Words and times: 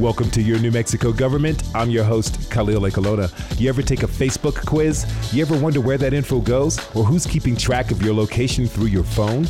Welcome 0.00 0.30
to 0.30 0.40
your 0.40 0.58
New 0.58 0.70
Mexico 0.70 1.12
government. 1.12 1.62
I'm 1.74 1.90
your 1.90 2.04
host, 2.04 2.50
Khalil 2.50 2.80
Ekulona. 2.90 3.30
You 3.60 3.68
ever 3.68 3.82
take 3.82 4.02
a 4.02 4.06
Facebook 4.06 4.64
quiz? 4.64 5.04
You 5.30 5.42
ever 5.42 5.58
wonder 5.58 5.82
where 5.82 5.98
that 5.98 6.14
info 6.14 6.40
goes 6.40 6.78
or 6.96 7.04
who's 7.04 7.26
keeping 7.26 7.54
track 7.54 7.90
of 7.90 8.00
your 8.00 8.14
location 8.14 8.66
through 8.66 8.86
your 8.86 9.04
phone? 9.04 9.44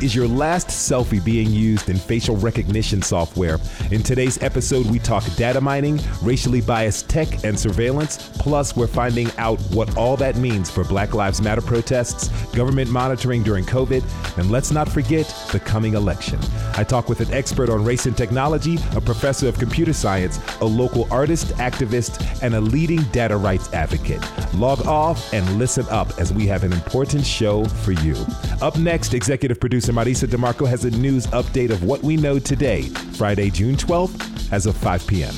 Is 0.00 0.14
your 0.14 0.26
last 0.26 0.68
selfie 0.68 1.22
being 1.22 1.50
used 1.50 1.90
in 1.90 1.96
facial 1.98 2.34
recognition 2.34 3.02
software? 3.02 3.58
In 3.90 4.02
today's 4.02 4.42
episode, 4.42 4.86
we 4.86 4.98
talk 4.98 5.22
data 5.36 5.60
mining, 5.60 6.00
racially 6.22 6.62
biased 6.62 7.10
tech, 7.10 7.44
and 7.44 7.58
surveillance. 7.58 8.30
Plus, 8.38 8.74
we're 8.74 8.86
finding 8.86 9.30
out 9.36 9.60
what 9.72 9.94
all 9.98 10.16
that 10.16 10.36
means 10.36 10.70
for 10.70 10.84
Black 10.84 11.12
Lives 11.12 11.42
Matter 11.42 11.60
protests, 11.60 12.28
government 12.56 12.90
monitoring 12.90 13.42
during 13.42 13.62
COVID, 13.66 14.02
and 14.38 14.50
let's 14.50 14.70
not 14.70 14.88
forget 14.88 15.26
the 15.52 15.60
coming 15.60 15.92
election. 15.92 16.38
I 16.76 16.84
talk 16.84 17.10
with 17.10 17.20
an 17.20 17.30
expert 17.34 17.68
on 17.68 17.84
race 17.84 18.06
and 18.06 18.16
technology, 18.16 18.78
a 18.96 19.02
professor 19.02 19.48
of 19.48 19.58
computer 19.58 19.92
science, 19.92 20.40
a 20.62 20.64
local 20.64 21.12
artist, 21.12 21.48
activist, 21.56 22.42
and 22.42 22.54
a 22.54 22.60
leading 22.60 23.02
data 23.12 23.36
rights 23.36 23.70
advocate. 23.74 24.26
Log 24.54 24.86
off 24.86 25.30
and 25.34 25.46
listen 25.58 25.84
up 25.90 26.18
as 26.18 26.32
we 26.32 26.46
have 26.46 26.64
an 26.64 26.72
important 26.72 27.26
show 27.26 27.66
for 27.66 27.92
you. 27.92 28.16
Up 28.62 28.78
next, 28.78 29.12
executive 29.12 29.60
producer 29.60 29.89
Marisa 29.92 30.26
DeMarco 30.26 30.68
has 30.68 30.84
a 30.84 30.90
news 30.90 31.26
update 31.28 31.70
of 31.70 31.84
what 31.84 32.02
we 32.02 32.16
know 32.16 32.38
today, 32.38 32.82
Friday, 33.16 33.50
June 33.50 33.76
12th, 33.76 34.52
as 34.52 34.66
of 34.66 34.76
5 34.76 35.06
p.m. 35.06 35.34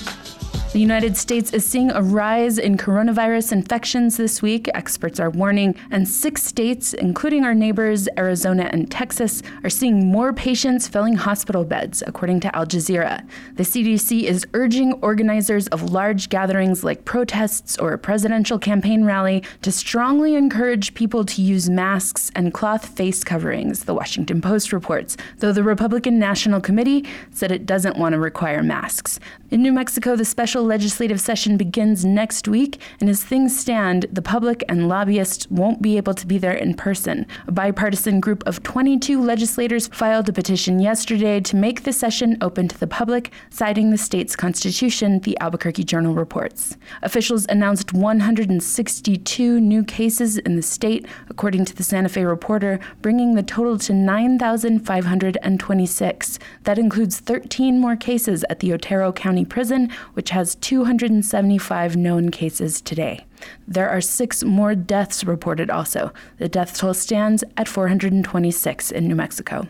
The 0.73 0.81
United 0.81 1.19
States 1.19 1.53
is 1.53 1.67
seeing 1.67 1.91
a 1.91 2.01
rise 2.01 2.57
in 2.57 2.79
coronavirus 2.79 3.53
infections 3.53 4.17
this 4.17 4.41
week, 4.41 4.71
experts 4.73 5.21
are 5.21 5.29
warning, 5.29 5.75
and 5.91 6.09
six 6.09 6.43
states, 6.45 6.95
including 6.95 7.45
our 7.45 7.53
neighbors 7.53 8.09
Arizona 8.17 8.71
and 8.73 8.91
Texas, 8.91 9.43
are 9.65 9.69
seeing 9.69 10.07
more 10.07 10.33
patients 10.33 10.89
filling 10.89 11.13
hospital 11.13 11.63
beds, 11.65 12.03
according 12.07 12.41
to 12.41 12.57
Al 12.57 12.65
Jazeera. 12.65 13.23
The 13.57 13.65
CDC 13.65 14.23
is 14.23 14.47
urging 14.55 14.95
organizers 15.03 15.69
of 15.69 15.91
large 15.91 16.31
gatherings 16.31 16.83
like 16.83 17.05
protests 17.05 17.77
or 17.77 17.93
a 17.93 17.99
presidential 17.99 18.59
campaign 18.59 19.05
rally 19.05 19.45
to 19.61 19.71
strongly 19.71 20.37
encourage 20.37 20.95
people 20.95 21.27
to 21.27 21.43
use 21.43 21.69
masks 21.69 22.31
and 22.35 22.55
cloth 22.55 22.97
face 22.97 23.23
coverings, 23.23 23.85
the 23.85 23.93
Washington 23.93 24.41
Post 24.41 24.73
reports, 24.73 25.19
though 25.41 25.53
the 25.53 25.63
Republican 25.63 26.19
National 26.19 26.63
Committee 26.63 27.05
said 27.31 27.53
it 27.53 27.67
doesn't 27.67 27.99
want 27.99 28.15
to 28.15 28.19
require 28.19 28.63
masks. 28.63 29.21
In 29.53 29.61
New 29.61 29.75
Mexico, 29.75 30.17
the 30.17 30.25
special 30.25 30.65
legislative 30.65 31.21
session 31.21 31.59
begins 31.59 32.07
next 32.07 32.49
week, 32.49 32.81
and 33.01 33.11
as 33.11 33.23
things 33.23 33.55
stand, 33.55 34.07
the 34.11 34.23
public 34.23 34.65
and 34.67 34.89
lobbyists 34.89 35.47
won't 35.51 35.83
be 35.83 35.99
able 35.99 36.15
to 36.15 36.27
be 36.27 36.39
there 36.39 36.55
in 36.55 36.73
person. 36.73 37.27
A 37.47 37.53
bipartisan 37.53 38.19
group 38.19 38.43
of 38.47 38.63
22 38.63 39.21
legislators 39.21 39.89
filed 39.89 40.31
a 40.31 40.33
petition 40.33 40.79
yesterday 40.79 41.39
to 41.41 41.55
make 41.55 41.83
the 41.83 41.93
session 41.93 42.39
open 42.41 42.67
to 42.69 42.81
the 42.81 42.87
public, 42.87 43.31
citing 43.51 43.91
the 43.91 43.99
state's 43.99 44.35
constitution, 44.35 45.21
the 45.21 45.39
Albuquerque 45.39 45.85
Journal 45.85 46.15
reports. 46.15 46.79
Officials 47.03 47.45
announced 47.51 47.93
162 47.93 49.61
new 49.61 49.85
cases 49.85 50.39
in 50.39 50.57
the 50.57 50.63
state, 50.63 51.05
according 51.29 51.67
to 51.67 51.77
the 51.77 51.83
Santa 51.83 52.09
Fe 52.09 52.25
Reporter, 52.25 52.81
bringing 53.03 53.35
the 53.35 53.43
total 53.43 53.77
to 53.81 53.93
9,526. 53.93 56.39
That 56.65 56.79
includes 56.79 57.21
13 57.21 57.79
more 57.79 57.97
cases 57.97 58.47
at 58.49 58.61
the 58.61 58.73
Otero 58.73 59.13
County 59.13 59.42
Prison, 59.47 59.91
which 60.15 60.31
has 60.31 60.55
275 60.57 61.97
known 61.97 62.31
cases 62.31 62.81
today. 62.81 63.25
There 63.67 63.89
are 63.89 64.01
six 64.01 64.45
more 64.45 64.75
deaths 64.75 65.25
reported 65.25 65.71
also. 65.71 66.13
The 66.39 66.49
death 66.49 66.77
toll 66.77 66.95
stands 66.95 67.43
at 67.57 67.69
426 67.69 68.91
in 68.91 69.09
New 69.09 69.15
Mexico. 69.15 69.67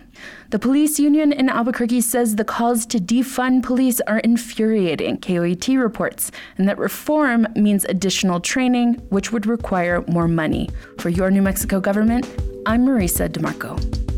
The 0.50 0.58
police 0.58 0.98
union 0.98 1.32
in 1.32 1.48
Albuquerque 1.48 2.02
says 2.02 2.36
the 2.36 2.44
calls 2.44 2.86
to 2.86 2.98
defund 2.98 3.62
police 3.62 4.00
are 4.02 4.18
infuriating, 4.18 5.18
KOAT 5.18 5.68
reports, 5.78 6.30
and 6.58 6.68
that 6.68 6.78
reform 6.78 7.46
means 7.56 7.84
additional 7.86 8.40
training, 8.40 8.94
which 9.08 9.32
would 9.32 9.46
require 9.46 10.04
more 10.06 10.28
money. 10.28 10.68
For 10.98 11.08
your 11.08 11.30
New 11.30 11.42
Mexico 11.42 11.80
government, 11.80 12.26
I'm 12.66 12.86
Marisa 12.86 13.28
DeMarco. 13.28 14.11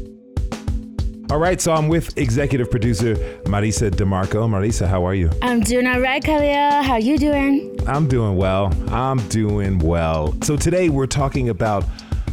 All 1.34 1.41
right, 1.41 1.61
so 1.61 1.72
I'm 1.72 1.89
with 1.89 2.17
executive 2.17 2.71
producer 2.71 3.17
Marisa 3.47 3.91
DeMarco. 3.91 4.49
Marisa, 4.49 4.87
how 4.87 5.05
are 5.05 5.15
you? 5.15 5.31
I'm 5.43 5.62
doing 5.62 5.84
all 5.84 5.99
right, 5.99 6.22
Khalil. 6.22 6.84
How 6.84 6.95
you 6.95 7.19
doing? 7.19 7.77
I'm 7.89 8.06
doing 8.06 8.37
well. 8.37 8.72
I'm 8.95 9.19
doing 9.31 9.81
well. 9.81 10.33
So 10.45 10.56
today 10.56 10.91
we're 10.91 11.09
talking 11.09 11.49
about 11.49 11.84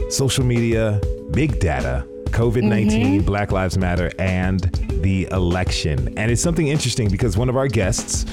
social 0.10 0.46
media, 0.46 1.02
big 1.32 1.60
data, 1.60 2.06
COVID 2.32 2.64
19, 2.64 3.06
mm-hmm. 3.06 3.26
Black 3.26 3.52
Lives 3.52 3.78
Matter, 3.78 4.12
and 4.18 4.62
the 5.02 5.28
election. 5.32 6.18
And 6.18 6.32
it's 6.32 6.42
something 6.42 6.68
interesting 6.68 7.10
because 7.10 7.38
one 7.38 7.50
of 7.50 7.58
our 7.58 7.68
guests, 7.68 8.26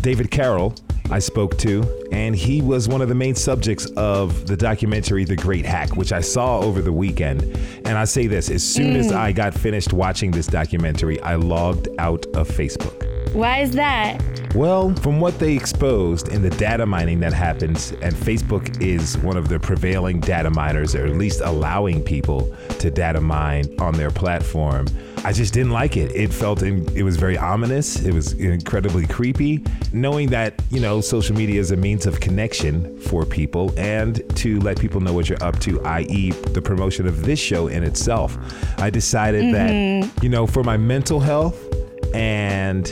David 0.00 0.30
Carroll, 0.30 0.74
I 1.10 1.18
spoke 1.18 1.58
to, 1.58 2.08
and 2.10 2.34
he 2.34 2.62
was 2.62 2.88
one 2.88 3.02
of 3.02 3.08
the 3.08 3.14
main 3.14 3.34
subjects 3.34 3.86
of 3.96 4.46
the 4.46 4.56
documentary 4.56 5.24
The 5.24 5.36
Great 5.36 5.66
Hack, 5.66 5.94
which 5.94 6.12
I 6.12 6.20
saw 6.20 6.60
over 6.60 6.80
the 6.80 6.92
weekend. 6.92 7.42
And 7.84 7.98
I 7.98 8.04
say 8.04 8.26
this 8.26 8.50
as 8.50 8.62
soon 8.62 8.94
mm. 8.94 9.00
as 9.00 9.12
I 9.12 9.32
got 9.32 9.52
finished 9.52 9.92
watching 9.92 10.30
this 10.30 10.46
documentary, 10.46 11.20
I 11.20 11.34
logged 11.34 11.88
out 11.98 12.24
of 12.34 12.48
Facebook. 12.48 13.11
Why 13.32 13.60
is 13.60 13.70
that? 13.72 14.20
Well, 14.54 14.94
from 14.96 15.18
what 15.18 15.38
they 15.38 15.56
exposed 15.56 16.28
in 16.28 16.42
the 16.42 16.50
data 16.50 16.84
mining 16.84 17.20
that 17.20 17.32
happens, 17.32 17.92
and 18.02 18.14
Facebook 18.14 18.82
is 18.82 19.16
one 19.18 19.38
of 19.38 19.48
the 19.48 19.58
prevailing 19.58 20.20
data 20.20 20.50
miners, 20.50 20.94
or 20.94 21.06
at 21.06 21.16
least 21.16 21.40
allowing 21.40 22.02
people 22.02 22.54
to 22.78 22.90
data 22.90 23.22
mine 23.22 23.74
on 23.80 23.94
their 23.94 24.10
platform, 24.10 24.86
I 25.24 25.32
just 25.32 25.54
didn't 25.54 25.70
like 25.70 25.96
it. 25.96 26.12
It 26.14 26.34
felt 26.34 26.62
in, 26.62 26.86
it 26.94 27.04
was 27.04 27.16
very 27.16 27.38
ominous. 27.38 28.02
It 28.02 28.12
was 28.12 28.34
incredibly 28.34 29.06
creepy, 29.06 29.64
knowing 29.94 30.28
that 30.30 30.60
you 30.70 30.80
know 30.80 31.00
social 31.00 31.34
media 31.34 31.58
is 31.58 31.70
a 31.70 31.76
means 31.76 32.04
of 32.04 32.20
connection 32.20 33.00
for 33.00 33.24
people 33.24 33.72
and 33.78 34.20
to 34.36 34.60
let 34.60 34.78
people 34.78 35.00
know 35.00 35.14
what 35.14 35.30
you're 35.30 35.42
up 35.42 35.58
to, 35.60 35.80
i.e., 35.84 36.32
the 36.32 36.60
promotion 36.60 37.06
of 37.06 37.24
this 37.24 37.38
show 37.38 37.68
in 37.68 37.84
itself. 37.84 38.36
I 38.78 38.90
decided 38.90 39.44
mm-hmm. 39.44 40.10
that 40.10 40.22
you 40.22 40.28
know 40.28 40.46
for 40.46 40.62
my 40.62 40.76
mental 40.76 41.20
health 41.20 41.71
and 42.14 42.88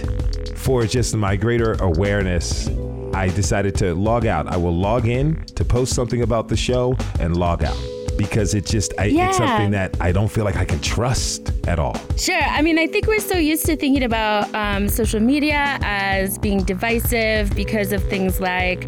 for 0.57 0.87
just 0.87 1.15
my 1.17 1.37
greater 1.37 1.73
awareness, 1.75 2.69
I 3.15 3.29
decided 3.29 3.75
to 3.77 3.95
log 3.95 4.27
out. 4.27 4.47
I 4.47 4.57
will 4.57 4.77
log 4.77 5.07
in 5.07 5.45
to 5.57 5.65
post 5.65 5.95
something 5.95 6.23
about 6.23 6.49
the 6.49 6.57
show 6.57 6.97
and 7.19 7.37
log 7.37 7.65
out 7.65 7.77
because 8.17 8.53
it 8.55 8.67
just 8.67 8.93
I, 8.99 9.07
yeah. 9.07 9.29
it's 9.29 9.39
something 9.39 9.71
that 9.71 9.97
I 9.99 10.13
don't 10.13 10.29
feel 10.29 10.45
like 10.45 10.57
I 10.57 10.65
can 10.65 10.81
trust 10.81 11.53
at 11.67 11.79
all. 11.79 11.97
Sure. 12.17 12.43
I 12.43 12.61
mean, 12.61 12.79
I 12.79 12.87
think 12.87 13.07
we're 13.07 13.19
so 13.19 13.39
used 13.39 13.65
to 13.67 13.77
thinking 13.77 14.05
about 14.05 14.55
um, 14.55 14.89
social 14.89 15.21
media 15.21 15.79
as 15.81 16.39
being 16.39 16.63
divisive 16.63 17.55
because 17.55 17.93
of 17.93 18.03
things 18.05 18.39
like 18.39 18.83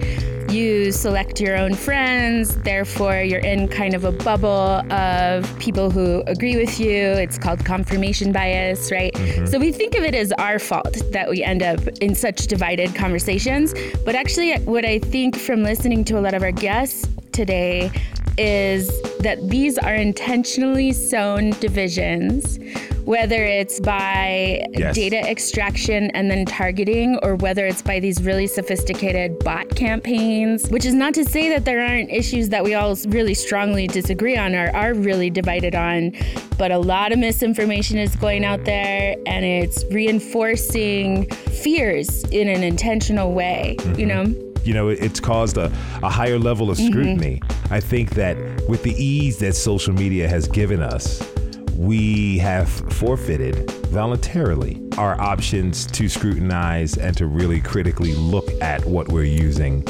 you 0.52 0.92
select 0.92 1.40
your 1.40 1.56
own 1.56 1.74
friends, 1.74 2.56
therefore, 2.58 3.22
you're 3.22 3.40
in 3.40 3.68
kind 3.68 3.94
of 3.94 4.04
a 4.04 4.12
bubble 4.12 4.82
of 4.92 5.58
people 5.58 5.90
who 5.90 6.22
agree 6.26 6.56
with 6.56 6.78
you. 6.78 6.98
It's 6.98 7.38
called 7.38 7.64
confirmation 7.64 8.32
bias, 8.32 8.92
right? 8.92 9.12
Mm-hmm. 9.14 9.46
So 9.46 9.58
we 9.58 9.72
think 9.72 9.94
of 9.94 10.04
it 10.04 10.14
as 10.14 10.32
our 10.32 10.58
fault 10.58 10.96
that 11.12 11.30
we 11.30 11.42
end 11.42 11.62
up 11.62 11.80
in 12.00 12.14
such 12.14 12.46
divided 12.46 12.94
conversations. 12.94 13.74
But 14.04 14.14
actually, 14.14 14.54
what 14.60 14.84
I 14.84 14.98
think 14.98 15.36
from 15.36 15.62
listening 15.62 16.04
to 16.04 16.18
a 16.18 16.20
lot 16.20 16.34
of 16.34 16.42
our 16.42 16.52
guests 16.52 17.08
today 17.32 17.90
is 18.38 18.88
that 19.20 19.38
these 19.48 19.78
are 19.78 19.94
intentionally 19.94 20.92
sown 20.92 21.50
divisions 21.60 22.58
whether 23.04 23.44
it's 23.44 23.80
by 23.80 24.64
yes. 24.72 24.94
data 24.94 25.18
extraction 25.28 26.10
and 26.10 26.30
then 26.30 26.44
targeting, 26.46 27.18
or 27.22 27.36
whether 27.36 27.66
it's 27.66 27.82
by 27.82 28.00
these 28.00 28.22
really 28.22 28.46
sophisticated 28.46 29.38
bot 29.40 29.68
campaigns, 29.74 30.68
which 30.68 30.84
is 30.84 30.94
not 30.94 31.14
to 31.14 31.24
say 31.24 31.48
that 31.48 31.64
there 31.64 31.80
aren't 31.80 32.10
issues 32.10 32.48
that 32.50 32.62
we 32.62 32.74
all 32.74 32.96
really 33.08 33.34
strongly 33.34 33.86
disagree 33.86 34.36
on 34.36 34.54
or 34.54 34.70
are 34.70 34.94
really 34.94 35.30
divided 35.30 35.74
on, 35.74 36.12
but 36.58 36.70
a 36.70 36.78
lot 36.78 37.12
of 37.12 37.18
misinformation 37.18 37.98
is 37.98 38.14
going 38.16 38.44
out 38.44 38.64
there 38.64 39.16
and 39.26 39.44
it's 39.44 39.84
reinforcing 39.86 41.26
fears 41.30 42.24
in 42.24 42.48
an 42.48 42.62
intentional 42.62 43.32
way, 43.32 43.76
mm-hmm. 43.78 43.98
you 43.98 44.06
know? 44.06 44.24
you 44.64 44.74
know, 44.74 44.88
it's 44.88 45.18
caused 45.18 45.56
a, 45.56 45.66
a 46.02 46.08
higher 46.08 46.38
level 46.38 46.70
of 46.70 46.76
scrutiny. 46.76 47.40
Mm-hmm. 47.42 47.74
I 47.74 47.80
think 47.80 48.10
that 48.10 48.36
with 48.68 48.82
the 48.84 48.92
ease 48.92 49.38
that 49.38 49.54
social 49.54 49.92
media 49.92 50.28
has 50.28 50.46
given 50.46 50.80
us, 50.80 51.20
we 51.76 52.38
have 52.38 52.68
forfeited 52.68 53.70
voluntarily 53.86 54.80
our 54.98 55.20
options 55.20 55.86
to 55.86 56.08
scrutinize 56.08 56.96
and 56.96 57.16
to 57.16 57.26
really 57.26 57.60
critically 57.60 58.14
look 58.14 58.48
at 58.60 58.84
what 58.84 59.08
we're 59.08 59.24
using 59.24 59.84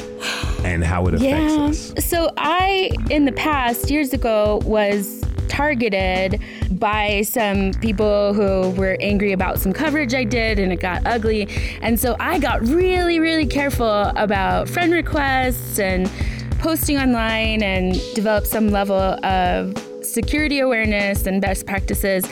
and 0.64 0.84
how 0.84 1.06
it 1.06 1.14
affects 1.14 1.54
yeah. 1.54 1.64
us. 1.64 1.92
So, 2.04 2.30
I, 2.36 2.90
in 3.10 3.24
the 3.24 3.32
past, 3.32 3.90
years 3.90 4.12
ago, 4.12 4.60
was 4.64 5.22
targeted 5.48 6.40
by 6.72 7.22
some 7.22 7.72
people 7.74 8.32
who 8.32 8.70
were 8.70 8.96
angry 9.00 9.32
about 9.32 9.58
some 9.58 9.72
coverage 9.72 10.14
I 10.14 10.24
did 10.24 10.58
and 10.58 10.72
it 10.72 10.80
got 10.80 11.06
ugly. 11.06 11.46
And 11.82 12.00
so 12.00 12.16
I 12.18 12.38
got 12.38 12.62
really, 12.62 13.20
really 13.20 13.46
careful 13.46 14.04
about 14.16 14.68
friend 14.68 14.92
requests 14.92 15.78
and 15.78 16.10
posting 16.58 16.96
online 16.96 17.62
and 17.62 18.00
developed 18.14 18.46
some 18.46 18.70
level 18.70 18.96
of 18.96 19.91
security 20.12 20.60
awareness 20.60 21.26
and 21.26 21.40
best 21.40 21.66
practices. 21.66 22.24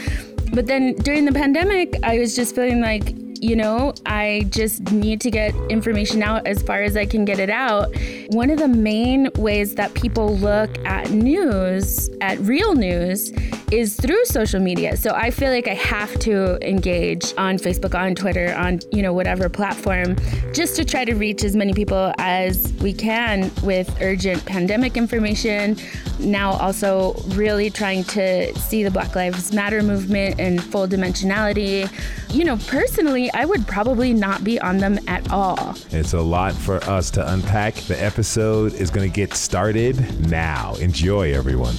But 0.52 0.66
then 0.66 0.94
during 0.96 1.24
the 1.24 1.32
pandemic, 1.32 1.96
I 2.02 2.18
was 2.18 2.36
just 2.36 2.54
feeling 2.54 2.80
like 2.80 3.14
you 3.40 3.56
know, 3.56 3.94
I 4.04 4.46
just 4.50 4.92
need 4.92 5.20
to 5.22 5.30
get 5.30 5.54
information 5.70 6.22
out 6.22 6.46
as 6.46 6.62
far 6.62 6.82
as 6.82 6.96
I 6.96 7.06
can 7.06 7.24
get 7.24 7.38
it 7.38 7.48
out. 7.48 7.94
One 8.28 8.50
of 8.50 8.58
the 8.58 8.68
main 8.68 9.30
ways 9.36 9.74
that 9.76 9.94
people 9.94 10.36
look 10.36 10.70
at 10.84 11.10
news, 11.10 12.10
at 12.20 12.38
real 12.40 12.74
news, 12.74 13.32
is 13.72 13.96
through 13.96 14.24
social 14.24 14.60
media. 14.60 14.96
So 14.96 15.14
I 15.14 15.30
feel 15.30 15.50
like 15.50 15.68
I 15.68 15.74
have 15.74 16.18
to 16.20 16.58
engage 16.66 17.32
on 17.38 17.56
Facebook, 17.56 17.98
on 17.98 18.14
Twitter, 18.14 18.54
on, 18.54 18.80
you 18.92 19.00
know, 19.00 19.12
whatever 19.12 19.48
platform, 19.48 20.16
just 20.52 20.76
to 20.76 20.84
try 20.84 21.04
to 21.04 21.14
reach 21.14 21.44
as 21.44 21.56
many 21.56 21.72
people 21.72 22.12
as 22.18 22.72
we 22.80 22.92
can 22.92 23.50
with 23.62 23.96
urgent 24.02 24.44
pandemic 24.44 24.96
information. 24.96 25.76
Now 26.18 26.52
also 26.52 27.14
really 27.28 27.70
trying 27.70 28.04
to 28.04 28.54
see 28.58 28.82
the 28.82 28.90
Black 28.90 29.14
Lives 29.14 29.52
Matter 29.52 29.82
movement 29.82 30.40
in 30.40 30.58
full 30.58 30.86
dimensionality. 30.86 31.88
You 32.32 32.44
know, 32.44 32.58
personally, 32.68 33.28
I 33.32 33.44
would 33.44 33.66
probably 33.66 34.12
not 34.14 34.44
be 34.44 34.60
on 34.60 34.78
them 34.78 35.00
at 35.08 35.32
all. 35.32 35.74
It's 35.90 36.12
a 36.12 36.20
lot 36.20 36.54
for 36.54 36.76
us 36.84 37.10
to 37.12 37.32
unpack. 37.32 37.74
The 37.74 38.00
episode 38.00 38.72
is 38.74 38.88
going 38.88 39.10
to 39.10 39.14
get 39.14 39.34
started 39.34 40.30
now. 40.30 40.74
Enjoy, 40.76 41.34
everyone. 41.34 41.74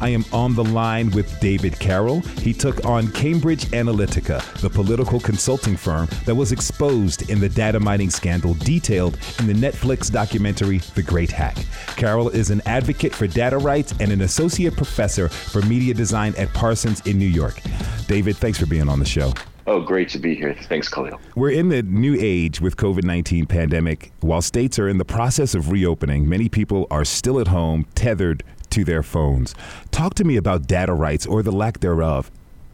I 0.00 0.10
am 0.10 0.24
on 0.32 0.54
the 0.54 0.62
line 0.62 1.10
with 1.10 1.40
David 1.40 1.78
Carroll. 1.80 2.20
He 2.20 2.54
took 2.54 2.86
on 2.86 3.10
Cambridge 3.10 3.64
Analytica, 3.66 4.40
the 4.60 4.70
political 4.70 5.18
consulting 5.18 5.76
firm 5.76 6.08
that 6.24 6.36
was 6.36 6.52
exposed 6.52 7.28
in 7.28 7.40
the 7.40 7.48
data 7.48 7.80
mining 7.80 8.10
scandal 8.10 8.54
detailed 8.54 9.18
in 9.40 9.48
the 9.48 9.52
Netflix 9.52 10.10
documentary 10.10 10.78
The 10.78 11.02
Great 11.02 11.32
Hack. 11.32 11.56
Carroll 11.96 12.28
is 12.28 12.50
an 12.50 12.62
advocate 12.64 13.14
for 13.14 13.26
data 13.26 13.58
rights 13.58 13.92
and 13.98 14.12
an 14.12 14.22
associate 14.22 14.76
professor 14.76 15.28
for 15.28 15.62
media 15.62 15.94
design 15.94 16.32
at 16.38 16.54
Parsons 16.54 17.00
in 17.06 17.18
New 17.18 17.26
York. 17.26 17.60
David, 18.06 18.36
thanks 18.36 18.58
for 18.58 18.66
being 18.66 18.88
on 18.88 19.00
the 19.00 19.04
show. 19.04 19.34
Oh, 19.66 19.80
great 19.80 20.08
to 20.10 20.18
be 20.18 20.34
here. 20.34 20.54
Thanks, 20.54 20.88
Khalil. 20.88 21.20
We're 21.34 21.50
in 21.50 21.68
the 21.68 21.82
new 21.82 22.16
age 22.18 22.60
with 22.60 22.76
COVID-19 22.76 23.48
pandemic. 23.48 24.12
While 24.20 24.42
states 24.42 24.78
are 24.78 24.88
in 24.88 24.98
the 24.98 25.04
process 25.04 25.54
of 25.54 25.70
reopening, 25.70 26.28
many 26.28 26.48
people 26.48 26.86
are 26.90 27.04
still 27.04 27.38
at 27.40 27.48
home, 27.48 27.86
tethered 27.94 28.42
to 28.70 28.84
their 28.84 29.02
phones. 29.02 29.54
Talk 29.90 30.14
to 30.14 30.24
me 30.24 30.36
about 30.36 30.66
data 30.66 30.94
rights 30.94 31.26
or 31.26 31.42
the 31.42 31.52
lack 31.52 31.80
thereof. 31.80 32.30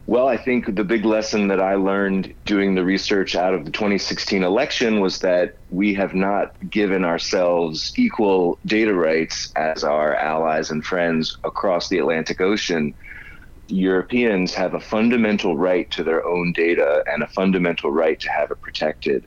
Well, 0.07 0.29
I 0.29 0.37
think 0.37 0.73
the 0.73 0.85
big 0.85 1.03
lesson 1.03 1.49
that 1.49 1.59
I 1.59 1.75
learned 1.75 2.33
doing 2.45 2.75
the 2.75 2.83
research 2.85 3.35
out 3.35 3.53
of 3.53 3.65
the 3.65 3.71
2016 3.71 4.41
election 4.41 5.01
was 5.01 5.19
that 5.19 5.55
we 5.69 5.93
have 5.95 6.15
not 6.15 6.55
given 6.69 7.03
ourselves 7.03 7.91
equal 7.97 8.57
data 8.65 8.93
rights 8.93 9.51
as 9.57 9.83
our 9.83 10.15
allies 10.15 10.71
and 10.71 10.85
friends 10.85 11.37
across 11.43 11.89
the 11.89 11.97
Atlantic 11.97 12.39
Ocean. 12.39 12.93
Europeans 13.67 14.53
have 14.53 14.73
a 14.73 14.79
fundamental 14.79 15.57
right 15.57 15.89
to 15.91 16.03
their 16.03 16.25
own 16.25 16.51
data 16.53 17.03
and 17.07 17.23
a 17.23 17.27
fundamental 17.27 17.91
right 17.91 18.19
to 18.19 18.29
have 18.29 18.51
it 18.51 18.61
protected. 18.61 19.23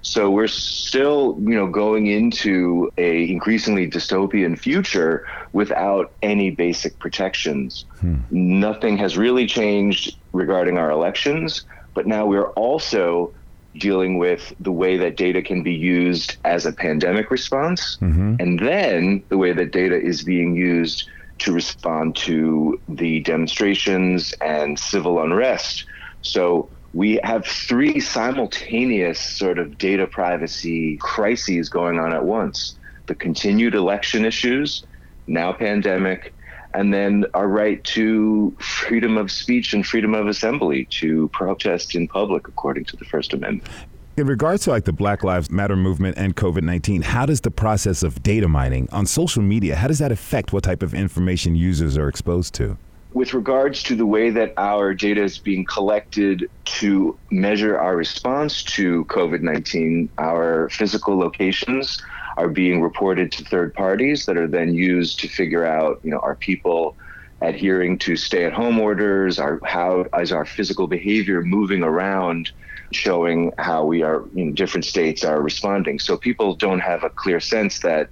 So 0.00 0.30
we're 0.30 0.46
still, 0.46 1.36
you 1.40 1.54
know, 1.54 1.66
going 1.66 2.06
into 2.06 2.90
a 2.96 3.28
increasingly 3.28 3.90
dystopian 3.90 4.58
future 4.58 5.26
without 5.52 6.12
any 6.22 6.50
basic 6.50 6.98
protections. 6.98 7.84
Hmm. 8.00 8.18
Nothing 8.30 8.96
has 8.98 9.18
really 9.18 9.46
changed 9.46 10.16
regarding 10.32 10.78
our 10.78 10.90
elections, 10.90 11.64
but 11.94 12.06
now 12.06 12.26
we're 12.26 12.50
also 12.50 13.34
dealing 13.76 14.18
with 14.18 14.52
the 14.60 14.72
way 14.72 14.96
that 14.96 15.16
data 15.16 15.42
can 15.42 15.62
be 15.62 15.74
used 15.74 16.36
as 16.44 16.66
a 16.66 16.72
pandemic 16.72 17.30
response, 17.30 17.96
mm-hmm. 18.00 18.36
and 18.40 18.58
then 18.58 19.22
the 19.28 19.38
way 19.38 19.52
that 19.52 19.72
data 19.72 20.00
is 20.00 20.22
being 20.22 20.54
used 20.54 21.08
to 21.38 21.52
respond 21.52 22.16
to 22.16 22.80
the 22.88 23.20
demonstrations 23.20 24.32
and 24.40 24.78
civil 24.78 25.20
unrest. 25.22 25.84
So 26.20 26.70
we 26.92 27.20
have 27.22 27.46
three 27.46 28.00
simultaneous 28.00 29.20
sort 29.20 29.58
of 29.58 29.78
data 29.78 30.06
privacy 30.06 30.96
crises 31.00 31.68
going 31.68 31.98
on 31.98 32.12
at 32.12 32.24
once 32.24 32.78
the 33.06 33.14
continued 33.14 33.74
election 33.74 34.24
issues, 34.24 34.84
now 35.26 35.52
pandemic, 35.52 36.34
and 36.74 36.92
then 36.92 37.24
our 37.34 37.48
right 37.48 37.82
to 37.82 38.54
freedom 38.60 39.16
of 39.16 39.30
speech 39.30 39.72
and 39.72 39.86
freedom 39.86 40.14
of 40.14 40.26
assembly 40.26 40.86
to 40.90 41.28
protest 41.32 41.94
in 41.94 42.06
public 42.06 42.46
according 42.48 42.84
to 42.84 42.96
the 42.96 43.06
First 43.06 43.32
Amendment. 43.32 43.72
In 44.18 44.26
regards 44.26 44.64
to 44.64 44.70
like 44.70 44.84
the 44.84 44.92
Black 44.92 45.22
Lives 45.22 45.48
Matter 45.48 45.76
movement 45.76 46.18
and 46.18 46.34
COVID 46.34 46.62
19, 46.62 47.02
how 47.02 47.24
does 47.24 47.40
the 47.40 47.52
process 47.52 48.02
of 48.02 48.20
data 48.20 48.48
mining 48.48 48.88
on 48.90 49.06
social 49.06 49.44
media, 49.44 49.76
how 49.76 49.86
does 49.86 50.00
that 50.00 50.10
affect 50.10 50.52
what 50.52 50.64
type 50.64 50.82
of 50.82 50.92
information 50.92 51.54
users 51.54 51.96
are 51.96 52.08
exposed 52.08 52.52
to? 52.54 52.76
with 53.14 53.32
regards 53.32 53.80
to 53.84 53.94
the 53.94 54.04
way 54.04 54.28
that 54.28 54.52
our 54.56 54.92
data 54.92 55.22
is 55.22 55.38
being 55.38 55.64
collected 55.64 56.50
to 56.64 57.16
measure 57.30 57.78
our 57.78 57.96
response 57.96 58.64
to 58.64 59.04
COVID 59.04 59.40
19, 59.40 60.08
our 60.18 60.68
physical 60.70 61.16
locations 61.16 62.02
are 62.36 62.48
being 62.48 62.82
reported 62.82 63.30
to 63.30 63.44
third 63.44 63.72
parties 63.72 64.26
that 64.26 64.36
are 64.36 64.48
then 64.48 64.74
used 64.74 65.20
to 65.20 65.28
figure 65.28 65.64
out, 65.64 66.00
you 66.02 66.10
know, 66.10 66.18
are 66.18 66.34
people 66.34 66.96
adhering 67.40 67.96
to 67.98 68.16
stay 68.16 68.44
at 68.44 68.52
home 68.52 68.80
orders? 68.80 69.38
Are, 69.38 69.60
how 69.64 70.06
is 70.18 70.32
our 70.32 70.44
physical 70.44 70.88
behavior 70.88 71.42
moving 71.42 71.84
around? 71.84 72.50
Showing 72.92 73.52
how 73.58 73.84
we 73.84 74.02
are, 74.02 74.24
you 74.34 74.46
know, 74.46 74.52
different 74.52 74.84
states 74.84 75.24
are 75.24 75.42
responding. 75.42 75.98
So 75.98 76.16
people 76.16 76.54
don't 76.54 76.80
have 76.80 77.04
a 77.04 77.10
clear 77.10 77.40
sense 77.40 77.80
that, 77.80 78.08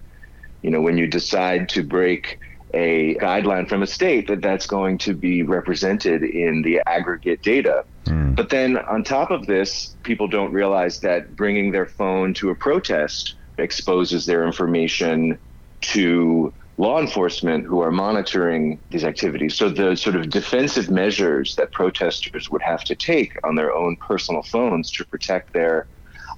you 0.63 0.71
know, 0.71 0.81
when 0.81 0.99
you 0.99 1.07
decide 1.07 1.69
to 1.71 1.83
break 1.83 2.39
a 2.75 3.15
guideline 3.15 3.69
from 3.69 3.83
a 3.83 3.87
state 3.87 4.27
that 4.29 4.43
that's 4.43 4.67
going 4.67 4.99
to 4.99 5.15
be 5.15 5.43
represented 5.43 6.23
in 6.23 6.63
the 6.63 6.81
aggregate 6.87 7.43
data. 7.43 7.85
Mm. 8.05 8.37
But 8.37 8.51
then 8.51 8.77
on 8.77 9.03
top 9.03 9.31
of 9.31 9.47
this, 9.47 9.97
people 10.03 10.29
don't 10.29 10.53
realize 10.53 11.01
that 11.01 11.37
bringing 11.37 11.73
their 11.73 11.87
phone 11.87 12.35
to 12.35 12.51
a 12.51 12.55
protest 12.55 13.35
exposes 13.59 14.27
their 14.27 14.45
information 14.45 15.39
to 15.81 16.53
law 16.79 17.01
enforcement 17.01 17.65
who 17.65 17.81
are 17.81 17.91
monitoring 17.91 18.81
these 18.91 19.05
activities. 19.05 19.57
So 19.57 19.71
the 19.71 19.97
sort 19.97 20.17
of 20.17 20.29
defensive 20.29 20.91
measures 20.91 21.55
that 21.57 21.73
protesters 21.73 22.51
would 22.51 22.63
have 22.63 22.85
to 22.85 22.95
take 22.95 23.33
on 23.45 23.55
their 23.55 23.73
own 23.73 23.97
personal 24.07 24.43
phones 24.43 24.91
to 24.93 25.05
protect 25.07 25.53
their 25.53 25.89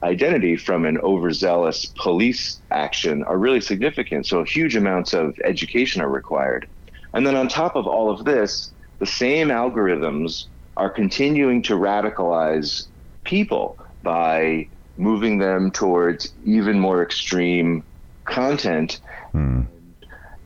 identity 0.02 0.56
from 0.56 0.84
an 0.84 0.98
overzealous 0.98 1.86
police 2.00 2.60
action 2.70 3.24
are 3.24 3.36
really 3.36 3.60
significant. 3.60 4.26
So 4.26 4.44
huge 4.44 4.76
amounts 4.76 5.12
of 5.12 5.34
education 5.44 6.02
are 6.02 6.08
required. 6.08 6.68
And 7.14 7.26
then 7.26 7.34
on 7.34 7.48
top 7.48 7.74
of 7.74 7.86
all 7.86 8.10
of 8.10 8.24
this, 8.24 8.72
the 9.00 9.06
same 9.06 9.48
algorithms 9.48 10.44
are 10.76 10.90
continuing 10.90 11.62
to 11.64 11.74
radicalize 11.74 12.86
people 13.24 13.78
by 14.02 14.68
moving 14.96 15.38
them 15.38 15.70
towards 15.72 16.32
even 16.44 16.78
more 16.78 17.02
extreme 17.02 17.82
content. 18.24 19.00
Hmm. 19.32 19.62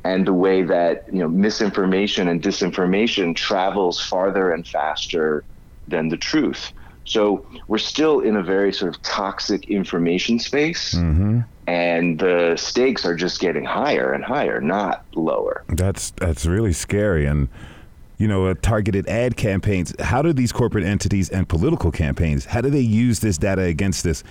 And 0.04 0.26
the 0.26 0.32
way 0.32 0.62
that 0.62 1.06
you 1.12 1.20
know 1.20 1.28
misinformation 1.28 2.28
and 2.28 2.42
disinformation 2.42 3.36
travels 3.36 4.00
farther 4.00 4.50
and 4.50 4.66
faster 4.66 5.44
than 5.88 6.08
the 6.08 6.16
truth. 6.16 6.72
So 7.04 7.46
we're 7.68 7.78
still 7.78 8.20
in 8.20 8.36
a 8.36 8.42
very 8.42 8.72
sort 8.72 8.94
of 8.94 9.02
toxic 9.02 9.68
information 9.68 10.38
space. 10.38 10.94
Mm-hmm. 10.94 11.40
And 11.66 12.18
the 12.18 12.56
stakes 12.56 13.06
are 13.06 13.14
just 13.14 13.40
getting 13.40 13.64
higher 13.64 14.12
and 14.12 14.24
higher, 14.24 14.60
not 14.60 15.04
lower. 15.14 15.64
That's 15.68 16.10
that's 16.10 16.44
really 16.44 16.72
scary. 16.72 17.26
And 17.26 17.48
you 18.22 18.28
know, 18.28 18.46
uh, 18.46 18.54
targeted 18.62 19.08
ad 19.08 19.36
campaigns. 19.36 19.92
How 19.98 20.22
do 20.22 20.32
these 20.32 20.52
corporate 20.52 20.84
entities 20.84 21.28
and 21.28 21.48
political 21.48 21.90
campaigns, 21.90 22.44
how 22.44 22.60
do 22.60 22.70
they 22.70 22.80
use 22.80 23.18
this 23.18 23.36
data 23.36 23.62
against 23.62 24.04
this? 24.04 24.22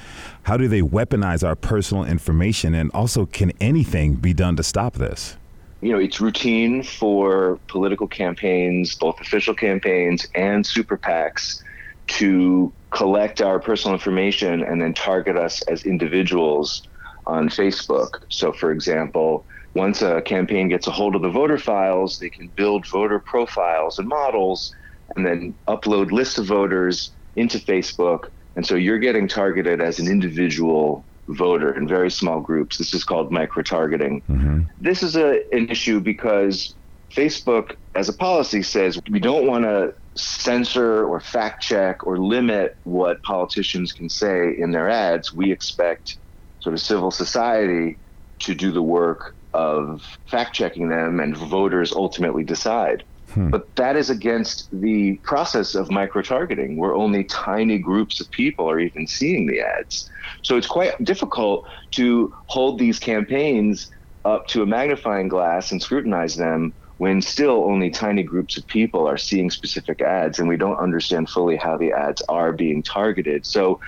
How 0.43 0.55
do 0.55 0.69
they 0.69 0.81
weaponize 0.81 1.45
our 1.45 1.57
personal 1.57 2.05
information? 2.05 2.73
And 2.73 2.89
also, 2.93 3.25
can 3.25 3.51
anything 3.59 4.13
be 4.15 4.33
done 4.33 4.55
to 4.55 4.63
stop 4.63 4.93
this? 4.93 5.35
You 5.81 5.91
know, 5.91 5.99
it's 5.99 6.21
routine 6.21 6.83
for 6.83 7.59
political 7.67 8.07
campaigns, 8.07 8.95
both 8.95 9.19
official 9.19 9.55
campaigns 9.55 10.27
and 10.35 10.65
super 10.65 10.97
PACs, 10.97 11.59
to 12.07 12.73
collect 12.91 13.41
our 13.41 13.59
personal 13.59 13.93
information 13.95 14.63
and 14.63 14.81
then 14.81 14.93
target 14.93 15.37
us 15.37 15.61
as 15.63 15.83
individuals 15.83 16.83
on 17.25 17.49
Facebook. 17.49 18.09
So, 18.29 18.51
for 18.51 18.71
example, 18.71 19.45
once 19.73 20.01
a 20.01 20.21
campaign 20.21 20.69
gets 20.69 20.87
a 20.87 20.91
hold 20.91 21.15
of 21.15 21.21
the 21.21 21.29
voter 21.29 21.57
files, 21.57 22.19
they 22.19 22.29
can 22.29 22.49
build 22.49 22.87
voter 22.87 23.19
profiles 23.19 23.97
and 23.97 24.07
models 24.07 24.73
and 25.15 25.25
then 25.25 25.55
upload 25.67 26.11
lists 26.11 26.37
of 26.37 26.45
voters 26.45 27.11
into 27.35 27.57
Facebook. 27.57 28.25
And 28.55 28.65
so 28.65 28.75
you're 28.75 28.99
getting 28.99 29.27
targeted 29.27 29.81
as 29.81 29.99
an 29.99 30.07
individual 30.07 31.05
voter 31.35 31.75
in 31.75 31.87
very 31.87 32.11
small 32.11 32.39
groups. 32.39 32.77
This 32.77 32.93
is 32.93 33.03
called 33.03 33.31
micro 33.31 33.63
targeting. 33.63 34.21
Mm-hmm. 34.29 34.61
This 34.79 35.03
is 35.03 35.15
a, 35.15 35.41
an 35.51 35.69
issue 35.69 35.99
because 35.99 36.75
Facebook, 37.15 37.75
as 37.95 38.09
a 38.09 38.13
policy, 38.13 38.63
says 38.63 38.99
we 39.09 39.19
don't 39.19 39.47
want 39.47 39.63
to 39.65 39.93
censor 40.15 41.05
or 41.05 41.19
fact 41.19 41.61
check 41.61 42.05
or 42.05 42.17
limit 42.17 42.75
what 42.83 43.21
politicians 43.23 43.93
can 43.93 44.09
say 44.09 44.53
in 44.57 44.71
their 44.71 44.89
ads. 44.89 45.33
We 45.33 45.51
expect 45.51 46.17
sort 46.59 46.73
of 46.73 46.81
civil 46.81 47.11
society 47.11 47.97
to 48.39 48.55
do 48.55 48.71
the 48.71 48.81
work 48.81 49.35
of 49.53 50.01
fact 50.27 50.55
checking 50.55 50.89
them 50.89 51.19
and 51.19 51.35
voters 51.35 51.91
ultimately 51.91 52.43
decide. 52.43 53.03
Hmm. 53.33 53.49
But 53.49 53.75
that 53.75 53.95
is 53.95 54.09
against 54.09 54.67
the 54.71 55.19
process 55.23 55.75
of 55.75 55.89
micro 55.89 56.21
targeting, 56.21 56.77
where 56.77 56.93
only 56.93 57.23
tiny 57.25 57.77
groups 57.77 58.19
of 58.19 58.29
people 58.31 58.69
are 58.69 58.79
even 58.79 59.07
seeing 59.07 59.47
the 59.47 59.61
ads. 59.61 60.09
So 60.43 60.57
it's 60.57 60.67
quite 60.67 61.01
difficult 61.03 61.65
to 61.91 62.33
hold 62.47 62.79
these 62.79 62.99
campaigns 62.99 63.89
up 64.25 64.47
to 64.47 64.61
a 64.61 64.65
magnifying 64.65 65.29
glass 65.29 65.71
and 65.71 65.81
scrutinize 65.81 66.35
them 66.35 66.73
when 66.97 67.21
still 67.21 67.63
only 67.65 67.89
tiny 67.89 68.21
groups 68.21 68.57
of 68.57 68.67
people 68.67 69.07
are 69.07 69.17
seeing 69.17 69.49
specific 69.49 70.01
ads 70.01 70.37
and 70.37 70.47
we 70.47 70.55
don't 70.57 70.77
understand 70.77 71.27
fully 71.29 71.55
how 71.55 71.75
the 71.75 71.91
ads 71.91 72.21
are 72.29 72.53
being 72.53 72.83
targeted. 72.83 73.43
So 73.45 73.79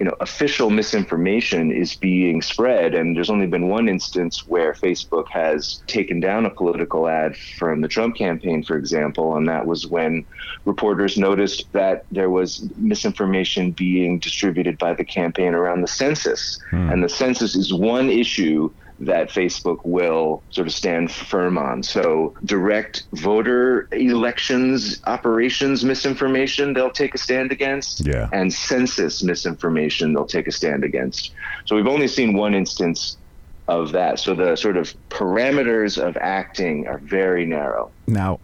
you 0.00 0.06
know, 0.06 0.16
official 0.20 0.70
misinformation 0.70 1.70
is 1.70 1.94
being 1.94 2.40
spread. 2.40 2.94
And 2.94 3.14
there's 3.14 3.28
only 3.28 3.46
been 3.46 3.68
one 3.68 3.86
instance 3.86 4.46
where 4.46 4.72
Facebook 4.72 5.28
has 5.28 5.82
taken 5.86 6.20
down 6.20 6.46
a 6.46 6.50
political 6.50 7.06
ad 7.06 7.36
from 7.36 7.82
the 7.82 7.88
Trump 7.88 8.16
campaign, 8.16 8.64
for 8.64 8.78
example, 8.78 9.36
and 9.36 9.46
that 9.46 9.66
was 9.66 9.86
when 9.86 10.24
reporters 10.64 11.18
noticed 11.18 11.70
that 11.72 12.06
there 12.10 12.30
was 12.30 12.66
misinformation 12.76 13.72
being 13.72 14.18
distributed 14.18 14.78
by 14.78 14.94
the 14.94 15.04
campaign 15.04 15.52
around 15.52 15.82
the 15.82 15.86
census. 15.86 16.58
Hmm. 16.70 16.88
And 16.88 17.04
the 17.04 17.08
census 17.10 17.54
is 17.54 17.70
one 17.70 18.08
issue 18.08 18.72
that 19.00 19.30
Facebook 19.30 19.78
will 19.84 20.42
sort 20.50 20.66
of 20.66 20.74
stand 20.74 21.10
firm 21.10 21.56
on. 21.56 21.82
So, 21.82 22.34
direct 22.44 23.04
voter 23.12 23.88
elections 23.92 25.00
operations 25.06 25.84
misinformation, 25.84 26.74
they'll 26.74 26.90
take 26.90 27.14
a 27.14 27.18
stand 27.18 27.50
against. 27.50 28.06
Yeah. 28.06 28.28
And 28.32 28.52
census 28.52 29.22
misinformation, 29.22 30.12
they'll 30.12 30.26
take 30.26 30.46
a 30.46 30.52
stand 30.52 30.84
against. 30.84 31.32
So, 31.64 31.76
we've 31.76 31.86
only 31.86 32.08
seen 32.08 32.34
one 32.34 32.54
instance 32.54 33.16
of 33.68 33.92
that. 33.92 34.18
So, 34.20 34.34
the 34.34 34.54
sort 34.56 34.76
of 34.76 34.94
parameters 35.08 35.96
of 35.96 36.16
acting 36.18 36.86
are 36.86 36.98
very 36.98 37.46
narrow. 37.46 37.90
Now, 38.06 38.38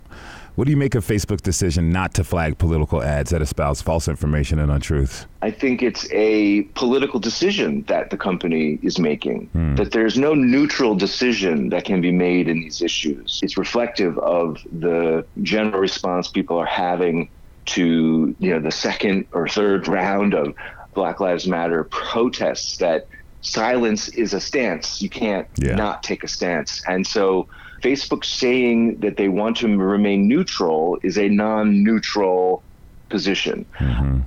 what 0.56 0.64
do 0.64 0.70
you 0.70 0.76
make 0.76 0.94
of 0.94 1.06
Facebook's 1.06 1.42
decision 1.42 1.90
not 1.90 2.14
to 2.14 2.24
flag 2.24 2.56
political 2.56 3.02
ads 3.02 3.30
that 3.30 3.42
espouse 3.42 3.82
false 3.82 4.08
information 4.08 4.58
and 4.58 4.72
untruths? 4.72 5.26
I 5.42 5.50
think 5.50 5.82
it's 5.82 6.08
a 6.12 6.62
political 6.74 7.20
decision 7.20 7.82
that 7.88 8.08
the 8.08 8.16
company 8.16 8.78
is 8.82 8.98
making, 8.98 9.46
hmm. 9.48 9.74
that 9.76 9.92
there's 9.92 10.18
no 10.18 10.34
neutral 10.34 10.94
decision 10.94 11.68
that 11.68 11.84
can 11.84 12.00
be 12.00 12.10
made 12.10 12.48
in 12.48 12.60
these 12.60 12.80
issues. 12.80 13.38
It's 13.42 13.58
reflective 13.58 14.18
of 14.18 14.58
the 14.72 15.26
general 15.42 15.78
response 15.78 16.28
people 16.28 16.58
are 16.58 16.66
having 16.66 17.28
to, 17.66 18.34
you 18.38 18.50
know, 18.50 18.60
the 18.60 18.72
second 18.72 19.26
or 19.32 19.48
third 19.48 19.86
round 19.88 20.32
of 20.32 20.54
Black 20.94 21.20
Lives 21.20 21.46
Matter 21.46 21.84
protests 21.84 22.78
that 22.78 23.08
silence 23.42 24.08
is 24.08 24.32
a 24.32 24.40
stance. 24.40 25.02
You 25.02 25.10
can't 25.10 25.46
yeah. 25.58 25.74
not 25.74 26.02
take 26.02 26.24
a 26.24 26.28
stance. 26.28 26.82
And 26.88 27.06
so 27.06 27.46
Facebook 27.82 28.24
saying 28.24 29.00
that 29.00 29.16
they 29.16 29.28
want 29.28 29.58
to 29.58 29.76
remain 29.76 30.28
neutral 30.28 30.98
is 31.02 31.18
a 31.18 31.28
non 31.28 31.82
neutral 31.82 32.62
position. 33.08 33.66
Mm-hmm. 33.78 34.20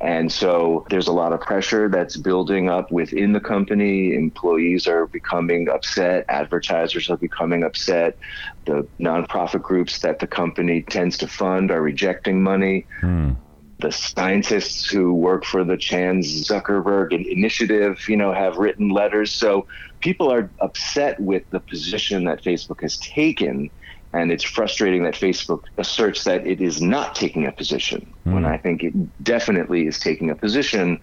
And 0.00 0.30
so 0.30 0.84
there's 0.90 1.08
a 1.08 1.12
lot 1.12 1.32
of 1.32 1.40
pressure 1.40 1.88
that's 1.88 2.16
building 2.16 2.68
up 2.68 2.90
within 2.90 3.32
the 3.32 3.40
company. 3.40 4.14
Employees 4.14 4.86
are 4.86 5.06
becoming 5.06 5.70
upset, 5.70 6.26
advertisers 6.28 7.08
are 7.08 7.16
becoming 7.16 7.62
upset. 7.62 8.18
The 8.66 8.86
nonprofit 9.00 9.62
groups 9.62 10.00
that 10.00 10.18
the 10.18 10.26
company 10.26 10.82
tends 10.82 11.16
to 11.18 11.28
fund 11.28 11.70
are 11.70 11.80
rejecting 11.80 12.42
money. 12.42 12.86
Mm 13.00 13.36
the 13.80 13.92
scientists 13.92 14.88
who 14.88 15.12
work 15.12 15.44
for 15.44 15.64
the 15.64 15.76
Chan 15.76 16.20
Zuckerberg 16.20 17.12
initiative, 17.12 18.08
you 18.08 18.16
know, 18.16 18.32
have 18.32 18.56
written 18.56 18.88
letters. 18.88 19.30
So 19.30 19.66
people 20.04 20.30
are 20.30 20.50
upset 20.60 21.18
with 21.18 21.42
the 21.48 21.58
position 21.58 22.24
that 22.24 22.44
Facebook 22.44 22.82
has 22.82 22.98
taken. 22.98 23.70
And 24.12 24.30
it's 24.30 24.44
frustrating 24.44 25.02
that 25.04 25.14
Facebook 25.14 25.62
asserts 25.78 26.24
that 26.24 26.46
it 26.46 26.60
is 26.60 26.80
not 26.80 27.14
taking 27.16 27.46
a 27.46 27.52
position 27.52 28.12
mm. 28.26 28.34
when 28.34 28.44
I 28.44 28.58
think 28.58 28.84
it 28.84 29.24
definitely 29.24 29.86
is 29.86 29.98
taking 29.98 30.28
a 30.28 30.34
position. 30.34 31.00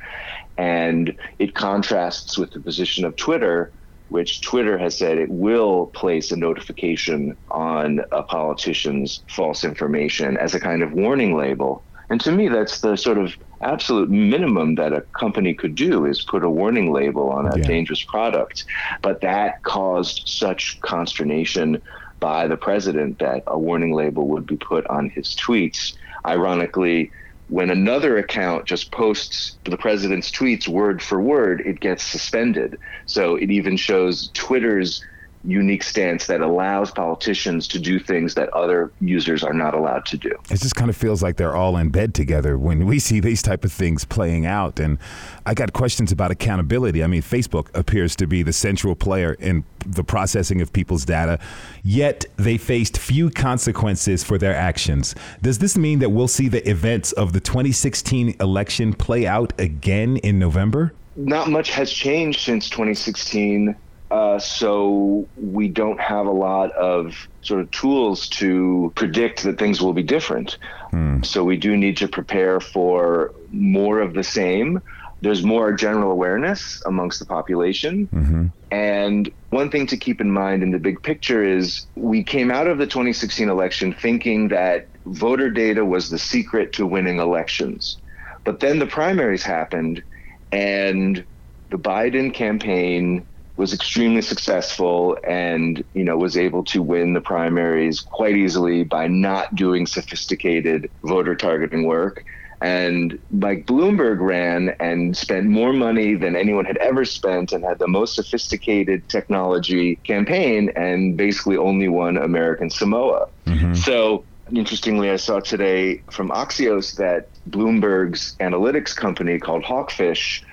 And 0.58 1.17
it 1.39 1.55
contrasts 1.55 2.38
with 2.38 2.51
the 2.51 2.60
position 2.60 3.03
of 3.03 3.15
Twitter, 3.15 3.72
which 4.10 4.41
Twitter 4.41 4.77
has 4.77 4.96
said 4.98 5.17
it 5.17 5.29
will 5.29 5.88
place 5.88 6.31
a 6.31 6.36
notification 6.36 7.36
on 7.50 8.01
a 8.12 8.22
politician's 8.22 9.24
false 9.27 9.63
information 9.63 10.38
as 10.38 10.53
a 10.53 10.60
kind 10.60 10.84
of 10.84 10.93
warning 10.93 11.36
label 11.36 11.84
and 12.12 12.20
to 12.22 12.31
me, 12.34 12.50
that's 12.50 12.81
the 12.81 12.98
sort 12.98 13.17
of 13.17 13.38
absolute 13.63 14.10
minimum 14.10 14.75
that 14.75 14.94
a 14.94 15.01
company 15.01 15.53
could 15.53 15.75
do 15.75 16.06
is 16.06 16.22
put 16.22 16.44
a 16.44 16.50
warning 16.50 16.91
label 16.91 17.30
on 17.30 17.48
a 17.48 17.58
yeah. 17.58 17.63
dangerous 17.63 18.03
product. 18.03 18.65
But 19.01 19.22
that 19.22 19.63
caused 19.63 20.24
such 20.27 20.80
consternation 20.82 21.82
by 22.20 22.48
the 22.48 22.58
president 22.58 23.20
that 23.20 23.44
a 23.48 23.58
warning 23.58 23.94
label 23.94 24.27
would 24.30 24.46
be 24.46 24.58
put 24.58 24.86
on 24.88 25.10
his 25.10 25.36
tweets. 25.36 25.94
Ironically, 26.25 27.12
when 27.48 27.70
another 27.70 28.18
account 28.18 28.65
just 28.65 28.91
posts 28.91 29.58
the 29.65 29.75
president's 29.75 30.32
tweets 30.32 30.68
word 30.68 31.01
for 31.01 31.20
word, 31.20 31.62
it 31.65 31.82
gets 31.82 32.03
suspended. 32.03 32.77
So 33.08 33.36
it 33.36 33.51
even 33.51 33.75
shows 33.75 34.30
Twitter's 34.34 35.03
unique 35.43 35.83
stance 35.83 36.27
that 36.27 36.41
allows 36.41 36.91
politicians 36.91 37.67
to 37.69 37.79
do 37.79 38.00
things 38.00 38.36
that 38.36 38.50
other 38.50 38.91
users 39.00 39.43
are 39.43 39.53
not 39.53 39.74
allowed 39.74 40.05
to 40.05 40.17
do. 40.17 40.29
It 40.50 40.60
just 40.62 40.75
kind 40.75 40.89
of 40.89 40.98
feels 40.98 41.24
like 41.24 41.38
they're 41.38 41.55
all 41.55 41.77
in 41.77 41.89
bed 41.89 42.13
together 42.13 42.57
when 42.57 42.86
we 42.86 43.00
see 43.00 43.19
these 43.19 43.41
type 43.41 43.65
of 43.65 43.71
things 43.71 44.05
playing 44.05 44.45
out. 44.45 44.79
And 44.79 44.98
I 45.45 45.53
got 45.53 45.74
questions 45.74 46.12
about 46.12 46.31
accountability. 46.31 47.03
I 47.03 47.07
mean, 47.07 47.21
Facebook 47.21 47.75
appears 47.75 48.15
to 48.17 48.27
be 48.27 48.43
the 48.43 48.53
central 48.53 48.95
player 48.95 49.33
in 49.33 49.63
the 49.86 50.03
processing 50.03 50.62
of 50.62 50.71
people's 50.74 51.05
data, 51.05 51.39
yet 51.83 52.25
they 52.38 52.57
faced 52.57 52.98
few 52.98 53.29
consequences 53.29 54.24
for 54.24 54.38
their 54.38 54.55
actions. 54.55 55.15
Does 55.41 55.60
this 55.60 55.77
mean 55.77 56.00
that 56.00 56.10
we'll 56.10 56.27
see 56.27 56.48
the 56.48 56.67
events 56.69 57.12
of 57.13 57.33
the 57.33 57.39
2016 57.39 58.36
election 58.39 58.93
play 58.93 59.25
out 59.25 59.60
again 59.60 60.17
in 60.17 60.38
November? 60.38 60.93
Not 61.15 61.50
much 61.50 61.71
has 61.71 61.91
changed 61.91 62.41
since 62.41 62.69
2016 62.69 63.75
uh, 64.12 64.38
so 64.38 65.25
we 65.38 65.70
don't 65.70 66.00
have 66.00 66.25
a 66.25 66.32
lot 66.32 66.70
of 66.74 67.30
sort 67.44 67.62
of 67.62 67.72
tools 67.72 68.27
to 68.27 68.91
predict 68.96 69.44
that 69.44 69.58
things 69.58 69.82
will 69.82 69.94
be 69.94 70.03
different. 70.03 70.58
Mm. 70.91 71.25
So 71.25 71.46
we 71.46 71.56
do 71.56 71.77
need 71.77 71.96
to 71.98 72.10
prepare 72.10 72.60
for 72.60 73.34
more 73.51 74.01
of 74.01 74.13
the 74.13 74.24
same. 74.24 74.82
There's 75.22 75.44
more 75.44 75.72
general 75.72 76.12
awareness 76.12 76.84
amongst 76.86 77.20
the 77.20 77.25
population. 77.25 78.08
Mm-hmm. 78.08 78.48
And 78.72 79.32
one 79.50 79.72
thing 79.72 79.88
to 79.88 79.96
keep 79.96 80.20
in 80.20 80.30
mind 80.30 80.62
in 80.62 80.72
the 80.72 80.80
big 80.80 81.01
picture 81.01 81.41
is 81.41 81.88
we 81.96 82.22
came 82.22 82.51
out 82.51 82.68
of 82.68 82.80
the 82.80 82.88
2016 82.88 83.48
election 83.48 83.94
thinking 83.94 84.50
that 84.50 84.88
voter 85.06 85.50
data 85.50 85.86
was 85.86 86.10
the 86.10 86.20
secret 86.20 86.74
to 86.74 86.86
winning 86.86 87.20
elections. 87.20 87.98
But 88.44 88.60
then 88.60 88.80
the 88.80 88.88
primaries 88.88 89.44
happened, 89.44 90.03
and 90.51 91.24
the 91.70 91.77
Biden 91.77 92.34
campaign 92.34 93.25
was 93.58 93.74
extremely 93.74 94.22
successful 94.22 95.17
and 95.27 95.84
you 95.93 96.03
know 96.03 96.17
was 96.17 96.38
able 96.38 96.63
to 96.63 96.81
win 96.81 97.13
the 97.13 97.22
primaries 97.22 98.00
quite 98.00 98.36
easily 98.36 98.84
by 98.84 99.08
not 99.08 99.53
doing 99.55 99.86
sophisticated 99.86 100.89
voter 101.03 101.36
targeting 101.36 101.86
work 101.86 102.25
and 102.62 103.17
Mike 103.31 103.65
Bloomberg 103.65 104.20
ran 104.22 104.70
and 104.79 105.17
spent 105.17 105.48
more 105.48 105.74
money 105.74 106.13
than 106.13 106.36
anyone 106.36 106.63
had 106.63 106.77
ever 106.77 107.05
spent 107.05 107.51
and 107.51 107.63
had 107.63 107.79
the 107.79 107.88
most 107.88 108.15
sophisticated 108.15 109.10
technology 109.10 109.96
campaign 109.98 110.72
and 110.75 111.17
basically 111.17 111.58
only 111.58 111.88
won 111.88 112.17
American 112.17 112.70
Samoa. 112.70 113.27
Mm-hmm. 113.48 113.74
So 113.74 114.24
interestingly, 114.51 115.10
I 115.10 115.15
saw 115.15 115.39
today 115.39 116.03
from 116.12 116.29
Axios 116.29 116.98
that 116.98 117.29
Bloomberg's 117.50 118.36
analytics 118.39 118.96
company 118.96 119.39
called 119.39 119.63
Hawkfish 119.63 120.43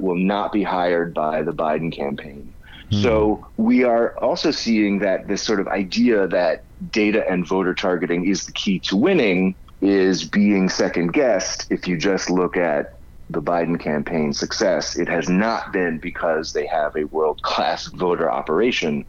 will 0.00 0.16
not 0.16 0.52
be 0.52 0.62
hired 0.62 1.14
by 1.14 1.42
the 1.42 1.52
Biden 1.52 1.92
campaign. 1.92 2.52
Mm. 2.90 3.02
So 3.02 3.46
we 3.56 3.84
are 3.84 4.16
also 4.18 4.50
seeing 4.50 5.00
that 5.00 5.28
this 5.28 5.42
sort 5.42 5.60
of 5.60 5.68
idea 5.68 6.26
that 6.28 6.64
data 6.90 7.28
and 7.28 7.46
voter 7.46 7.74
targeting 7.74 8.26
is 8.26 8.46
the 8.46 8.52
key 8.52 8.78
to 8.80 8.96
winning 8.96 9.54
is 9.80 10.24
being 10.24 10.68
second 10.68 11.12
guessed 11.12 11.66
if 11.70 11.86
you 11.86 11.96
just 11.96 12.30
look 12.30 12.56
at 12.56 12.97
the 13.30 13.42
Biden 13.42 13.78
campaign 13.78 14.32
success. 14.32 14.96
It 14.96 15.08
has 15.08 15.28
not 15.28 15.72
been 15.72 15.98
because 15.98 16.52
they 16.52 16.66
have 16.66 16.96
a 16.96 17.04
world 17.04 17.42
class 17.42 17.86
voter 17.86 18.30
operation. 18.30 19.04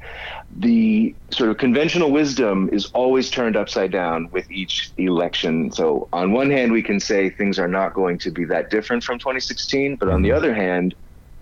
The 0.58 1.16
sort 1.32 1.50
of 1.50 1.58
conventional 1.58 2.12
wisdom 2.12 2.70
is 2.72 2.88
always 2.88 3.30
turned 3.30 3.56
upside 3.56 3.92
down 3.92 4.30
with 4.32 4.50
each 4.52 4.92
election. 4.98 5.72
So, 5.72 6.10
on 6.12 6.34
one 6.34 6.50
hand, 6.50 6.72
we 6.72 6.82
can 6.82 7.00
say 7.00 7.30
things 7.30 7.60
are 7.60 7.68
not 7.68 7.94
going 7.94 8.18
to 8.20 8.32
be 8.32 8.46
that 8.46 8.70
different 8.70 9.04
from 9.04 9.20
2016, 9.20 9.96
but 9.96 10.10
on 10.10 10.22
the 10.22 10.30
mm-hmm. 10.30 10.38
other 10.38 10.54
hand, 10.54 10.96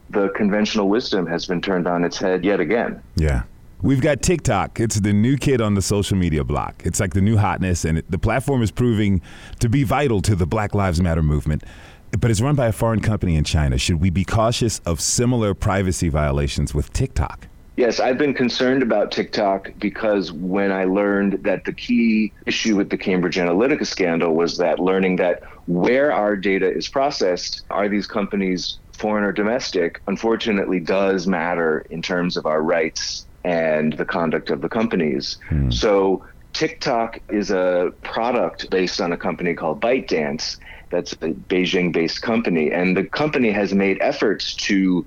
the 0.09 0.29
conventional 0.29 0.87
wisdom 0.87 1.25
has 1.25 1.45
been 1.45 1.61
turned 1.61 1.87
on 1.87 2.03
its 2.03 2.17
head 2.17 2.45
yet 2.45 2.59
again. 2.59 3.01
Yeah. 3.15 3.43
We've 3.81 4.01
got 4.01 4.23
TikTok. 4.23 4.79
It's 4.79 4.99
the 4.99 5.13
new 5.13 5.37
kid 5.37 5.61
on 5.61 5.75
the 5.75 5.83
social 5.83 6.17
media 6.17 6.43
block. 6.43 6.81
It's 6.83 6.99
like 6.99 7.13
the 7.13 7.21
new 7.21 7.37
hotness, 7.37 7.85
and 7.85 7.99
it, 7.99 8.09
the 8.09 8.17
platform 8.17 8.63
is 8.63 8.71
proving 8.71 9.21
to 9.59 9.69
be 9.69 9.83
vital 9.83 10.21
to 10.23 10.35
the 10.35 10.47
Black 10.47 10.73
Lives 10.73 10.99
Matter 10.99 11.21
movement. 11.21 11.63
But 12.11 12.31
it's 12.31 12.41
run 12.41 12.55
by 12.55 12.67
a 12.67 12.71
foreign 12.71 13.01
company 13.01 13.35
in 13.35 13.43
China. 13.43 13.77
Should 13.77 13.99
we 13.99 14.09
be 14.09 14.23
cautious 14.23 14.79
of 14.85 15.01
similar 15.01 15.53
privacy 15.53 16.09
violations 16.09 16.73
with 16.73 16.91
TikTok? 16.93 17.47
Yes, 17.75 17.99
I've 17.99 18.17
been 18.17 18.33
concerned 18.33 18.81
about 18.81 19.11
TikTok 19.11 19.71
because 19.77 20.31
when 20.31 20.71
I 20.71 20.85
learned 20.85 21.43
that 21.43 21.63
the 21.65 21.73
key 21.73 22.33
issue 22.47 22.75
with 22.75 22.89
the 22.89 22.97
Cambridge 22.97 23.35
Analytica 23.35 23.85
scandal 23.85 24.33
was 24.33 24.57
that 24.57 24.79
learning 24.79 25.17
that 25.17 25.43
where 25.67 26.11
our 26.11 26.35
data 26.35 26.71
is 26.71 26.87
processed 26.87 27.63
are 27.69 27.87
these 27.87 28.07
companies 28.07 28.79
foreign 28.93 29.23
or 29.23 29.31
domestic, 29.31 30.01
unfortunately, 30.07 30.79
does 30.79 31.27
matter 31.27 31.85
in 31.91 32.01
terms 32.01 32.35
of 32.35 32.47
our 32.47 32.63
rights 32.63 33.27
and 33.43 33.93
the 33.93 34.05
conduct 34.05 34.49
of 34.49 34.61
the 34.61 34.69
companies. 34.69 35.37
Hmm. 35.49 35.69
So 35.69 36.25
TikTok 36.53 37.19
is 37.29 37.51
a 37.51 37.93
product 38.01 38.71
based 38.71 38.99
on 38.99 39.13
a 39.13 39.17
company 39.17 39.53
called 39.53 39.79
ByteDance 39.79 40.57
that's 40.89 41.13
a 41.13 41.33
Beijing 41.49 41.91
based 41.91 42.21
company. 42.21 42.71
And 42.71 42.95
the 42.95 43.03
company 43.03 43.51
has 43.51 43.73
made 43.73 43.97
efforts 44.01 44.55
to 44.55 45.05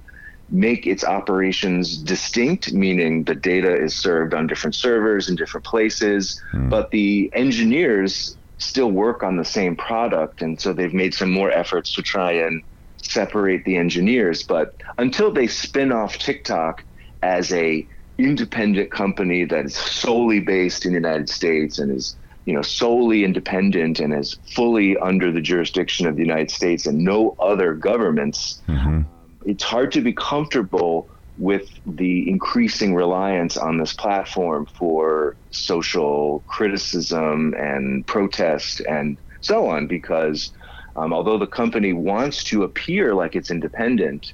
make 0.50 0.86
its 0.86 1.04
operations 1.04 1.96
distinct, 1.96 2.72
meaning 2.72 3.24
the 3.24 3.34
data 3.34 3.74
is 3.74 3.94
served 3.94 4.34
on 4.34 4.46
different 4.46 4.74
servers 4.74 5.28
in 5.28 5.36
different 5.36 5.64
places, 5.64 6.42
hmm. 6.50 6.68
but 6.68 6.90
the 6.90 7.30
engineers 7.34 8.36
still 8.58 8.90
work 8.90 9.22
on 9.22 9.36
the 9.36 9.44
same 9.44 9.76
product. 9.76 10.42
And 10.42 10.60
so 10.60 10.72
they've 10.72 10.92
made 10.92 11.14
some 11.14 11.30
more 11.30 11.50
efforts 11.50 11.94
to 11.94 12.02
try 12.02 12.32
and 12.32 12.62
separate 13.02 13.64
the 13.64 13.76
engineers. 13.76 14.42
But 14.42 14.74
until 14.98 15.32
they 15.32 15.46
spin 15.46 15.92
off 15.92 16.18
TikTok 16.18 16.84
as 17.22 17.52
a 17.52 17.86
independent 18.18 18.90
company 18.90 19.44
that 19.44 19.64
is 19.64 19.76
solely 19.76 20.40
based 20.40 20.84
in 20.84 20.92
the 20.92 20.98
United 20.98 21.28
States 21.28 21.78
and 21.78 21.90
is 21.90 22.16
you 22.50 22.56
know 22.56 22.62
solely 22.62 23.22
independent 23.22 24.00
and 24.00 24.12
is 24.12 24.36
fully 24.56 24.96
under 24.96 25.30
the 25.30 25.40
jurisdiction 25.40 26.08
of 26.08 26.16
the 26.16 26.22
United 26.22 26.50
States 26.50 26.84
and 26.84 26.98
no 26.98 27.36
other 27.38 27.74
governments, 27.74 28.60
mm-hmm. 28.66 29.02
it's 29.46 29.62
hard 29.62 29.92
to 29.92 30.00
be 30.00 30.12
comfortable 30.12 31.08
with 31.38 31.70
the 31.86 32.28
increasing 32.28 32.92
reliance 32.92 33.56
on 33.56 33.78
this 33.78 33.92
platform 33.92 34.66
for 34.66 35.36
social 35.52 36.42
criticism 36.48 37.54
and 37.54 38.04
protest 38.08 38.80
and 38.80 39.16
so 39.40 39.68
on 39.68 39.86
because 39.86 40.50
um, 40.96 41.12
although 41.12 41.38
the 41.38 41.46
company 41.46 41.92
wants 41.92 42.42
to 42.42 42.64
appear 42.64 43.14
like 43.14 43.36
it's 43.36 43.52
independent, 43.52 44.32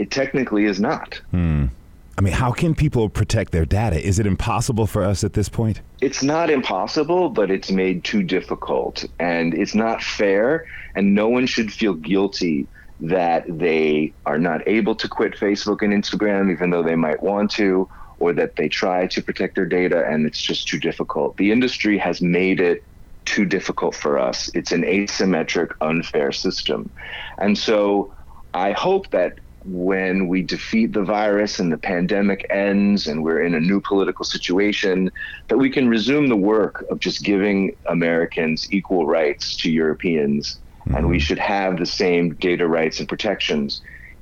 it 0.00 0.10
technically 0.10 0.64
is 0.64 0.80
not. 0.80 1.20
Hmm. 1.30 1.66
I 2.16 2.20
mean, 2.20 2.32
how 2.32 2.52
can 2.52 2.74
people 2.74 3.08
protect 3.08 3.52
their 3.52 3.64
data? 3.64 4.00
Is 4.00 4.18
it 4.18 4.26
impossible 4.26 4.86
for 4.86 5.02
us 5.02 5.24
at 5.24 5.32
this 5.32 5.48
point? 5.48 5.80
It's 6.00 6.22
not 6.22 6.48
impossible, 6.48 7.28
but 7.28 7.50
it's 7.50 7.70
made 7.70 8.04
too 8.04 8.22
difficult. 8.22 9.04
And 9.18 9.52
it's 9.54 9.74
not 9.74 10.02
fair. 10.02 10.66
And 10.94 11.14
no 11.14 11.28
one 11.28 11.46
should 11.46 11.72
feel 11.72 11.94
guilty 11.94 12.68
that 13.00 13.44
they 13.48 14.12
are 14.26 14.38
not 14.38 14.66
able 14.68 14.94
to 14.94 15.08
quit 15.08 15.34
Facebook 15.34 15.82
and 15.82 15.92
Instagram, 15.92 16.52
even 16.52 16.70
though 16.70 16.82
they 16.82 16.94
might 16.94 17.22
want 17.22 17.50
to, 17.52 17.88
or 18.20 18.32
that 18.32 18.56
they 18.56 18.68
try 18.68 19.06
to 19.08 19.20
protect 19.20 19.56
their 19.56 19.66
data 19.66 20.06
and 20.08 20.26
it's 20.26 20.40
just 20.40 20.68
too 20.68 20.78
difficult. 20.78 21.36
The 21.36 21.50
industry 21.50 21.98
has 21.98 22.22
made 22.22 22.60
it 22.60 22.84
too 23.24 23.44
difficult 23.44 23.94
for 23.94 24.18
us. 24.18 24.50
It's 24.54 24.70
an 24.70 24.82
asymmetric, 24.82 25.72
unfair 25.80 26.30
system. 26.30 26.90
And 27.38 27.58
so 27.58 28.14
I 28.52 28.72
hope 28.72 29.10
that 29.10 29.38
when 29.64 30.28
we 30.28 30.42
defeat 30.42 30.92
the 30.92 31.02
virus 31.02 31.58
and 31.58 31.72
the 31.72 31.78
pandemic 31.78 32.46
ends 32.50 33.06
and 33.06 33.22
we're 33.22 33.42
in 33.42 33.54
a 33.54 33.60
new 33.60 33.80
political 33.80 34.24
situation, 34.24 35.10
that 35.48 35.56
we 35.56 35.70
can 35.70 35.88
resume 35.88 36.28
the 36.28 36.36
work 36.36 36.84
of 36.90 37.00
just 37.00 37.22
giving 37.22 37.74
Americans 37.86 38.70
equal 38.72 39.06
rights 39.06 39.56
to 39.56 39.70
Europeans. 39.70 40.58
Mm-hmm. 40.80 40.96
And 40.96 41.08
we 41.08 41.16
mm-hmm. 41.16 41.20
should 41.20 41.38
have 41.38 41.78
the 41.78 41.86
same 41.86 42.34
data 42.34 42.68
rights 42.68 43.00
and 43.00 43.08
protections. 43.08 43.80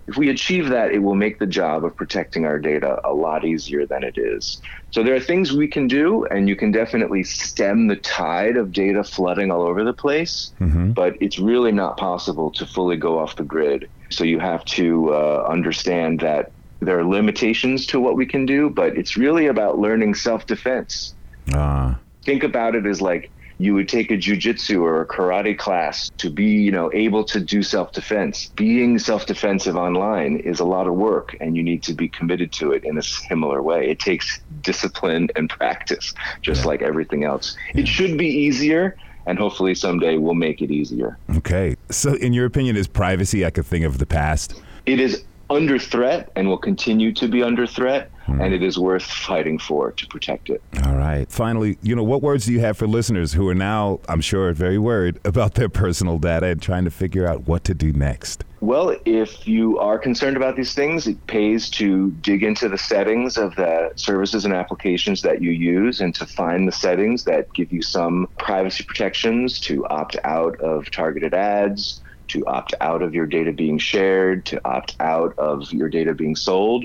If 0.08 0.16
we 0.16 0.30
achieve 0.30 0.68
that, 0.70 0.90
it 0.90 0.98
will 0.98 1.14
make 1.14 1.38
the 1.38 1.46
job 1.46 1.84
of 1.84 1.94
protecting 1.94 2.44
our 2.44 2.58
data 2.58 3.00
a 3.04 3.12
lot 3.12 3.44
easier 3.44 3.86
than 3.86 4.02
it 4.02 4.18
is. 4.18 4.60
So 4.90 5.02
there 5.02 5.14
are 5.14 5.20
things 5.20 5.52
we 5.52 5.68
can 5.68 5.86
do, 5.86 6.24
and 6.26 6.48
you 6.48 6.56
can 6.56 6.72
definitely 6.72 7.22
stem 7.22 7.86
the 7.86 7.96
tide 7.96 8.56
of 8.56 8.72
data 8.72 9.04
flooding 9.04 9.50
all 9.50 9.62
over 9.62 9.84
the 9.84 9.92
place, 9.92 10.52
mm-hmm. 10.60 10.90
but 10.90 11.16
it's 11.20 11.38
really 11.38 11.72
not 11.72 11.96
possible 11.96 12.50
to 12.52 12.66
fully 12.66 12.96
go 12.96 13.18
off 13.18 13.36
the 13.36 13.44
grid. 13.44 13.88
So 14.10 14.24
you 14.24 14.40
have 14.40 14.64
to 14.66 15.14
uh, 15.14 15.46
understand 15.48 16.20
that 16.20 16.50
there 16.80 16.98
are 16.98 17.04
limitations 17.04 17.86
to 17.86 18.00
what 18.00 18.16
we 18.16 18.26
can 18.26 18.44
do, 18.44 18.68
but 18.70 18.96
it's 18.96 19.16
really 19.16 19.46
about 19.46 19.78
learning 19.78 20.14
self 20.14 20.46
defense. 20.46 21.14
Uh. 21.54 21.94
Think 22.24 22.44
about 22.44 22.74
it 22.74 22.86
as 22.86 23.00
like 23.00 23.30
you 23.62 23.74
would 23.74 23.88
take 23.88 24.10
a 24.10 24.16
jujitsu 24.16 24.80
or 24.80 25.02
a 25.02 25.06
karate 25.06 25.56
class 25.56 26.10
to 26.18 26.30
be, 26.30 26.46
you 26.46 26.72
know, 26.72 26.90
able 26.92 27.22
to 27.24 27.38
do 27.38 27.62
self-defense. 27.62 28.46
Being 28.56 28.98
self-defensive 28.98 29.76
online 29.76 30.38
is 30.38 30.58
a 30.60 30.64
lot 30.64 30.86
of 30.86 30.94
work 30.94 31.36
and 31.40 31.56
you 31.56 31.62
need 31.62 31.82
to 31.84 31.94
be 31.94 32.08
committed 32.08 32.52
to 32.52 32.72
it 32.72 32.84
in 32.84 32.98
a 32.98 33.02
similar 33.02 33.62
way. 33.62 33.88
It 33.88 34.00
takes 34.00 34.40
discipline 34.62 35.28
and 35.36 35.48
practice, 35.48 36.14
just 36.40 36.62
yeah. 36.62 36.68
like 36.68 36.82
everything 36.82 37.24
else. 37.24 37.56
Yeah. 37.74 37.82
It 37.82 37.88
should 37.88 38.18
be 38.18 38.26
easier 38.26 38.96
and 39.26 39.38
hopefully 39.38 39.74
someday 39.74 40.16
we'll 40.18 40.34
make 40.34 40.60
it 40.60 40.70
easier. 40.70 41.18
Okay. 41.36 41.76
So 41.90 42.14
in 42.14 42.32
your 42.32 42.46
opinion 42.46 42.76
is 42.76 42.88
privacy 42.88 43.44
like 43.44 43.58
a 43.58 43.62
thing 43.62 43.84
of 43.84 43.98
the 43.98 44.06
past? 44.06 44.60
It 44.86 44.98
is 44.98 45.24
under 45.50 45.78
threat 45.78 46.32
and 46.34 46.48
will 46.48 46.58
continue 46.58 47.12
to 47.12 47.28
be 47.28 47.42
under 47.42 47.66
threat, 47.66 48.10
hmm. 48.26 48.40
and 48.40 48.54
it 48.54 48.62
is 48.62 48.78
worth 48.78 49.04
fighting 49.04 49.58
for 49.58 49.92
to 49.92 50.06
protect 50.06 50.50
it. 50.50 50.62
All 50.84 50.96
right. 50.96 51.30
Finally, 51.30 51.78
you 51.82 51.94
know, 51.94 52.02
what 52.02 52.22
words 52.22 52.46
do 52.46 52.52
you 52.52 52.60
have 52.60 52.76
for 52.76 52.86
listeners 52.86 53.32
who 53.32 53.48
are 53.48 53.54
now, 53.54 54.00
I'm 54.08 54.20
sure, 54.20 54.52
very 54.52 54.78
worried 54.78 55.18
about 55.24 55.54
their 55.54 55.68
personal 55.68 56.18
data 56.18 56.46
and 56.46 56.62
trying 56.62 56.84
to 56.84 56.90
figure 56.90 57.26
out 57.26 57.46
what 57.46 57.64
to 57.64 57.74
do 57.74 57.92
next? 57.92 58.44
Well, 58.60 58.96
if 59.04 59.48
you 59.48 59.80
are 59.80 59.98
concerned 59.98 60.36
about 60.36 60.54
these 60.54 60.72
things, 60.72 61.08
it 61.08 61.26
pays 61.26 61.68
to 61.70 62.12
dig 62.20 62.44
into 62.44 62.68
the 62.68 62.78
settings 62.78 63.36
of 63.36 63.56
the 63.56 63.90
services 63.96 64.44
and 64.44 64.54
applications 64.54 65.22
that 65.22 65.42
you 65.42 65.50
use 65.50 66.00
and 66.00 66.14
to 66.14 66.26
find 66.26 66.68
the 66.68 66.72
settings 66.72 67.24
that 67.24 67.52
give 67.54 67.72
you 67.72 67.82
some 67.82 68.28
privacy 68.38 68.84
protections 68.84 69.58
to 69.60 69.84
opt 69.88 70.16
out 70.22 70.60
of 70.60 70.90
targeted 70.92 71.34
ads 71.34 72.02
to 72.28 72.46
opt 72.46 72.74
out 72.80 73.02
of 73.02 73.14
your 73.14 73.26
data 73.26 73.52
being 73.52 73.76
shared, 73.76 74.46
to 74.46 74.60
opt 74.64 74.96
out 75.00 75.38
of 75.38 75.70
your 75.72 75.88
data 75.88 76.14
being 76.14 76.34
sold. 76.34 76.84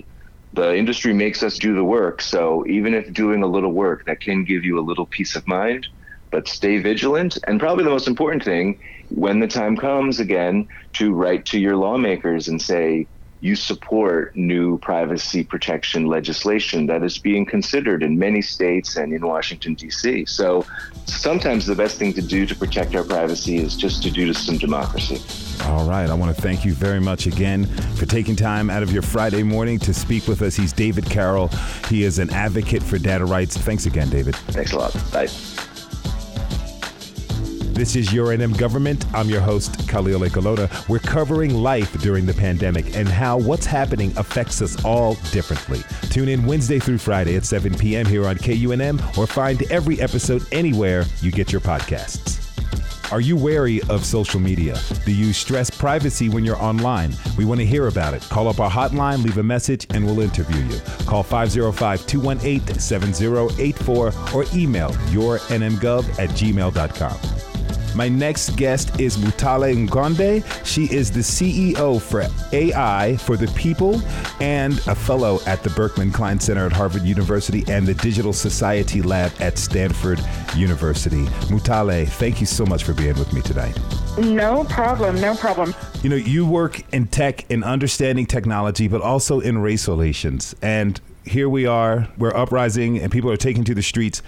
The 0.57 0.75
industry 0.75 1.13
makes 1.13 1.43
us 1.43 1.59
do 1.59 1.75
the 1.75 1.83
work. 1.83 2.19
So 2.19 2.65
even 2.65 2.95
if 2.95 3.13
doing 3.13 3.43
a 3.43 3.47
little 3.47 3.73
work, 3.73 4.05
that 4.05 4.21
can 4.21 4.43
give 4.43 4.65
you 4.65 4.79
a 4.79 4.81
little 4.81 5.05
peace 5.05 5.35
of 5.35 5.47
mind. 5.47 5.87
But 6.31 6.47
stay 6.47 6.79
vigilant. 6.79 7.37
And 7.45 7.59
probably 7.59 7.83
the 7.83 7.91
most 7.91 8.07
important 8.07 8.43
thing, 8.43 8.79
when 9.09 9.39
the 9.39 9.45
time 9.45 9.77
comes 9.77 10.19
again, 10.19 10.67
to 10.93 11.13
write 11.13 11.45
to 11.47 11.59
your 11.59 11.75
lawmakers 11.75 12.47
and 12.47 12.59
say, 12.59 13.07
you 13.39 13.55
support 13.55 14.35
new 14.35 14.77
privacy 14.79 15.43
protection 15.43 16.07
legislation 16.07 16.87
that 16.87 17.03
is 17.03 17.17
being 17.17 17.45
considered 17.45 18.03
in 18.03 18.17
many 18.17 18.41
states 18.41 18.95
and 18.95 19.13
in 19.13 19.25
Washington, 19.25 19.75
D.C. 19.75 20.25
So 20.25 20.65
sometimes 21.05 21.65
the 21.65 21.75
best 21.75 21.97
thing 21.97 22.13
to 22.13 22.21
do 22.21 22.45
to 22.45 22.55
protect 22.55 22.95
our 22.95 23.03
privacy 23.03 23.57
is 23.57 23.75
just 23.75 24.01
to 24.03 24.11
do 24.11 24.33
some 24.33 24.57
democracy. 24.57 25.21
All 25.65 25.87
right. 25.87 26.09
I 26.09 26.13
want 26.13 26.35
to 26.35 26.41
thank 26.41 26.65
you 26.65 26.73
very 26.73 26.99
much 26.99 27.27
again 27.27 27.65
for 27.95 28.05
taking 28.05 28.35
time 28.35 28.69
out 28.69 28.83
of 28.83 28.91
your 28.91 29.01
Friday 29.01 29.43
morning 29.43 29.79
to 29.79 29.93
speak 29.93 30.27
with 30.27 30.41
us. 30.41 30.55
He's 30.55 30.73
David 30.73 31.05
Carroll. 31.05 31.49
He 31.89 32.03
is 32.03 32.19
an 32.19 32.29
advocate 32.31 32.83
for 32.83 32.97
data 32.97 33.25
rights. 33.25 33.57
Thanks 33.57 33.85
again, 33.85 34.09
David. 34.09 34.35
Thanks 34.35 34.71
a 34.71 34.77
lot. 34.77 34.93
Bye. 35.11 35.27
This 37.77 37.95
is 37.95 38.11
Your 38.11 38.29
NM 38.29 38.57
Government. 38.57 39.05
I'm 39.13 39.29
your 39.29 39.39
host, 39.39 39.87
Khalil 39.87 40.21
Ekulona. 40.21 40.89
We're 40.89 40.97
covering 40.97 41.53
life 41.53 41.93
during 42.01 42.25
the 42.25 42.33
pandemic 42.33 42.95
and 42.95 43.07
how 43.07 43.37
what's 43.37 43.67
happening 43.67 44.17
affects 44.17 44.63
us 44.63 44.83
all 44.83 45.13
differently. 45.31 45.83
Tune 46.09 46.27
in 46.27 46.43
Wednesday 46.47 46.79
through 46.79 46.97
Friday 46.97 47.35
at 47.35 47.45
7 47.45 47.75
p.m. 47.77 48.07
here 48.07 48.25
on 48.25 48.37
KUNM 48.37 49.15
or 49.15 49.27
find 49.27 49.61
every 49.71 50.01
episode 50.01 50.41
anywhere 50.51 51.05
you 51.21 51.31
get 51.31 51.51
your 51.51 51.61
podcasts. 51.61 52.43
Are 53.11 53.21
you 53.21 53.37
wary 53.37 53.79
of 53.89 54.03
social 54.03 54.39
media? 54.39 54.75
Do 55.05 55.13
you 55.13 55.31
stress 55.31 55.69
privacy 55.69 56.29
when 56.29 56.43
you're 56.43 56.57
online? 56.57 57.13
We 57.37 57.45
want 57.45 57.59
to 57.59 57.65
hear 57.65 57.89
about 57.89 58.15
it. 58.15 58.23
Call 58.23 58.47
up 58.47 58.59
our 58.59 58.71
hotline, 58.71 59.23
leave 59.23 59.37
a 59.37 59.43
message, 59.43 59.85
and 59.91 60.03
we'll 60.03 60.21
interview 60.21 60.63
you. 60.65 60.79
Call 61.05 61.21
505 61.21 62.07
218 62.07 62.79
7084 62.79 64.13
or 64.33 64.45
email 64.55 64.89
yournmgov 65.11 66.09
at 66.17 66.29
gmail.com. 66.31 67.56
My 67.95 68.07
next 68.07 68.55
guest 68.55 68.99
is 68.99 69.17
Mutale 69.17 69.87
Nkonde. 69.87 70.43
She 70.65 70.85
is 70.85 71.11
the 71.11 71.21
CEO 71.21 72.01
for 72.01 72.25
AI 72.55 73.17
for 73.17 73.37
the 73.37 73.47
People 73.53 74.01
and 74.39 74.77
a 74.87 74.95
fellow 74.95 75.39
at 75.45 75.63
the 75.63 75.69
Berkman 75.71 76.11
Klein 76.11 76.39
Center 76.39 76.65
at 76.65 76.71
Harvard 76.71 77.03
University 77.03 77.63
and 77.67 77.87
the 77.87 77.93
Digital 77.95 78.33
Society 78.33 79.01
Lab 79.01 79.31
at 79.39 79.57
Stanford 79.57 80.19
University. 80.55 81.25
Mutale, 81.49 82.07
thank 82.07 82.39
you 82.39 82.45
so 82.45 82.65
much 82.65 82.83
for 82.83 82.93
being 82.93 83.17
with 83.17 83.33
me 83.33 83.41
tonight. 83.41 83.77
No 84.17 84.63
problem, 84.65 85.19
no 85.19 85.35
problem. 85.35 85.73
You 86.03 86.09
know, 86.09 86.15
you 86.15 86.45
work 86.45 86.81
in 86.93 87.07
tech 87.07 87.49
in 87.49 87.63
understanding 87.63 88.25
technology, 88.25 88.87
but 88.87 89.01
also 89.01 89.39
in 89.39 89.57
race 89.59 89.87
relations. 89.87 90.55
And 90.61 90.99
here 91.27 91.49
we 91.49 91.65
are, 91.65 92.07
we're 92.17 92.35
uprising 92.35 92.99
and 92.99 93.11
people 93.11 93.29
are 93.29 93.37
taking 93.37 93.63
to 93.65 93.75
the 93.75 93.83
streets 93.83 94.21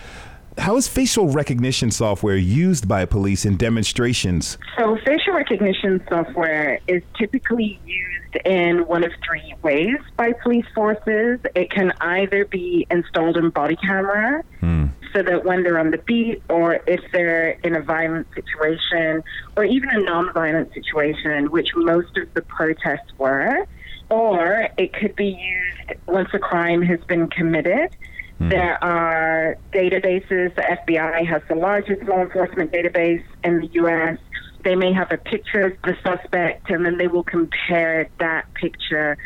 How 0.60 0.76
is 0.76 0.90
facial 0.90 1.30
recognition 1.30 1.90
software 1.90 2.36
used 2.36 2.86
by 2.86 3.06
police 3.06 3.46
in 3.46 3.56
demonstrations? 3.56 4.58
So, 4.78 4.98
facial 5.06 5.34
recognition 5.34 6.04
software 6.10 6.80
is 6.86 7.02
typically 7.18 7.80
used 7.86 8.46
in 8.46 8.86
one 8.86 9.06
of 9.06 9.12
three 9.26 9.56
ways 9.62 9.98
by 10.18 10.34
police 10.34 10.66
forces. 10.76 11.40
It 11.56 11.72
can 11.72 11.94
either 12.02 12.44
be 12.44 12.86
installed 12.92 13.38
in 13.38 13.52
body 13.52 13.78
camera, 13.78 14.44
hmm. 14.60 14.88
so 15.14 15.24
that 15.24 15.46
when 15.46 15.64
they're 15.64 15.80
on 15.80 15.92
the 15.92 15.98
beat, 16.00 16.44
or 16.50 16.82
if 16.86 17.02
they're 17.14 17.52
in 17.64 17.76
a 17.76 17.82
violent 17.82 18.28
situation, 18.36 19.24
or 19.56 19.64
even 19.64 19.90
a 19.90 20.00
non 20.02 20.34
violent 20.34 20.74
situation, 20.74 21.52
which 21.52 21.70
most 21.74 22.18
of 22.18 22.34
the 22.34 22.42
protests 22.42 23.18
were, 23.18 23.66
or 24.10 24.68
it 24.78 24.92
could 24.92 25.16
be 25.16 25.30
used 25.30 26.00
once 26.06 26.30
a 26.34 26.40
crime 26.40 26.82
has 26.82 27.00
been 27.06 27.30
committed. 27.30 27.96
Mm. 28.40 28.50
There 28.50 28.84
are 28.84 29.58
databases. 29.74 30.56
The 30.56 30.78
FBI 30.88 31.28
has 31.28 31.42
the 31.50 31.56
largest 31.56 32.04
law 32.04 32.22
enforcement 32.22 32.72
database 32.72 33.24
in 33.44 33.60
the 33.60 33.68
U.S. 33.74 34.18
They 34.64 34.76
may 34.76 34.94
have 34.94 35.12
a 35.12 35.18
picture 35.18 35.68
of 35.68 35.74
the 35.84 35.96
suspect, 36.04 36.70
and 36.70 36.86
then 36.86 36.98
they 36.98 37.08
will 37.08 37.24
compare 37.24 38.10
that 38.20 38.54
picture 38.54 39.18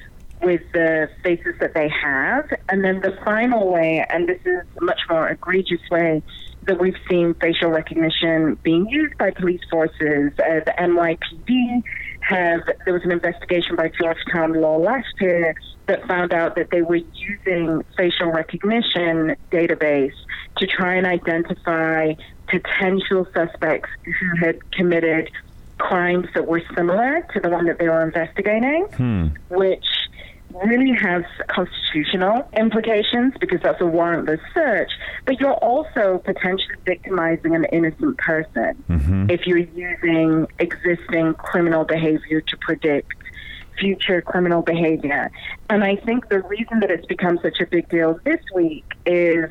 with 0.41 0.61
the 0.73 1.09
faces 1.23 1.55
that 1.59 1.73
they 1.73 1.89
have. 1.89 2.49
And 2.69 2.83
then 2.83 3.01
the 3.01 3.17
final 3.23 3.71
way, 3.71 4.05
and 4.09 4.27
this 4.27 4.41
is 4.45 4.61
a 4.77 4.83
much 4.83 4.99
more 5.09 5.27
egregious 5.29 5.81
way 5.89 6.21
that 6.65 6.79
we've 6.79 6.97
seen 7.09 7.33
facial 7.35 7.69
recognition 7.69 8.57
being 8.63 8.87
used 8.87 9.17
by 9.17 9.31
police 9.31 9.61
forces, 9.69 10.31
uh, 10.39 10.61
the 10.65 10.73
NYPD 10.77 11.83
have, 12.27 12.61
there 12.85 12.93
was 12.93 13.03
an 13.03 13.11
investigation 13.11 13.75
by 13.75 13.89
Georgetown 13.89 14.53
Law 14.53 14.77
last 14.77 15.13
year 15.19 15.55
that 15.87 16.07
found 16.07 16.33
out 16.33 16.55
that 16.55 16.69
they 16.71 16.81
were 16.81 17.01
using 17.13 17.83
facial 17.97 18.31
recognition 18.31 19.35
database 19.51 20.13
to 20.57 20.67
try 20.67 20.95
and 20.95 21.05
identify 21.05 22.13
potential 22.47 23.27
suspects 23.33 23.89
who 24.05 24.45
had 24.45 24.71
committed 24.71 25.29
crimes 25.77 26.27
that 26.33 26.47
were 26.47 26.61
similar 26.75 27.27
to 27.33 27.39
the 27.39 27.49
one 27.49 27.65
that 27.65 27.79
they 27.79 27.89
were 27.89 28.03
investigating, 28.03 28.85
hmm. 28.95 29.27
which 29.49 29.85
really 30.53 30.91
has 30.91 31.23
constitutional 31.47 32.47
implications 32.57 33.33
because 33.39 33.61
that's 33.61 33.81
a 33.81 33.85
warrantless 33.85 34.39
search, 34.53 34.91
but 35.25 35.39
you're 35.39 35.53
also 35.53 36.21
potentially 36.23 36.75
victimizing 36.85 37.55
an 37.55 37.65
innocent 37.65 38.17
person 38.17 38.83
mm-hmm. 38.89 39.29
if 39.29 39.47
you're 39.47 39.57
using 39.57 40.47
existing 40.59 41.33
criminal 41.35 41.83
behavior 41.83 42.41
to 42.41 42.57
predict 42.57 43.13
future 43.79 44.21
criminal 44.21 44.61
behavior. 44.61 45.31
And 45.69 45.83
I 45.83 45.95
think 45.95 46.29
the 46.29 46.41
reason 46.41 46.79
that 46.81 46.91
it's 46.91 47.05
become 47.05 47.39
such 47.41 47.59
a 47.59 47.65
big 47.65 47.89
deal 47.89 48.19
this 48.23 48.41
week 48.53 48.85
is 49.05 49.49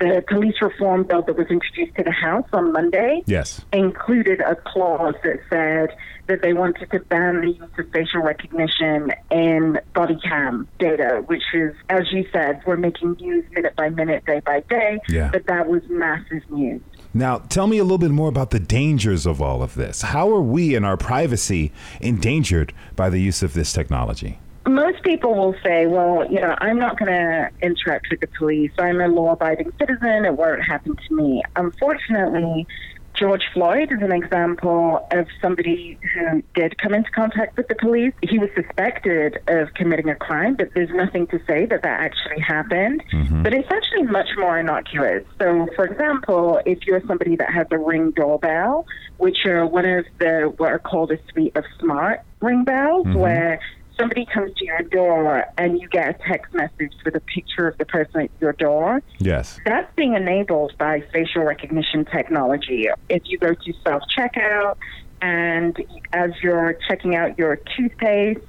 the 0.00 0.24
police 0.26 0.54
reform 0.62 1.04
bill 1.04 1.22
that 1.22 1.36
was 1.36 1.46
introduced 1.48 1.94
to 1.96 2.02
the 2.02 2.10
House 2.10 2.48
on 2.52 2.72
Monday 2.72 3.22
yes. 3.26 3.60
included 3.72 4.40
a 4.40 4.56
clause 4.56 5.14
that 5.22 5.38
said 5.50 5.96
that 6.26 6.40
they 6.42 6.54
wanted 6.54 6.90
to 6.90 7.00
ban 7.00 7.42
the 7.42 7.50
use 7.50 7.70
of 7.78 7.92
facial 7.92 8.22
recognition 8.22 9.12
in 9.30 9.78
body 9.94 10.16
cam 10.16 10.66
data, 10.78 11.22
which 11.26 11.42
is, 11.52 11.74
as 11.90 12.10
you 12.12 12.26
said, 12.32 12.62
we're 12.66 12.76
making 12.76 13.12
news 13.20 13.44
minute 13.52 13.76
by 13.76 13.90
minute, 13.90 14.24
day 14.24 14.40
by 14.40 14.60
day, 14.60 14.98
yeah. 15.08 15.28
but 15.30 15.46
that 15.46 15.68
was 15.68 15.82
massive 15.88 16.42
news. 16.50 16.80
Now, 17.12 17.38
tell 17.38 17.66
me 17.66 17.78
a 17.78 17.82
little 17.82 17.98
bit 17.98 18.10
more 18.10 18.28
about 18.28 18.50
the 18.50 18.60
dangers 18.60 19.26
of 19.26 19.42
all 19.42 19.62
of 19.62 19.74
this. 19.74 20.02
How 20.02 20.30
are 20.30 20.40
we 20.40 20.74
and 20.74 20.86
our 20.86 20.96
privacy 20.96 21.72
endangered 22.00 22.72
by 22.96 23.10
the 23.10 23.20
use 23.20 23.42
of 23.42 23.52
this 23.52 23.72
technology? 23.72 24.38
Most 24.66 25.02
people 25.02 25.34
will 25.34 25.54
say, 25.64 25.86
well, 25.86 26.30
you 26.30 26.40
know, 26.40 26.54
I'm 26.58 26.78
not 26.78 26.98
going 26.98 27.10
to 27.10 27.50
interact 27.62 28.08
with 28.10 28.20
the 28.20 28.28
police. 28.38 28.70
I'm 28.78 29.00
a 29.00 29.08
law 29.08 29.32
abiding 29.32 29.72
citizen. 29.78 30.24
It 30.24 30.36
won't 30.36 30.62
happen 30.62 30.96
to 30.96 31.14
me. 31.14 31.42
Unfortunately, 31.56 32.66
George 33.14 33.42
Floyd 33.52 33.92
is 33.92 34.00
an 34.00 34.12
example 34.12 35.06
of 35.10 35.26
somebody 35.42 35.98
who 36.14 36.42
did 36.54 36.78
come 36.78 36.94
into 36.94 37.10
contact 37.10 37.56
with 37.56 37.68
the 37.68 37.74
police. 37.74 38.14
He 38.22 38.38
was 38.38 38.48
suspected 38.54 39.38
of 39.48 39.74
committing 39.74 40.08
a 40.08 40.14
crime, 40.14 40.54
but 40.54 40.72
there's 40.74 40.90
nothing 40.90 41.26
to 41.28 41.38
say 41.46 41.66
that 41.66 41.82
that 41.82 42.00
actually 42.00 42.40
happened. 42.40 43.02
Mm-hmm. 43.12 43.42
But 43.42 43.52
it's 43.52 43.68
actually 43.70 44.04
much 44.04 44.28
more 44.38 44.58
innocuous. 44.58 45.24
So, 45.38 45.68
for 45.74 45.84
example, 45.84 46.60
if 46.64 46.86
you're 46.86 47.02
somebody 47.06 47.36
that 47.36 47.52
has 47.52 47.66
a 47.70 47.78
ring 47.78 48.12
doorbell, 48.12 48.86
which 49.18 49.44
are 49.44 49.66
one 49.66 49.84
of 49.84 50.06
the 50.18 50.52
what 50.56 50.72
are 50.72 50.78
called 50.78 51.10
a 51.10 51.18
suite 51.30 51.56
of 51.56 51.64
smart 51.78 52.20
ring 52.40 52.64
bells, 52.64 53.06
mm-hmm. 53.06 53.18
where 53.18 53.60
somebody 54.00 54.26
comes 54.26 54.54
to 54.54 54.64
your 54.64 54.82
door 54.82 55.44
and 55.58 55.80
you 55.80 55.88
get 55.88 56.08
a 56.08 56.28
text 56.28 56.52
message 56.54 56.92
with 57.04 57.14
a 57.14 57.20
picture 57.20 57.68
of 57.68 57.78
the 57.78 57.84
person 57.84 58.22
at 58.22 58.30
your 58.40 58.52
door. 58.54 59.02
Yes. 59.18 59.58
That's 59.64 59.92
being 59.94 60.14
enabled 60.14 60.72
by 60.78 61.02
facial 61.12 61.42
recognition 61.42 62.04
technology. 62.04 62.88
If 63.08 63.22
you 63.26 63.38
go 63.38 63.54
to 63.54 63.72
self 63.84 64.02
checkout 64.16 64.76
and 65.20 65.76
as 66.12 66.30
you're 66.42 66.78
checking 66.88 67.14
out 67.14 67.38
your 67.38 67.60
toothpaste, 67.76 68.40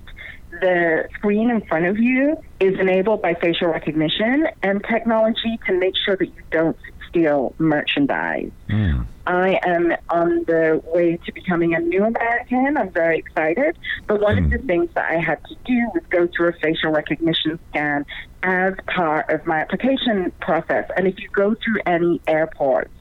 the 0.52 1.08
screen 1.16 1.50
in 1.50 1.62
front 1.62 1.86
of 1.86 1.98
you 1.98 2.38
is 2.60 2.78
enabled 2.80 3.22
by 3.22 3.34
facial 3.36 3.70
recognition 3.70 4.48
and 4.64 4.84
technology 4.84 5.60
to 5.66 5.74
make 5.74 5.94
sure 6.06 6.16
that 6.18 6.28
you 6.28 6.42
don't 6.52 6.78
steal 7.12 7.54
merchandise. 7.60 8.52
Mm. 8.70 9.06
I 9.28 9.60
am 9.64 9.94
on 10.10 10.44
the 10.46 10.82
way 10.86 11.18
to 11.26 11.32
becoming 11.32 11.76
a 11.76 11.80
new 11.80 12.04
American. 12.04 12.76
I'm 12.78 12.92
very 12.92 13.20
excited. 13.20 13.78
But 14.08 14.20
one 14.20 14.38
mm. 14.38 14.46
of 14.46 14.52
the 14.52 14.68
things 14.68 14.90
that 14.96 15.12
I 15.12 15.20
had 15.20 15.44
to 15.46 15.56
do 15.66 15.92
was 15.94 16.04
go 16.10 16.28
through 16.36 16.50
a 16.50 16.54
facial 16.54 16.92
recognition 16.92 17.60
scan 17.70 18.06
as 18.44 18.74
part 18.88 19.30
of 19.30 19.46
my 19.46 19.60
application 19.60 20.32
process. 20.42 20.90
And 20.98 21.08
if 21.08 21.20
you 21.20 21.30
go 21.30 21.56
through 21.64 21.82
any 21.86 22.20
airports, 22.28 22.92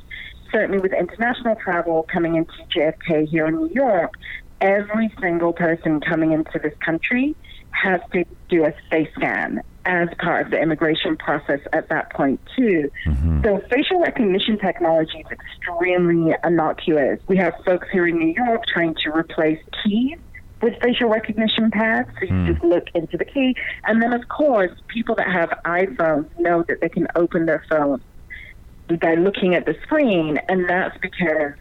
certainly 0.52 0.78
with 0.78 0.92
international 0.92 1.56
travel 1.56 2.06
coming 2.12 2.36
into 2.36 2.52
JFK 2.76 3.28
here 3.28 3.46
in 3.46 3.54
New 3.54 3.70
York, 3.72 4.12
every 4.60 5.12
single 5.20 5.52
person 5.52 6.00
coming 6.00 6.32
into 6.32 6.58
this 6.58 6.74
country 6.84 7.34
has 7.70 8.00
to 8.12 8.24
do 8.48 8.64
a 8.64 8.74
face 8.90 9.08
scan 9.16 9.62
as 9.84 10.08
part 10.18 10.44
of 10.44 10.50
the 10.50 10.60
immigration 10.60 11.16
process 11.16 11.60
at 11.72 11.88
that 11.88 12.12
point 12.12 12.40
too. 12.56 12.90
Mm-hmm. 13.06 13.42
So 13.44 13.62
facial 13.70 14.00
recognition 14.00 14.58
technology 14.58 15.18
is 15.18 15.26
extremely 15.30 16.34
innocuous. 16.44 17.20
We 17.28 17.36
have 17.38 17.54
folks 17.64 17.88
here 17.90 18.06
in 18.06 18.18
New 18.18 18.34
York 18.36 18.62
trying 18.66 18.94
to 19.04 19.10
replace 19.10 19.58
keys 19.82 20.18
with 20.60 20.74
facial 20.82 21.08
recognition 21.08 21.70
pads. 21.70 22.08
So 22.18 22.26
you 22.26 22.32
mm. 22.32 22.46
just 22.52 22.62
look 22.62 22.88
into 22.94 23.16
the 23.16 23.24
key. 23.24 23.56
And 23.84 24.02
then 24.02 24.12
of 24.12 24.28
course 24.28 24.72
people 24.88 25.14
that 25.14 25.28
have 25.28 25.50
iPhones 25.64 26.28
know 26.38 26.62
that 26.68 26.80
they 26.80 26.88
can 26.88 27.06
open 27.16 27.46
their 27.46 27.64
phone 27.68 28.02
by 29.00 29.14
looking 29.14 29.54
at 29.54 29.66
the 29.66 29.76
screen 29.82 30.38
and 30.48 30.68
that's 30.68 30.98
because 30.98 31.52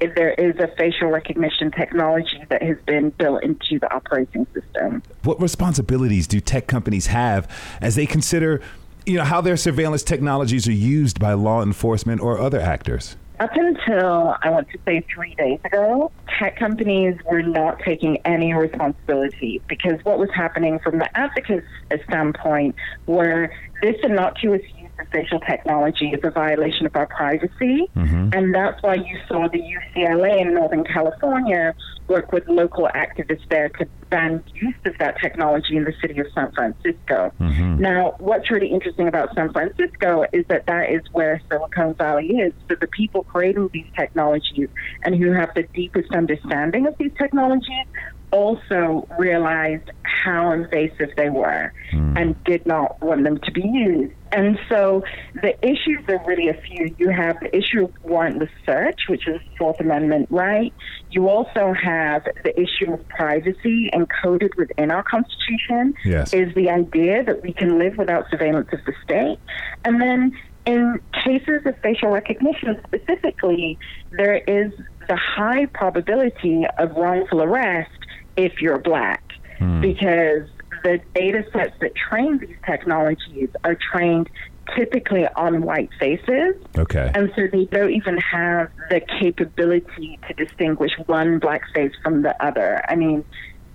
there 0.00 0.32
is 0.32 0.56
a 0.58 0.68
facial 0.76 1.08
recognition 1.08 1.70
technology 1.70 2.42
that 2.48 2.62
has 2.62 2.76
been 2.86 3.10
built 3.10 3.42
into 3.42 3.78
the 3.78 3.92
operating 3.92 4.46
system. 4.54 5.02
What 5.24 5.40
responsibilities 5.40 6.26
do 6.26 6.40
tech 6.40 6.66
companies 6.66 7.06
have 7.08 7.50
as 7.80 7.96
they 7.96 8.06
consider, 8.06 8.60
you 9.06 9.16
know, 9.16 9.24
how 9.24 9.40
their 9.40 9.56
surveillance 9.56 10.02
technologies 10.02 10.68
are 10.68 10.72
used 10.72 11.18
by 11.18 11.32
law 11.32 11.62
enforcement 11.62 12.20
or 12.20 12.40
other 12.40 12.60
actors? 12.60 13.16
Up 13.40 13.50
until 13.54 14.36
I 14.42 14.50
want 14.50 14.68
to 14.70 14.78
say 14.84 15.04
three 15.14 15.34
days 15.36 15.60
ago, 15.64 16.10
tech 16.40 16.56
companies 16.58 17.16
were 17.30 17.42
not 17.42 17.78
taking 17.84 18.16
any 18.24 18.52
responsibility 18.52 19.62
because 19.68 20.04
what 20.04 20.18
was 20.18 20.28
happening 20.34 20.80
from 20.80 20.98
the 20.98 21.16
advocates' 21.16 21.66
standpoint 22.04 22.74
were 23.06 23.52
this 23.80 23.94
innocuous 24.02 24.62
facial 25.06 25.40
technology 25.40 26.08
is 26.08 26.20
a 26.22 26.30
violation 26.30 26.86
of 26.86 26.96
our 26.96 27.06
privacy. 27.06 27.88
Mm-hmm. 27.96 28.30
And 28.32 28.54
that's 28.54 28.82
why 28.82 28.94
you 28.94 29.18
saw 29.26 29.48
the 29.48 29.60
ACLU 29.60 30.40
in 30.40 30.54
Northern 30.54 30.84
California 30.84 31.74
work 32.08 32.32
with 32.32 32.48
local 32.48 32.88
activists 32.94 33.46
there 33.50 33.68
to 33.68 33.86
ban 34.08 34.42
use 34.54 34.74
of 34.86 34.96
that 34.98 35.20
technology 35.20 35.76
in 35.76 35.84
the 35.84 35.92
city 36.00 36.18
of 36.18 36.26
San 36.34 36.50
Francisco. 36.52 37.32
Mm-hmm. 37.38 37.80
Now, 37.80 38.14
what's 38.18 38.50
really 38.50 38.68
interesting 38.68 39.08
about 39.08 39.34
San 39.34 39.52
Francisco 39.52 40.24
is 40.32 40.44
that 40.48 40.66
that 40.66 40.90
is 40.90 41.02
where 41.12 41.40
Silicon 41.50 41.94
Valley 41.94 42.28
is. 42.28 42.52
So 42.68 42.76
the 42.80 42.86
people 42.86 43.24
creating 43.24 43.68
these 43.72 43.86
technologies 43.96 44.68
and 45.04 45.14
who 45.14 45.32
have 45.32 45.52
the 45.54 45.64
deepest 45.74 46.12
understanding 46.12 46.86
of 46.86 46.96
these 46.98 47.12
technologies 47.18 47.86
also 48.30 49.08
realized 49.18 49.90
how 50.04 50.52
invasive 50.52 51.10
they 51.16 51.30
were 51.30 51.72
mm. 51.92 52.20
and 52.20 52.42
did 52.44 52.66
not 52.66 53.00
want 53.00 53.24
them 53.24 53.38
to 53.38 53.52
be 53.52 53.62
used. 53.62 54.12
And 54.32 54.58
so 54.68 55.02
the 55.42 55.56
issues 55.64 56.00
are 56.08 56.22
really 56.26 56.48
a 56.48 56.60
few. 56.60 56.94
You 56.98 57.10
have 57.10 57.38
the 57.40 57.54
issue 57.56 57.84
of 57.84 57.94
warrantless 58.04 58.50
search, 58.66 59.02
which 59.08 59.26
is 59.26 59.40
Fourth 59.56 59.80
Amendment 59.80 60.28
right. 60.30 60.72
You 61.10 61.28
also 61.28 61.72
have 61.72 62.24
the 62.44 62.52
issue 62.60 62.92
of 62.92 63.08
privacy 63.08 63.90
encoded 63.94 64.54
within 64.56 64.90
our 64.90 65.02
Constitution 65.02 65.94
yes. 66.04 66.34
is 66.34 66.54
the 66.54 66.68
idea 66.68 67.24
that 67.24 67.42
we 67.42 67.52
can 67.52 67.78
live 67.78 67.96
without 67.96 68.28
surveillance 68.30 68.68
of 68.72 68.80
the 68.84 68.92
state. 69.02 69.38
And 69.84 70.00
then 70.00 70.36
in 70.66 71.00
cases 71.24 71.62
of 71.64 71.74
facial 71.82 72.10
recognition 72.10 72.78
specifically, 72.86 73.78
there 74.10 74.36
is 74.36 74.72
the 75.08 75.16
high 75.16 75.64
probability 75.66 76.64
of 76.78 76.90
wrongful 76.94 77.42
arrest 77.42 77.97
if 78.38 78.62
you're 78.62 78.78
black, 78.78 79.22
hmm. 79.58 79.80
because 79.82 80.48
the 80.84 81.00
data 81.14 81.44
sets 81.52 81.74
that 81.80 81.94
train 81.94 82.38
these 82.38 82.56
technologies 82.64 83.50
are 83.64 83.76
trained 83.92 84.30
typically 84.76 85.26
on 85.36 85.62
white 85.62 85.90
faces. 85.98 86.54
Okay. 86.76 87.10
And 87.14 87.32
so 87.34 87.48
they 87.50 87.64
don't 87.64 87.90
even 87.90 88.16
have 88.18 88.70
the 88.90 89.00
capability 89.20 90.18
to 90.28 90.34
distinguish 90.34 90.92
one 91.06 91.38
black 91.38 91.62
face 91.74 91.92
from 92.02 92.22
the 92.22 92.40
other. 92.44 92.82
I 92.88 92.94
mean, 92.94 93.24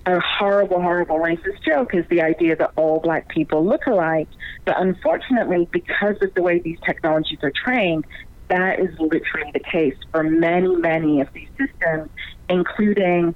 a 0.06 0.20
horrible, 0.20 0.82
horrible 0.82 1.18
racist 1.18 1.64
joke 1.66 1.94
is 1.94 2.06
the 2.10 2.22
idea 2.22 2.56
that 2.56 2.72
all 2.76 3.00
black 3.00 3.28
people 3.30 3.66
look 3.66 3.86
alike. 3.88 4.28
But 4.66 4.80
unfortunately, 4.80 5.68
because 5.72 6.16
of 6.22 6.34
the 6.36 6.42
way 6.42 6.60
these 6.60 6.80
technologies 6.86 7.40
are 7.42 7.52
trained, 7.52 8.06
that 8.50 8.80
is 8.80 8.90
literally 9.00 9.52
the 9.54 9.60
case 9.60 9.96
for 10.12 10.24
many, 10.24 10.76
many 10.76 11.22
of 11.22 11.28
these 11.34 11.48
systems, 11.58 12.10
including 12.50 13.34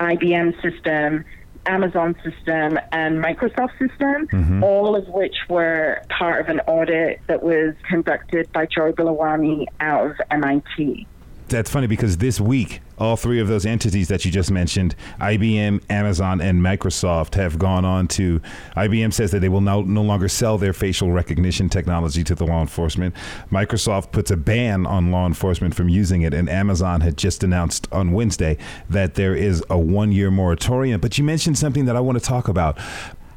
IBM 0.00 0.60
system, 0.62 1.24
Amazon 1.66 2.16
system, 2.24 2.78
and 2.90 3.22
Microsoft 3.22 3.72
system, 3.72 4.26
mm-hmm. 4.28 4.64
all 4.64 4.96
of 4.96 5.06
which 5.08 5.36
were 5.48 6.02
part 6.08 6.40
of 6.40 6.48
an 6.48 6.60
audit 6.60 7.20
that 7.26 7.42
was 7.42 7.74
conducted 7.88 8.50
by 8.52 8.66
Joy 8.66 8.92
Buolamwini 8.92 9.66
out 9.80 10.10
of 10.10 10.16
MIT 10.30 11.06
that's 11.50 11.70
funny 11.70 11.86
because 11.86 12.16
this 12.16 12.40
week, 12.40 12.80
all 12.98 13.16
three 13.16 13.40
of 13.40 13.48
those 13.48 13.66
entities 13.66 14.08
that 14.08 14.24
you 14.24 14.30
just 14.30 14.50
mentioned, 14.50 14.94
IBM, 15.20 15.82
Amazon, 15.90 16.40
and 16.40 16.60
Microsoft, 16.62 17.34
have 17.34 17.58
gone 17.58 17.84
on 17.84 18.08
to. 18.08 18.40
IBM 18.76 19.12
says 19.12 19.30
that 19.32 19.40
they 19.40 19.48
will 19.48 19.60
now 19.60 19.82
no 19.82 20.02
longer 20.02 20.28
sell 20.28 20.58
their 20.58 20.72
facial 20.72 21.12
recognition 21.12 21.68
technology 21.68 22.24
to 22.24 22.34
the 22.34 22.44
law 22.44 22.60
enforcement. 22.60 23.14
Microsoft 23.50 24.12
puts 24.12 24.30
a 24.30 24.36
ban 24.36 24.86
on 24.86 25.10
law 25.10 25.26
enforcement 25.26 25.74
from 25.74 25.88
using 25.88 26.22
it, 26.22 26.32
and 26.32 26.48
Amazon 26.48 27.00
had 27.00 27.16
just 27.16 27.42
announced 27.42 27.86
on 27.92 28.12
Wednesday 28.12 28.56
that 28.88 29.14
there 29.14 29.34
is 29.34 29.62
a 29.68 29.78
one 29.78 30.12
year 30.12 30.30
moratorium. 30.30 31.00
But 31.00 31.18
you 31.18 31.24
mentioned 31.24 31.58
something 31.58 31.84
that 31.86 31.96
I 31.96 32.00
want 32.00 32.18
to 32.18 32.24
talk 32.24 32.48
about. 32.48 32.78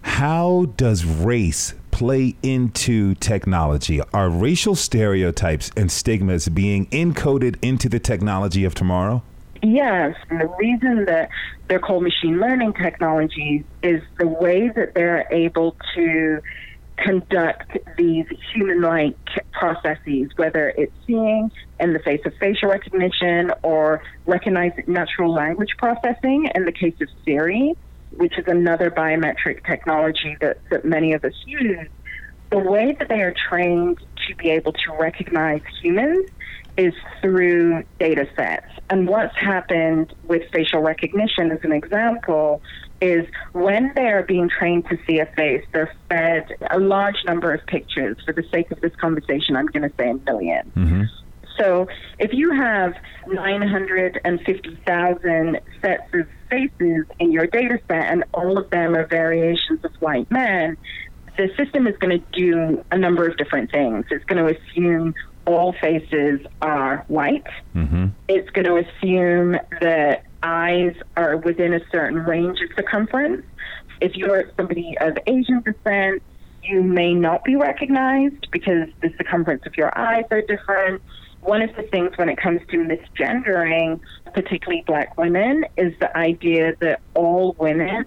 How 0.01 0.65
does 0.77 1.05
race 1.05 1.73
play 1.93 2.35
into 2.41 3.13
technology? 3.15 4.01
Are 4.13 4.27
racial 4.27 4.75
stereotypes 4.75 5.71
and 5.77 5.91
stigmas 5.91 6.49
being 6.49 6.87
encoded 6.87 7.57
into 7.61 7.87
the 7.87 7.99
technology 7.99 8.65
of 8.65 8.73
tomorrow? 8.73 9.21
Yes, 9.61 10.15
and 10.29 10.41
the 10.41 10.47
reason 10.47 11.05
that 11.05 11.29
they're 11.67 11.79
called 11.79 12.03
machine 12.03 12.39
learning 12.39 12.73
technologies 12.73 13.63
is 13.83 14.01
the 14.17 14.27
way 14.27 14.69
that 14.69 14.95
they're 14.95 15.27
able 15.31 15.77
to 15.95 16.41
conduct 16.97 17.77
these 17.95 18.25
human 18.53 18.81
like 18.81 19.15
processes, 19.51 20.31
whether 20.35 20.69
it's 20.69 20.91
seeing 21.05 21.51
in 21.79 21.93
the 21.93 21.99
face 21.99 22.21
of 22.25 22.33
facial 22.39 22.69
recognition 22.69 23.51
or 23.61 24.01
recognizing 24.25 24.83
natural 24.87 25.31
language 25.31 25.75
processing 25.77 26.49
in 26.55 26.65
the 26.65 26.71
case 26.71 26.95
of 27.01 27.07
Siri 27.23 27.75
which 28.17 28.37
is 28.37 28.45
another 28.47 28.91
biometric 28.91 29.65
technology 29.65 30.37
that, 30.41 30.57
that 30.69 30.85
many 30.85 31.13
of 31.13 31.23
us 31.23 31.33
use, 31.45 31.87
the 32.51 32.59
way 32.59 32.95
that 32.99 33.09
they 33.09 33.21
are 33.21 33.33
trained 33.49 33.97
to 34.27 34.35
be 34.35 34.49
able 34.49 34.73
to 34.73 34.93
recognize 34.99 35.61
humans 35.81 36.29
is 36.77 36.93
through 37.21 37.83
data 37.99 38.27
sets. 38.35 38.67
And 38.89 39.07
what's 39.07 39.35
happened 39.37 40.13
with 40.23 40.43
facial 40.51 40.81
recognition, 40.81 41.51
as 41.51 41.59
an 41.63 41.71
example, 41.71 42.61
is 43.01 43.27
when 43.51 43.91
they 43.95 44.07
are 44.07 44.23
being 44.23 44.49
trained 44.49 44.87
to 44.89 44.97
see 45.05 45.19
a 45.19 45.25
face, 45.25 45.65
they're 45.71 45.93
fed 46.09 46.55
a 46.71 46.79
large 46.79 47.17
number 47.25 47.53
of 47.53 47.65
pictures. 47.67 48.17
For 48.25 48.33
the 48.33 48.43
sake 48.51 48.71
of 48.71 48.81
this 48.81 48.95
conversation, 48.95 49.55
I'm 49.55 49.67
going 49.67 49.83
to 49.83 49.95
say 49.97 50.09
a 50.09 50.13
1000000 50.13 50.73
mm-hmm. 50.73 51.03
So 51.57 51.87
if 52.19 52.33
you 52.33 52.51
have 52.51 52.93
950,000 53.27 55.59
sets 55.81 56.13
of 56.13 56.27
faces 56.49 57.05
in 57.19 57.31
your 57.31 57.47
data 57.47 57.79
set 57.87 58.05
and 58.05 58.25
all 58.33 58.57
of 58.57 58.69
them 58.69 58.95
are 58.95 59.05
variations 59.05 59.83
of 59.83 59.91
white 59.99 60.31
men, 60.31 60.77
the 61.37 61.49
system 61.57 61.87
is 61.87 61.97
going 61.97 62.19
to 62.19 62.25
do 62.31 62.83
a 62.91 62.97
number 62.97 63.27
of 63.27 63.35
different 63.37 63.71
things. 63.71 64.05
It's 64.11 64.25
going 64.25 64.45
to 64.45 64.55
assume 64.55 65.15
all 65.45 65.73
faces 65.73 66.39
are 66.61 67.03
white. 67.07 67.47
Mm-hmm. 67.75 68.07
It's 68.27 68.49
going 68.51 68.65
to 68.65 68.77
assume 68.77 69.57
that 69.81 70.23
eyes 70.41 70.95
are 71.17 71.37
within 71.37 71.73
a 71.73 71.81
certain 71.91 72.19
range 72.19 72.59
of 72.61 72.69
circumference. 72.75 73.43
If 73.99 74.15
you're 74.15 74.51
somebody 74.57 74.95
of 74.99 75.17
Asian 75.27 75.61
descent, 75.61 76.23
you 76.63 76.81
may 76.81 77.13
not 77.13 77.43
be 77.43 77.55
recognized 77.55 78.47
because 78.51 78.87
the 79.01 79.09
circumference 79.17 79.63
of 79.65 79.75
your 79.75 79.97
eyes 79.97 80.23
are 80.31 80.41
different 80.41 81.01
one 81.43 81.61
of 81.61 81.75
the 81.75 81.83
things 81.83 82.11
when 82.17 82.29
it 82.29 82.37
comes 82.37 82.61
to 82.69 82.77
misgendering, 82.77 83.99
particularly 84.33 84.83
black 84.85 85.17
women, 85.17 85.65
is 85.77 85.93
the 85.99 86.15
idea 86.17 86.75
that 86.79 87.01
all 87.13 87.55
women 87.59 88.05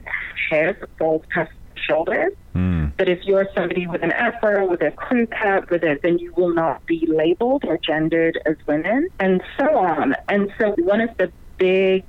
have 0.50 0.76
bald 0.98 1.26
past 1.28 1.52
shoulders. 1.74 2.32
Mm. 2.54 2.96
That 2.96 3.08
if 3.08 3.22
you're 3.24 3.48
somebody 3.54 3.86
with 3.86 4.02
an 4.02 4.12
afro, 4.12 4.66
with 4.66 4.82
a 4.82 4.90
crew 4.90 5.26
cut, 5.26 5.70
with 5.70 5.84
it, 5.84 6.02
then 6.02 6.18
you 6.18 6.32
will 6.36 6.54
not 6.54 6.84
be 6.86 7.06
labeled 7.06 7.64
or 7.66 7.78
gendered 7.78 8.40
as 8.46 8.56
women, 8.66 9.08
and 9.20 9.42
so 9.58 9.76
on. 9.76 10.14
And 10.28 10.52
so 10.58 10.74
one 10.78 11.00
of 11.00 11.10
the 11.18 11.30
big 11.58 12.04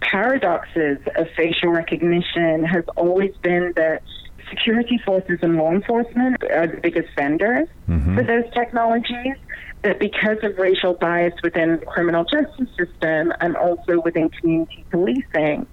paradoxes 0.00 0.98
of 1.16 1.26
facial 1.36 1.70
recognition 1.70 2.64
has 2.64 2.84
always 2.96 3.34
been 3.42 3.72
that 3.76 4.02
security 4.48 4.98
forces 5.04 5.38
and 5.42 5.56
law 5.56 5.70
enforcement 5.70 6.42
are 6.44 6.66
the 6.66 6.76
biggest 6.76 7.08
vendors 7.16 7.68
mm-hmm. 7.88 8.16
for 8.16 8.22
those 8.22 8.44
technologies 8.52 9.36
that 9.84 10.00
because 10.00 10.38
of 10.42 10.58
racial 10.58 10.94
bias 10.94 11.34
within 11.42 11.78
the 11.78 11.86
criminal 11.86 12.24
justice 12.24 12.68
system 12.76 13.32
and 13.40 13.56
also 13.56 14.00
within 14.02 14.30
community 14.30 14.84
policing, 14.90 15.66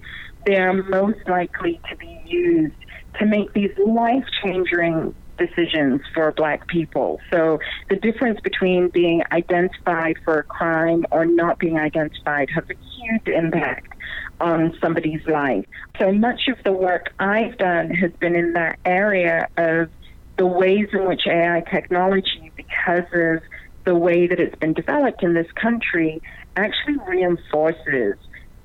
they 0.46 0.56
are 0.56 0.74
most 0.74 1.18
likely 1.26 1.80
to 1.90 1.96
be 1.96 2.20
used 2.26 2.74
to 3.18 3.26
make 3.26 3.52
these 3.54 3.72
life 3.84 4.24
changing 4.42 5.14
decisions 5.38 6.00
for 6.14 6.30
black 6.32 6.68
people. 6.68 7.18
So 7.32 7.58
the 7.88 7.96
difference 7.96 8.38
between 8.40 8.90
being 8.90 9.22
identified 9.32 10.16
for 10.24 10.38
a 10.38 10.44
crime 10.44 11.04
or 11.10 11.24
not 11.24 11.58
being 11.58 11.78
identified 11.78 12.48
has 12.54 12.64
a 12.70 12.74
huge 12.74 13.28
impact 13.28 13.94
on 14.40 14.76
somebody's 14.80 15.26
life. 15.26 15.64
So 15.98 16.12
much 16.12 16.48
of 16.48 16.62
the 16.64 16.72
work 16.72 17.12
I've 17.18 17.56
done 17.58 17.90
has 17.90 18.12
been 18.20 18.34
in 18.34 18.52
that 18.52 18.78
area 18.84 19.48
of 19.56 19.88
the 20.36 20.46
ways 20.46 20.88
in 20.92 21.06
which 21.06 21.22
AI 21.26 21.62
technology, 21.70 22.52
because 22.56 23.04
of 23.12 23.42
the 23.84 23.94
way 23.94 24.26
that 24.26 24.40
it's 24.40 24.56
been 24.56 24.72
developed 24.72 25.22
in 25.22 25.34
this 25.34 25.50
country 25.52 26.20
actually 26.56 26.98
reinforces 27.08 28.16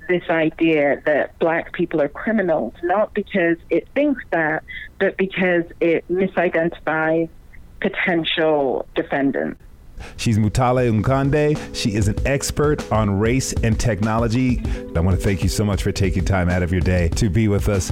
this 0.08 0.24
idea 0.30 1.02
that 1.06 1.38
black 1.40 1.74
people 1.74 2.02
are 2.02 2.08
criminals, 2.08 2.74
not 2.84 3.14
because 3.14 3.58
it 3.70 3.88
thinks 3.94 4.24
that, 4.32 4.64
but 5.00 5.18
because 5.18 5.64
it 5.80 6.08
misidentifies 6.10 7.30
potential 7.82 8.88
defendants. 8.96 9.62
She's 10.16 10.38
Mutale 10.38 11.02
Nkonde. 11.02 11.76
She 11.76 11.96
is 11.96 12.08
an 12.08 12.16
expert 12.26 12.92
on 12.92 13.20
race 13.20 13.54
and 13.64 13.80
technology. 13.80 14.62
I 14.96 15.00
want 15.00 15.18
to 15.18 15.24
thank 15.24 15.44
you 15.44 15.50
so 15.50 15.66
much 15.66 15.84
for 15.84 15.92
taking 15.92 16.24
time 16.24 16.50
out 16.50 16.64
of 16.64 16.72
your 16.72 16.82
day 16.82 17.10
to 17.10 17.30
be 17.30 17.48
with 17.48 17.68
us. 17.68 17.92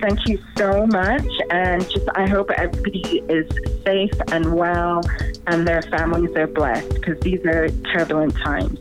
Thank 0.00 0.28
you 0.28 0.38
so 0.56 0.86
much. 0.86 1.26
And 1.50 1.82
just, 1.88 2.06
I 2.14 2.28
hope 2.28 2.50
everybody 2.50 3.22
is 3.28 3.48
safe 3.84 4.12
and 4.28 4.54
well 4.54 5.02
and 5.46 5.66
their 5.66 5.82
families 5.82 6.34
are 6.36 6.46
blessed 6.46 6.94
because 6.94 7.18
these 7.20 7.44
are 7.44 7.68
turbulent 7.92 8.34
times. 8.36 8.78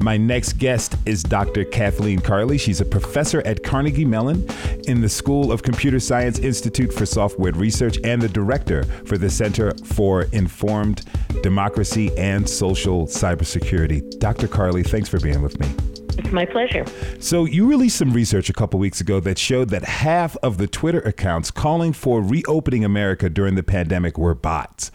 My 0.00 0.16
next 0.16 0.58
guest 0.58 0.94
is 1.06 1.24
Dr. 1.24 1.64
Kathleen 1.64 2.20
Carley. 2.20 2.56
She's 2.56 2.80
a 2.80 2.84
professor 2.84 3.42
at 3.44 3.64
Carnegie 3.64 4.04
Mellon 4.04 4.46
in 4.86 5.00
the 5.00 5.08
School 5.08 5.50
of 5.50 5.64
Computer 5.64 5.98
Science 5.98 6.38
Institute 6.38 6.92
for 6.92 7.04
Software 7.04 7.52
Research 7.52 7.98
and 8.04 8.22
the 8.22 8.28
director 8.28 8.84
for 9.06 9.18
the 9.18 9.28
Center 9.28 9.72
for 9.84 10.22
Informed 10.32 11.04
Democracy 11.42 12.16
and 12.16 12.48
Social 12.48 13.06
Cybersecurity. 13.06 14.18
Dr. 14.20 14.46
Carley, 14.46 14.84
thanks 14.84 15.08
for 15.08 15.18
being 15.18 15.42
with 15.42 15.58
me. 15.58 15.97
It's 16.18 16.32
my 16.32 16.44
pleasure. 16.44 16.84
So, 17.20 17.44
you 17.44 17.66
released 17.66 17.96
some 17.96 18.12
research 18.12 18.50
a 18.50 18.52
couple 18.52 18.80
weeks 18.80 19.00
ago 19.00 19.20
that 19.20 19.38
showed 19.38 19.70
that 19.70 19.84
half 19.84 20.36
of 20.42 20.58
the 20.58 20.66
Twitter 20.66 20.98
accounts 21.00 21.52
calling 21.52 21.92
for 21.92 22.20
reopening 22.20 22.84
America 22.84 23.30
during 23.30 23.54
the 23.54 23.62
pandemic 23.62 24.18
were 24.18 24.34
bots. 24.34 24.90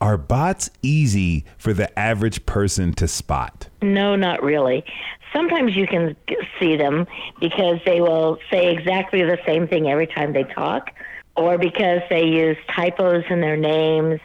Are 0.00 0.16
bots 0.16 0.70
easy 0.80 1.44
for 1.58 1.72
the 1.72 1.98
average 1.98 2.46
person 2.46 2.94
to 2.94 3.08
spot? 3.08 3.68
No, 3.82 4.14
not 4.14 4.44
really. 4.44 4.84
Sometimes 5.32 5.74
you 5.74 5.88
can 5.88 6.16
see 6.60 6.76
them 6.76 7.06
because 7.40 7.80
they 7.84 8.00
will 8.00 8.38
say 8.50 8.72
exactly 8.72 9.22
the 9.22 9.38
same 9.44 9.66
thing 9.66 9.88
every 9.88 10.06
time 10.06 10.32
they 10.32 10.44
talk, 10.44 10.90
or 11.36 11.58
because 11.58 12.00
they 12.08 12.24
use 12.24 12.56
typos 12.74 13.24
in 13.28 13.40
their 13.40 13.56
names 13.56 14.20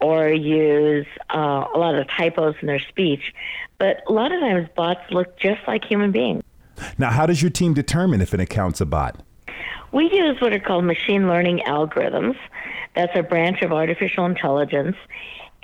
or 0.00 0.28
use 0.28 1.06
uh, 1.34 1.64
a 1.74 1.78
lot 1.78 1.94
of 1.94 2.06
typos 2.08 2.54
in 2.60 2.66
their 2.66 2.80
speech. 2.80 3.32
But 3.78 4.02
a 4.08 4.12
lot 4.12 4.32
of 4.32 4.40
times 4.40 4.68
bots 4.76 5.00
look 5.10 5.38
just 5.38 5.60
like 5.66 5.84
human 5.84 6.12
beings. 6.12 6.42
Now, 6.98 7.10
how 7.10 7.26
does 7.26 7.40
your 7.40 7.50
team 7.50 7.74
determine 7.74 8.20
if 8.20 8.34
an 8.34 8.40
account's 8.40 8.80
a 8.80 8.86
bot? 8.86 9.22
We 9.92 10.10
use 10.12 10.40
what 10.40 10.52
are 10.52 10.60
called 10.60 10.84
machine 10.84 11.28
learning 11.28 11.62
algorithms. 11.66 12.36
That's 12.94 13.12
a 13.14 13.22
branch 13.22 13.62
of 13.62 13.72
artificial 13.72 14.26
intelligence. 14.26 14.96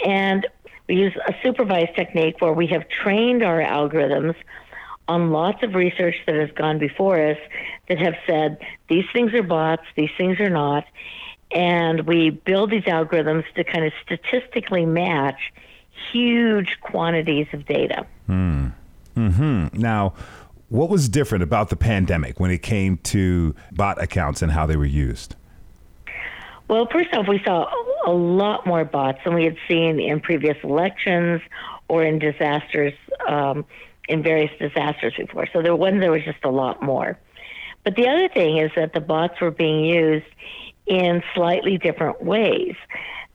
And 0.04 0.46
we 0.88 0.96
use 0.96 1.14
a 1.26 1.34
supervised 1.42 1.94
technique 1.94 2.40
where 2.40 2.52
we 2.52 2.66
have 2.68 2.84
trained 2.88 3.42
our 3.42 3.60
algorithms 3.60 4.34
on 5.08 5.30
lots 5.30 5.62
of 5.62 5.74
research 5.74 6.14
that 6.26 6.34
has 6.34 6.50
gone 6.52 6.78
before 6.78 7.20
us 7.30 7.38
that 7.88 7.98
have 7.98 8.14
said 8.26 8.58
these 8.88 9.04
things 9.12 9.34
are 9.34 9.42
bots, 9.42 9.82
these 9.96 10.10
things 10.16 10.38
are 10.40 10.50
not. 10.50 10.84
And 11.54 12.06
we 12.06 12.30
build 12.30 12.70
these 12.70 12.84
algorithms 12.84 13.44
to 13.54 13.64
kind 13.64 13.84
of 13.84 13.92
statistically 14.02 14.86
match 14.86 15.52
huge 16.12 16.78
quantities 16.80 17.46
of 17.52 17.66
data. 17.66 18.06
Hmm. 18.26 18.68
Mm-hmm. 19.16 19.78
Now, 19.78 20.14
what 20.68 20.88
was 20.88 21.08
different 21.08 21.44
about 21.44 21.68
the 21.68 21.76
pandemic 21.76 22.40
when 22.40 22.50
it 22.50 22.62
came 22.62 22.96
to 22.98 23.54
bot 23.72 24.02
accounts 24.02 24.40
and 24.40 24.50
how 24.52 24.64
they 24.64 24.76
were 24.76 24.86
used? 24.86 25.36
Well, 26.68 26.88
first 26.90 27.12
off, 27.12 27.28
we 27.28 27.42
saw 27.44 27.70
a 28.06 28.10
lot 28.10 28.66
more 28.66 28.84
bots 28.84 29.18
than 29.24 29.34
we 29.34 29.44
had 29.44 29.56
seen 29.68 30.00
in 30.00 30.20
previous 30.20 30.56
elections 30.64 31.42
or 31.88 32.02
in 32.02 32.18
disasters, 32.18 32.94
um, 33.28 33.66
in 34.08 34.22
various 34.22 34.50
disasters 34.58 35.12
before. 35.18 35.46
So 35.52 35.60
there 35.60 35.76
was 35.76 35.92
there 36.00 36.10
was 36.10 36.24
just 36.24 36.42
a 36.44 36.48
lot 36.48 36.82
more. 36.82 37.18
But 37.84 37.96
the 37.96 38.08
other 38.08 38.28
thing 38.28 38.56
is 38.56 38.70
that 38.76 38.94
the 38.94 39.00
bots 39.00 39.40
were 39.40 39.50
being 39.50 39.84
used 39.84 40.24
in 40.86 41.22
slightly 41.34 41.78
different 41.78 42.22
ways. 42.22 42.74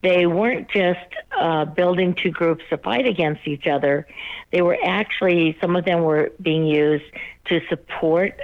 They 0.03 0.27
weren't 0.27 0.69
just 0.69 0.99
uh, 1.37 1.65
building 1.65 2.13
two 2.13 2.31
groups 2.31 2.63
to 2.69 2.77
fight 2.77 3.07
against 3.07 3.47
each 3.47 3.65
other. 3.65 4.07
They 4.51 4.61
were 4.61 4.77
actually, 4.83 5.57
some 5.59 5.75
of 5.75 5.85
them 5.85 6.03
were 6.03 6.31
being 6.39 6.65
used 6.65 7.05
to 7.45 7.61
support, 7.67 8.39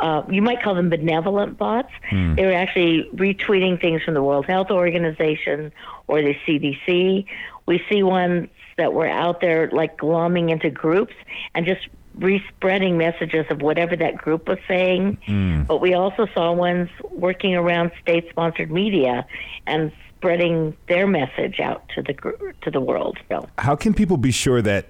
uh, 0.00 0.22
you 0.30 0.42
might 0.42 0.62
call 0.62 0.74
them 0.74 0.90
benevolent 0.90 1.56
bots. 1.56 1.90
Hmm. 2.10 2.34
They 2.34 2.44
were 2.44 2.52
actually 2.52 3.08
retweeting 3.14 3.80
things 3.80 4.02
from 4.02 4.14
the 4.14 4.22
World 4.22 4.46
Health 4.46 4.70
Organization 4.70 5.72
or 6.06 6.22
the 6.22 6.34
CDC. 6.46 7.24
We 7.66 7.82
see 7.90 8.02
ones 8.02 8.48
that 8.78 8.94
were 8.94 9.08
out 9.08 9.40
there 9.42 9.68
like 9.70 9.98
glomming 9.98 10.50
into 10.50 10.70
groups 10.70 11.14
and 11.54 11.66
just 11.66 11.88
respreading 12.14 12.96
messages 12.96 13.46
of 13.50 13.62
whatever 13.62 13.94
that 13.96 14.16
group 14.16 14.48
was 14.48 14.58
saying. 14.66 15.18
Mm. 15.26 15.66
But 15.66 15.80
we 15.80 15.94
also 15.94 16.26
saw 16.34 16.52
ones 16.52 16.88
working 17.10 17.54
around 17.54 17.92
state-sponsored 18.02 18.70
media 18.70 19.26
and 19.66 19.92
spreading 20.16 20.76
their 20.88 21.06
message 21.06 21.60
out 21.60 21.88
to 21.94 22.02
the 22.02 22.14
to 22.62 22.70
the 22.70 22.80
world. 22.80 23.18
So. 23.28 23.48
How 23.58 23.76
can 23.76 23.94
people 23.94 24.16
be 24.16 24.32
sure 24.32 24.62
that 24.62 24.86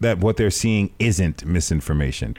that 0.00 0.18
what 0.18 0.36
they're 0.36 0.50
seeing 0.50 0.92
isn't 0.98 1.44
misinformation? 1.44 2.36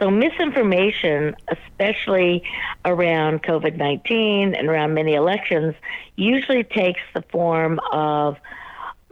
So 0.00 0.10
misinformation, 0.10 1.36
especially 1.48 2.42
around 2.84 3.42
COVID 3.42 3.76
nineteen 3.76 4.54
and 4.54 4.68
around 4.68 4.94
many 4.94 5.14
elections, 5.14 5.74
usually 6.16 6.64
takes 6.64 7.00
the 7.14 7.22
form 7.22 7.78
of 7.92 8.36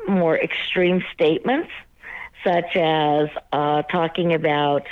more 0.08 0.38
extreme 0.38 1.02
statements 1.12 1.70
such 2.44 2.76
as 2.76 3.28
uh, 3.52 3.82
talking 3.82 4.32
about 4.32 4.86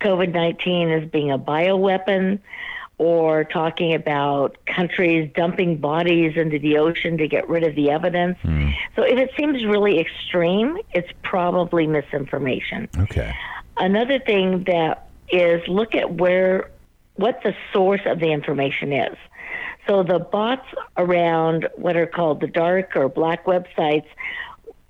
COVID 0.00 0.32
19 0.32 0.90
as 0.90 1.08
being 1.10 1.30
a 1.30 1.38
bioweapon 1.38 2.40
or 2.98 3.44
talking 3.44 3.94
about 3.94 4.58
countries 4.66 5.30
dumping 5.34 5.78
bodies 5.78 6.36
into 6.36 6.58
the 6.58 6.76
ocean 6.76 7.16
to 7.16 7.26
get 7.26 7.48
rid 7.48 7.64
of 7.64 7.74
the 7.74 7.90
evidence. 7.90 8.36
Mm. 8.44 8.74
So 8.94 9.02
if 9.02 9.18
it 9.18 9.30
seems 9.38 9.64
really 9.64 9.98
extreme, 9.98 10.76
it's 10.92 11.08
probably 11.22 11.86
misinformation. 11.86 12.88
Okay. 12.98 13.34
Another 13.78 14.18
thing 14.18 14.64
that 14.64 15.08
is 15.30 15.66
look 15.66 15.94
at 15.94 16.12
where 16.12 16.70
what 17.14 17.40
the 17.42 17.54
source 17.72 18.02
of 18.04 18.20
the 18.20 18.32
information 18.32 18.92
is. 18.92 19.16
So 19.90 20.04
the 20.04 20.20
bots 20.20 20.66
around 20.96 21.68
what 21.74 21.96
are 21.96 22.06
called 22.06 22.40
the 22.40 22.46
dark 22.46 22.94
or 22.94 23.08
black 23.08 23.44
websites 23.44 24.06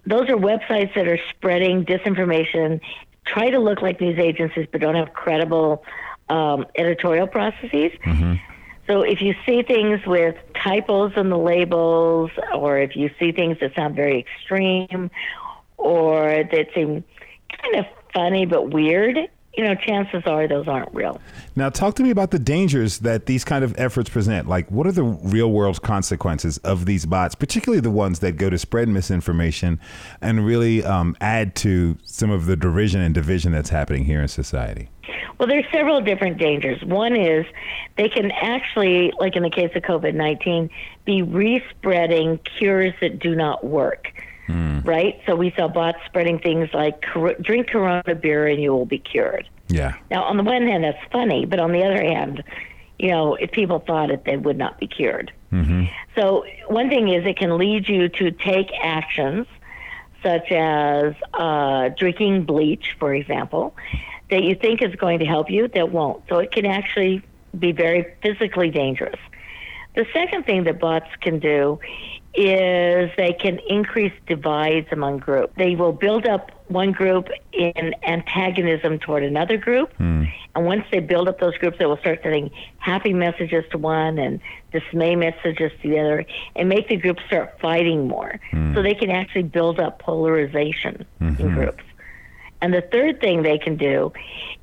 those 0.06 0.28
are 0.28 0.36
websites 0.36 0.94
that 0.94 1.06
are 1.06 1.18
spreading 1.30 1.84
disinformation, 1.84 2.80
try 3.24 3.50
to 3.50 3.58
look 3.58 3.82
like 3.82 4.00
news 4.00 4.18
agencies, 4.18 4.66
but 4.70 4.80
don't 4.80 4.94
have 4.94 5.12
credible 5.12 5.84
um, 6.28 6.66
editorial 6.74 7.26
processes. 7.26 7.92
Mm-hmm. 8.04 8.34
So 8.86 9.02
if 9.02 9.22
you 9.22 9.34
see 9.46 9.62
things 9.62 10.04
with 10.06 10.36
typos 10.54 11.12
in 11.16 11.28
the 11.28 11.38
labels, 11.38 12.30
or 12.54 12.78
if 12.78 12.96
you 12.96 13.10
see 13.20 13.30
things 13.30 13.58
that 13.60 13.74
sound 13.74 13.94
very 13.94 14.18
extreme, 14.18 15.10
or 15.76 16.44
that 16.50 16.68
seem 16.74 17.04
kind 17.62 17.76
of 17.76 17.86
funny 18.12 18.46
but 18.46 18.70
weird, 18.70 19.16
you 19.54 19.64
know, 19.64 19.74
chances 19.74 20.22
are 20.26 20.46
those 20.46 20.68
aren't 20.68 20.92
real. 20.94 21.20
Now, 21.56 21.70
talk 21.70 21.94
to 21.96 22.02
me 22.02 22.10
about 22.10 22.30
the 22.30 22.38
dangers 22.38 23.00
that 23.00 23.26
these 23.26 23.44
kind 23.44 23.64
of 23.64 23.74
efforts 23.78 24.08
present. 24.08 24.48
Like, 24.48 24.70
what 24.70 24.86
are 24.86 24.92
the 24.92 25.02
real 25.02 25.50
world 25.50 25.82
consequences 25.82 26.58
of 26.58 26.86
these 26.86 27.04
bots, 27.04 27.34
particularly 27.34 27.80
the 27.80 27.90
ones 27.90 28.20
that 28.20 28.32
go 28.32 28.48
to 28.48 28.58
spread 28.58 28.88
misinformation 28.88 29.80
and 30.20 30.46
really 30.46 30.84
um, 30.84 31.16
add 31.20 31.56
to 31.56 31.98
some 32.04 32.30
of 32.30 32.46
the 32.46 32.56
derision 32.56 33.00
and 33.00 33.14
division 33.14 33.50
that's 33.52 33.70
happening 33.70 34.04
here 34.04 34.22
in 34.22 34.28
society? 34.28 34.88
Well, 35.38 35.48
there's 35.48 35.64
several 35.72 36.00
different 36.00 36.38
dangers. 36.38 36.84
One 36.84 37.16
is 37.16 37.46
they 37.96 38.08
can 38.08 38.30
actually, 38.30 39.12
like 39.18 39.36
in 39.36 39.42
the 39.42 39.50
case 39.50 39.70
of 39.74 39.82
COVID 39.82 40.14
19, 40.14 40.70
be 41.04 41.22
respreading 41.22 42.38
cures 42.58 42.92
that 43.00 43.18
do 43.18 43.34
not 43.34 43.64
work. 43.64 44.12
Mm. 44.50 44.86
Right? 44.86 45.20
So 45.26 45.36
we 45.36 45.52
saw 45.56 45.68
bots 45.68 45.98
spreading 46.06 46.38
things 46.38 46.68
like 46.72 47.04
drink 47.40 47.68
Corona 47.68 48.14
beer 48.14 48.46
and 48.46 48.60
you 48.60 48.72
will 48.72 48.86
be 48.86 48.98
cured. 48.98 49.48
Yeah. 49.68 49.94
Now, 50.10 50.24
on 50.24 50.36
the 50.36 50.42
one 50.42 50.66
hand, 50.66 50.84
that's 50.84 50.98
funny, 51.12 51.46
but 51.46 51.60
on 51.60 51.72
the 51.72 51.84
other 51.84 52.02
hand, 52.02 52.42
you 52.98 53.08
know, 53.08 53.34
if 53.36 53.52
people 53.52 53.78
thought 53.78 54.10
it, 54.10 54.24
they 54.24 54.36
would 54.36 54.58
not 54.58 54.78
be 54.78 54.86
cured. 54.86 55.32
Mm-hmm. 55.52 55.84
So, 56.16 56.44
one 56.66 56.88
thing 56.88 57.08
is 57.08 57.24
it 57.24 57.38
can 57.38 57.56
lead 57.56 57.88
you 57.88 58.08
to 58.08 58.30
take 58.30 58.70
actions 58.82 59.46
such 60.22 60.52
as 60.52 61.14
uh, 61.32 61.88
drinking 61.96 62.44
bleach, 62.44 62.96
for 62.98 63.14
example, 63.14 63.74
that 64.30 64.42
you 64.42 64.54
think 64.54 64.82
is 64.82 64.94
going 64.96 65.20
to 65.20 65.24
help 65.24 65.50
you 65.50 65.68
that 65.68 65.90
won't. 65.90 66.22
So, 66.28 66.38
it 66.38 66.52
can 66.52 66.66
actually 66.66 67.22
be 67.58 67.72
very 67.72 68.14
physically 68.22 68.70
dangerous. 68.70 69.18
The 69.94 70.06
second 70.12 70.46
thing 70.46 70.64
that 70.64 70.78
bots 70.78 71.08
can 71.20 71.38
do 71.38 71.80
is 72.34 73.10
they 73.16 73.32
can 73.32 73.58
increase 73.68 74.12
divides 74.26 74.86
among 74.92 75.18
groups. 75.18 75.52
They 75.56 75.74
will 75.74 75.92
build 75.92 76.26
up 76.26 76.50
one 76.68 76.92
group 76.92 77.28
in 77.52 77.94
antagonism 78.04 79.00
toward 79.00 79.24
another 79.24 79.56
group. 79.56 79.92
Mm. 79.98 80.32
And 80.54 80.64
once 80.64 80.84
they 80.92 81.00
build 81.00 81.28
up 81.28 81.40
those 81.40 81.56
groups, 81.58 81.78
they 81.78 81.86
will 81.86 81.96
start 81.98 82.20
sending 82.22 82.50
happy 82.78 83.12
messages 83.12 83.64
to 83.72 83.78
one 83.78 84.18
and 84.18 84.40
dismay 84.72 85.16
messages 85.16 85.72
to 85.82 85.88
the 85.88 85.98
other 85.98 86.24
and 86.54 86.68
make 86.68 86.88
the 86.88 86.96
groups 86.96 87.22
start 87.26 87.58
fighting 87.60 88.06
more. 88.06 88.38
Mm. 88.52 88.74
So 88.74 88.82
they 88.82 88.94
can 88.94 89.10
actually 89.10 89.42
build 89.42 89.80
up 89.80 89.98
polarization 89.98 91.04
mm-hmm. 91.20 91.42
in 91.42 91.54
groups. 91.54 91.82
And 92.62 92.72
the 92.72 92.82
third 92.82 93.20
thing 93.20 93.42
they 93.42 93.58
can 93.58 93.76
do 93.76 94.12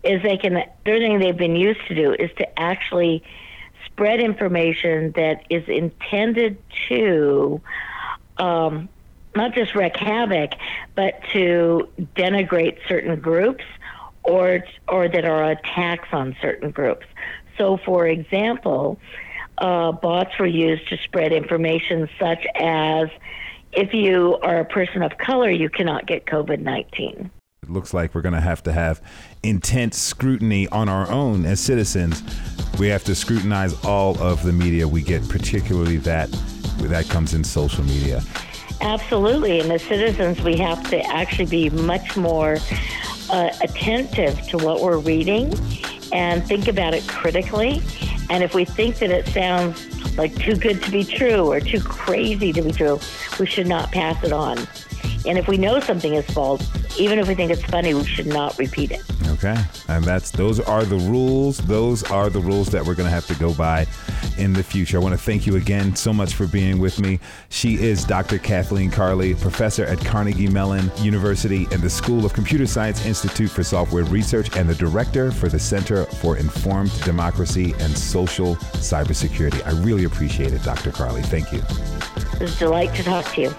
is 0.04 0.22
they 0.24 0.38
can, 0.38 0.54
third 0.86 1.02
thing 1.02 1.20
they've 1.20 1.36
been 1.36 1.56
used 1.56 1.86
to 1.88 1.96
do 1.96 2.14
is 2.14 2.30
to 2.38 2.60
actually 2.60 3.24
spread 3.98 4.20
information 4.20 5.12
that 5.14 5.44
is 5.50 5.68
intended 5.68 6.56
to 6.88 7.60
um, 8.38 8.88
not 9.36 9.56
just 9.56 9.74
wreak 9.74 9.98
havoc, 9.98 10.52
but 10.94 11.20
to 11.34 11.90
denigrate 12.16 12.78
certain 12.88 13.20
groups 13.20 13.64
or 14.22 14.64
or 14.88 15.10
that 15.10 15.26
are 15.26 15.50
attacks 15.50 16.10
on 16.12 16.36
certain 16.40 16.70
groups. 16.70 17.08
So, 17.58 17.78
for 17.78 18.06
example, 18.06 19.00
uh, 19.58 19.94
bots 19.94 20.38
were 20.38 20.46
used 20.46 20.88
to 20.90 20.98
spread 20.98 21.34
information 21.34 22.08
such 22.20 22.46
as 22.54 23.10
if 23.72 23.96
you 23.96 24.38
are 24.44 24.60
a 24.60 24.66
person 24.66 25.02
of 25.02 25.18
color, 25.18 25.50
you 25.50 25.72
cannot 25.72 26.06
get 26.06 26.28
COVID 26.28 26.60
19. 26.60 27.32
It 27.68 27.74
looks 27.74 27.94
like 27.94 28.16
we're 28.16 28.22
going 28.22 28.34
to 28.34 28.40
have 28.40 28.64
to 28.64 28.72
have 28.72 29.02
intense 29.44 29.98
scrutiny 29.98 30.70
on 30.70 30.88
our 30.88 31.12
own 31.12 31.46
as 31.46 31.60
citizens. 31.60 32.24
We 32.80 32.88
have 32.88 33.04
to 33.04 33.14
scrutinize 33.14 33.74
all 33.84 34.18
of 34.24 34.42
the 34.44 34.54
media 34.54 34.88
we 34.88 35.02
get, 35.02 35.28
particularly 35.28 35.98
that 35.98 36.32
that 36.84 37.10
comes 37.10 37.34
in 37.34 37.44
social 37.44 37.84
media. 37.84 38.24
Absolutely, 38.80 39.60
and 39.60 39.70
as 39.70 39.82
citizens, 39.82 40.40
we 40.42 40.56
have 40.58 40.90
to 40.92 41.06
actually 41.08 41.48
be 41.48 41.70
much 41.70 42.16
more 42.16 42.58
uh, 43.30 43.50
attentive 43.62 44.42
to 44.48 44.58
what 44.60 44.82
we're 44.82 45.00
reading 45.00 45.54
and 46.14 46.48
think 46.48 46.70
about 46.70 46.94
it 46.94 47.06
critically. 47.10 47.82
And 48.30 48.46
if 48.46 48.54
we 48.56 48.64
think 48.64 49.00
that 49.00 49.10
it 49.10 49.28
sounds 49.28 50.18
like 50.18 50.34
too 50.40 50.56
good 50.56 50.82
to 50.84 50.92
be 50.92 51.04
true 51.04 51.52
or 51.52 51.60
too 51.60 51.82
crazy 51.82 52.54
to 52.54 52.62
be 52.62 52.72
true, 52.72 52.98
we 53.42 53.46
should 53.46 53.68
not 53.68 53.92
pass 53.92 54.24
it 54.24 54.32
on. 54.32 54.58
And 55.28 55.38
if 55.38 55.48
we 55.48 55.58
know 55.58 55.80
something 55.82 56.14
is 56.14 56.26
false, 56.26 56.66
even 56.98 57.20
if 57.20 57.28
we 57.28 57.36
think 57.36 57.52
it's 57.52 57.64
funny, 57.64 57.94
we 57.94 58.06
should 58.06 58.28
not 58.28 58.58
repeat 58.58 58.92
it. 58.92 59.02
Okay. 59.28 59.58
And 59.90 60.04
that's 60.04 60.32
those 60.32 60.60
are 60.60 60.84
the 60.86 60.98
rules. 60.98 61.58
Those 61.58 62.04
are 62.10 62.30
the 62.30 62.40
rules 62.40 62.70
that 62.70 62.84
we're 62.84 62.96
going 62.96 63.08
to 63.08 63.12
have 63.12 63.28
to 63.28 63.36
go 63.36 63.54
by 63.54 63.86
in 64.38 64.54
the 64.54 64.64
future. 64.64 64.98
I 64.98 65.02
want 65.02 65.14
to 65.14 65.24
thank 65.24 65.46
you 65.46 65.58
again 65.58 65.96
so 65.96 66.14
much 66.14 66.34
for 66.34 66.48
being 66.48 66.80
with 66.80 67.00
me. 67.00 67.20
She 67.50 67.76
is 67.76 68.04
Dr. 68.06 68.40
Kathleen 68.40 68.90
Carley, 68.90 69.36
professor 69.36 69.86
at 69.86 70.00
Carnegie 70.00 70.48
Mellon 70.48 70.90
University 70.98 71.68
and 71.72 71.82
the 71.82 71.90
School 71.90 72.26
of 72.26 72.34
Computer 72.34 72.66
Science 72.66 73.06
Institute 73.06 73.52
for 73.52 73.64
Software 73.64 74.06
Research 74.06 74.56
and 74.56 74.70
the 74.70 74.76
director 74.76 75.32
for 75.32 75.50
the 75.50 75.60
Center 75.60 76.06
for 76.06 76.38
Informed 76.38 76.92
Democracy 77.04 77.76
and 77.80 77.96
Social 77.96 78.56
Cybersecurity. 78.56 79.66
I 79.68 79.72
really 79.84 80.06
appreciate 80.06 80.54
it, 80.54 80.64
Dr. 80.64 80.92
Carley. 80.92 81.22
Thank 81.24 81.52
you. 81.52 81.60
It 81.60 82.42
was 82.42 82.56
a 82.56 82.60
delight 82.60 82.96
to 82.96 83.04
talk 83.04 83.26
to 83.34 83.42
you. 83.42 83.56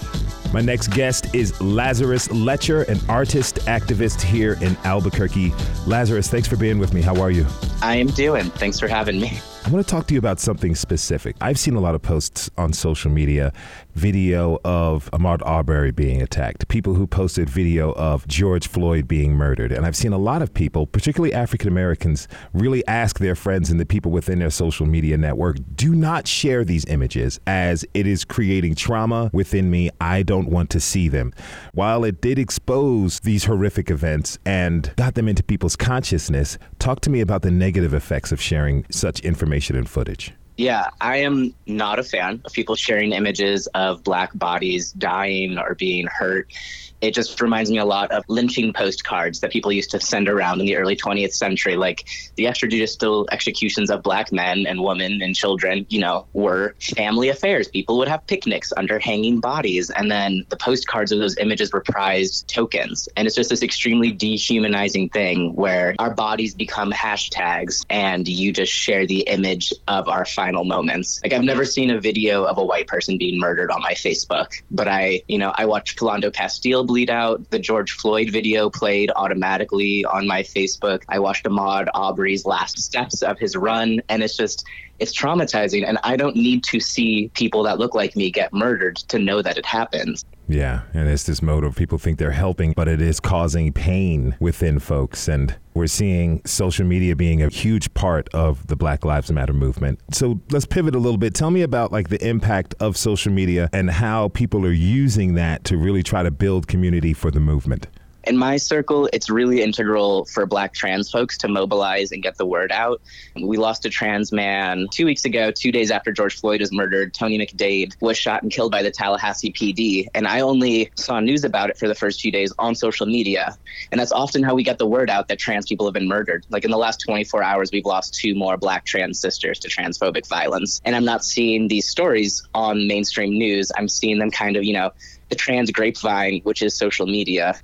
My 0.53 0.63
next 0.63 0.89
guest 0.89 1.35
is 1.35 1.61
Lazarus 1.61 2.31
Letcher, 2.31 2.83
an 2.83 2.99
artist 3.07 3.57
activist 3.67 4.23
here 4.23 4.57
in 4.63 4.77
Albuquerque. 4.85 5.53
Lazarus, 5.87 6.29
thanks 6.29 6.49
for 6.49 6.57
being 6.57 6.79
with 6.79 6.95
me. 6.95 7.03
How 7.03 7.21
are 7.21 7.31
you? 7.31 7.47
I 7.83 7.97
am 7.97 8.07
doing. 8.07 8.45
Thanks 8.45 8.81
for 8.81 8.89
having 8.89 9.21
me. 9.21 9.41
I 9.69 9.71
want 9.71 9.87
to 9.87 9.91
talk 9.95 10.07
to 10.07 10.15
you 10.15 10.19
about 10.19 10.41
something 10.41 10.75
specific. 10.75 11.37
I've 11.43 11.59
seen 11.59 11.75
a 11.75 11.81
lot 11.81 11.95
of 11.95 12.01
posts 12.01 12.49
on 12.57 12.73
social 12.73 13.11
media, 13.11 13.53
video 13.95 14.59
of 14.65 15.11
Ahmaud 15.11 15.43
Arbery 15.45 15.91
being 15.91 16.23
attacked, 16.23 16.67
people 16.69 16.95
who 16.95 17.07
posted 17.07 17.51
video 17.51 17.93
of 17.93 18.27
George 18.27 18.67
Floyd 18.67 19.07
being 19.07 19.35
murdered. 19.35 19.71
And 19.71 19.85
I've 19.85 19.95
seen 19.95 20.15
a 20.15 20.19
lot 20.19 20.41
of 20.41 20.55
people, 20.55 20.87
particularly 20.87 21.35
African 21.35 21.69
Americans, 21.69 22.29
really 22.55 22.87
ask 22.87 23.19
their 23.19 23.35
friends 23.35 23.71
and 23.71 23.79
the 23.79 23.85
people 23.85 24.11
within 24.11 24.39
their 24.39 24.49
social 24.49 24.87
media 24.87 25.19
network 25.19 25.59
do 25.75 25.95
not 25.95 26.27
share 26.27 26.65
these 26.65 26.87
images 26.87 27.39
as 27.47 27.85
it 27.93 28.07
is 28.07 28.25
creating 28.25 28.75
trauma 28.75 29.29
within 29.35 29.71
me. 29.71 29.91
I 30.01 30.23
don't 30.23 30.49
want 30.49 30.71
to 30.71 30.81
see 30.81 31.09
them. 31.09 31.35
While 31.75 32.05
it 32.05 32.23
did 32.23 32.39
expose 32.39 33.21
these 33.21 33.45
horrific 33.45 33.91
events 33.91 34.39
and 34.47 34.95
got 34.97 35.15
them 35.15 35.29
into 35.29 35.43
people's 35.43 35.77
consciousness, 35.77 36.57
talk 36.79 37.01
to 37.01 37.11
me 37.11 37.21
about 37.21 37.43
the 37.43 37.51
negative 37.51 37.95
effects 37.95 38.33
of 38.33 38.41
sharing 38.41 38.85
such 38.91 39.21
information 39.21 39.77
and 39.77 39.89
footage. 39.89 40.33
Yeah, 40.57 40.91
I 41.01 41.19
am 41.19 41.55
not 41.67 42.01
a 42.01 42.03
fan 42.03 42.41
of 42.45 42.53
people 42.53 42.75
sharing 42.75 43.13
images 43.13 43.69
of 43.75 44.03
black 44.03 44.37
bodies 44.37 44.91
dying 44.93 45.57
or 45.57 45.77
being 45.77 46.09
hurt 46.09 46.53
it 47.01 47.15
just 47.15 47.41
reminds 47.41 47.71
me 47.71 47.79
a 47.79 47.85
lot 47.85 48.11
of 48.11 48.25
lynching 48.29 48.73
postcards 48.73 49.41
that 49.41 49.51
people 49.51 49.71
used 49.73 49.91
to 49.91 50.01
send 50.01 50.29
around 50.29 50.61
in 50.61 50.67
the 50.67 50.77
early 50.77 50.97
20th 50.97 51.33
century. 51.33 51.77
Like 51.77 52.09
the 52.37 52.45
extrajudicial 52.45 53.27
executions 53.31 53.91
of 53.91 54.03
black 54.03 54.33
men 54.33 54.67
and 54.67 54.83
women 54.83 55.23
and 55.23 55.35
children, 55.35 55.87
you 55.89 56.01
know, 56.01 56.27
were 56.33 56.75
family 56.81 57.29
affairs. 57.29 57.69
People 57.69 57.99
would 57.99 58.09
have 58.09 58.27
picnics 58.27 58.73
under 58.77 58.99
hanging 58.99 59.41
bodies. 59.41 59.91
And 59.91 60.11
then 60.11 60.45
the 60.49 60.57
postcards 60.57 61.13
of 61.13 61.19
those 61.19 61.37
images 61.39 61.73
were 61.73 61.83
prized 61.83 62.49
tokens. 62.49 63.09
And 63.17 63.27
it's 63.27 63.37
just 63.37 63.51
this 63.51 63.63
extremely 63.63 64.13
dehumanizing 64.13 65.11
thing 65.11 65.55
where 65.55 65.95
our 65.99 66.15
bodies 66.15 66.55
become 66.55 66.91
hashtags 66.93 67.85
and 67.91 68.27
you 68.27 68.53
just 68.53 68.73
share 68.73 69.07
the 69.07 69.21
image 69.21 69.73
of 69.87 70.09
our 70.09 70.25
final 70.25 70.65
moments. 70.65 71.21
Like 71.23 71.33
I've 71.33 71.45
never 71.45 71.65
seen 71.65 71.91
a 71.91 72.01
video 72.01 72.45
of 72.45 72.59
a 72.59 72.65
white 72.65 72.87
person 72.87 73.19
being 73.19 73.39
murdered 73.39 73.71
on 73.71 73.81
my 73.83 73.93
Facebook, 73.93 74.61
but 74.71 74.89
I, 74.89 75.23
you 75.29 75.39
know, 75.39 75.53
I 75.55 75.67
watched 75.67 75.99
Philando 75.99 76.33
Castile 76.33 76.88
bleed 76.89 77.11
out. 77.11 77.51
The 77.51 77.61
George 77.61 77.93
Floyd 77.93 78.31
video 78.31 78.69
played 78.69 79.13
automatically 79.15 80.05
on 80.05 80.27
my 80.27 80.43
Facebook. 80.43 81.05
I 81.09 81.21
watched 81.21 81.45
Ahmaud 81.45 81.87
Arbery's 81.95 82.45
last 82.45 82.81
steps 82.81 83.23
of 83.23 83.39
his 83.39 83.55
run, 83.55 84.01
and 84.09 84.25
it's 84.25 84.37
just 84.37 84.67
it's 84.99 85.17
traumatizing 85.17 85.87
and 85.87 85.97
i 86.03 86.17
don't 86.17 86.35
need 86.35 86.65
to 86.65 86.81
see 86.81 87.31
people 87.35 87.63
that 87.63 87.79
look 87.79 87.95
like 87.95 88.17
me 88.17 88.33
get 88.33 88.53
murdered 88.53 88.97
to 88.97 89.17
know 89.17 89.41
that 89.41 89.57
it 89.57 89.65
happens 89.65 90.25
yeah 90.49 90.83
and 90.95 91.09
it's 91.09 91.25
this 91.25 91.43
mode 91.43 91.65
of 91.65 91.77
people 91.77 91.99
think 91.99 92.19
they're 92.19 92.31
helping 92.31 92.73
but 92.73 92.89
it 92.89 93.01
is 93.01 93.21
causing 93.21 93.73
pain 93.73 94.35
within 94.41 94.79
folks 94.79 95.29
and 95.29 95.57
we're 95.75 95.87
seeing 95.87 96.43
social 96.45 96.85
media 96.85 97.15
being 97.15 97.41
a 97.41 97.49
huge 97.49 97.95
part 97.95 98.29
of 98.35 98.67
the 98.67 98.75
Black 98.75 99.05
Lives 99.05 99.31
Matter 99.31 99.53
movement. 99.53 100.01
So 100.13 100.41
let's 100.51 100.67
pivot 100.67 100.97
a 100.97 100.99
little 100.99 101.19
bit. 101.19 101.35
Tell 101.35 101.53
me 101.53 101.63
about 101.63 101.93
like 101.93 102.09
the 102.09 102.21
impact 102.27 102.75
of 102.81 102.97
social 102.97 103.33
media 103.33 103.71
and 103.73 103.89
how 103.89 104.27
people 104.31 104.67
are 104.67 104.73
using 104.73 105.35
that 105.35 105.63
to 105.65 105.77
really 105.77 106.03
try 106.03 106.25
to 106.25 106.33
build 106.33 106.67
community 106.67 107.13
for 107.15 107.31
the 107.31 107.39
movement 107.39 107.87
in 108.25 108.37
my 108.37 108.57
circle, 108.57 109.09
it's 109.13 109.31
really 109.31 109.63
integral 109.63 110.25
for 110.27 110.45
Black 110.45 110.75
trans 110.75 111.11
folks 111.11 111.39
to 111.39 111.49
mobilize 111.49 112.13
and 112.13 112.23
get 112.23 112.37
the 112.37 112.45
word 112.45 112.73
out. 112.73 113.01
We 113.35 113.57
lost 113.57 113.87
a 113.87 113.91
trans 113.91 114.33
man 114.33 114.89
two 114.91 115.07
weeks 115.07 115.25
ago, 115.25 115.51
two 115.51 115.73
days 115.73 115.91
after 115.91 116.13
George 116.13 116.39
Floyd 116.39 116.61
was 116.61 116.73
murdered. 116.73 117.15
Tony 117.15 117.39
McDade 117.39 117.95
was 118.01 118.19
shot 118.19 118.43
and 118.43 118.51
killed 118.51 118.73
by 118.73 118.83
the 118.83 118.91
Tallahassee 118.91 119.53
PD. 119.53 120.09
And 120.15 120.27
I 120.27 120.41
only 120.41 120.91
saw 120.97 121.21
news 121.21 121.45
about 121.45 121.71
it 121.71 121.79
for 121.79 121.87
the 121.87 121.95
first 121.95 122.21
few 122.21 122.33
days 122.33 122.53
on 122.59 122.75
social 122.75 123.07
media. 123.07 123.57
And 123.93 124.01
that's 124.01 124.13
often 124.13 124.43
how 124.43 124.55
we 124.55 124.63
get 124.63 124.79
the 124.79 124.87
word 124.87 125.11
out 125.11 125.29
that 125.29 125.39
trans 125.39 125.67
people 125.67 125.87
have 125.87 125.95
been 125.95 126.09
murdered. 126.09 126.45
Like 126.51 126.65
in 126.65 126.71
the 126.71 126.79
last 126.79 127.01
24 127.07 127.43
hours, 127.43 127.71
we've 127.73 127.87
lost 127.87 128.15
two 128.15 128.35
more 128.35 128.57
Black 128.57 128.85
trans 128.85 129.21
sisters 129.21 129.61
to 129.61 129.69
transphobic 129.69 130.27
violence. 130.29 130.83
And 130.85 130.97
I'm 130.97 131.05
not 131.05 131.25
seeing 131.25 131.69
these 131.69 131.89
stories 131.89 132.47
on 132.53 132.89
mainstream 132.89 133.39
news. 133.39 133.71
I'm 133.77 133.89
seeing 133.89 134.19
them 134.19 134.31
kind 134.31 134.57
of, 134.57 134.65
you 134.65 134.73
know, 134.73 134.91
the 135.29 135.37
trans 135.37 135.71
grapevine, 135.71 136.41
which 136.43 136.63
is 136.63 136.75
social 136.75 137.07
media 137.07 137.59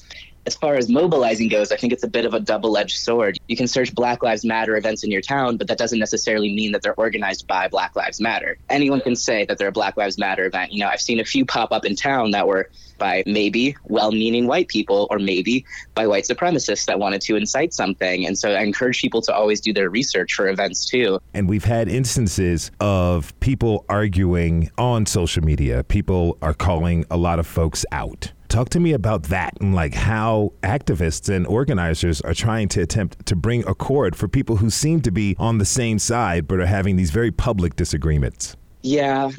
as 0.46 0.54
far 0.54 0.74
as 0.74 0.88
mobilizing 0.88 1.48
goes, 1.48 1.72
I 1.72 1.76
think 1.76 1.92
it's 1.92 2.04
a 2.04 2.08
bit 2.08 2.24
of 2.24 2.34
a 2.34 2.40
double 2.40 2.76
edged 2.76 2.98
sword. 2.98 3.38
You 3.48 3.56
can 3.56 3.66
search 3.66 3.94
Black 3.94 4.22
Lives 4.22 4.44
Matter 4.44 4.76
events 4.76 5.04
in 5.04 5.10
your 5.10 5.20
town, 5.20 5.56
but 5.56 5.68
that 5.68 5.78
doesn't 5.78 5.98
necessarily 5.98 6.54
mean 6.54 6.72
that 6.72 6.82
they're 6.82 6.94
organized 6.94 7.46
by 7.46 7.68
Black 7.68 7.96
Lives 7.96 8.20
Matter. 8.20 8.58
Anyone 8.68 9.00
can 9.00 9.16
say 9.16 9.44
that 9.46 9.58
they're 9.58 9.68
a 9.68 9.72
Black 9.72 9.96
Lives 9.96 10.18
Matter 10.18 10.44
event. 10.44 10.72
You 10.72 10.80
know, 10.80 10.88
I've 10.88 11.00
seen 11.00 11.20
a 11.20 11.24
few 11.24 11.44
pop 11.44 11.72
up 11.72 11.84
in 11.84 11.96
town 11.96 12.32
that 12.32 12.46
were 12.46 12.68
by 12.98 13.22
maybe 13.26 13.76
well 13.84 14.12
meaning 14.12 14.46
white 14.46 14.68
people 14.68 15.06
or 15.10 15.18
maybe 15.18 15.64
by 15.94 16.06
white 16.06 16.24
supremacists 16.24 16.84
that 16.86 16.98
wanted 16.98 17.20
to 17.22 17.36
incite 17.36 17.72
something. 17.72 18.26
And 18.26 18.38
so 18.38 18.52
I 18.52 18.62
encourage 18.62 19.00
people 19.00 19.22
to 19.22 19.34
always 19.34 19.60
do 19.60 19.72
their 19.72 19.90
research 19.90 20.34
for 20.34 20.48
events 20.48 20.88
too. 20.88 21.18
And 21.32 21.48
we've 21.48 21.64
had 21.64 21.88
instances 21.88 22.70
of 22.80 23.38
people 23.40 23.84
arguing 23.88 24.70
on 24.78 25.06
social 25.06 25.42
media, 25.42 25.84
people 25.84 26.38
are 26.42 26.54
calling 26.54 27.04
a 27.10 27.16
lot 27.16 27.38
of 27.38 27.46
folks 27.46 27.84
out. 27.90 28.33
Talk 28.54 28.68
to 28.68 28.78
me 28.78 28.92
about 28.92 29.24
that 29.24 29.54
and 29.60 29.74
like 29.74 29.94
how 29.94 30.52
activists 30.62 31.28
and 31.28 31.44
organizers 31.44 32.20
are 32.20 32.34
trying 32.34 32.68
to 32.68 32.82
attempt 32.82 33.26
to 33.26 33.34
bring 33.34 33.66
accord 33.66 34.14
for 34.14 34.28
people 34.28 34.58
who 34.58 34.70
seem 34.70 35.00
to 35.00 35.10
be 35.10 35.34
on 35.40 35.58
the 35.58 35.64
same 35.64 35.98
side 35.98 36.46
but 36.46 36.60
are 36.60 36.66
having 36.66 36.94
these 36.94 37.10
very 37.10 37.32
public 37.32 37.74
disagreements. 37.74 38.54
Yeah, 38.80 39.32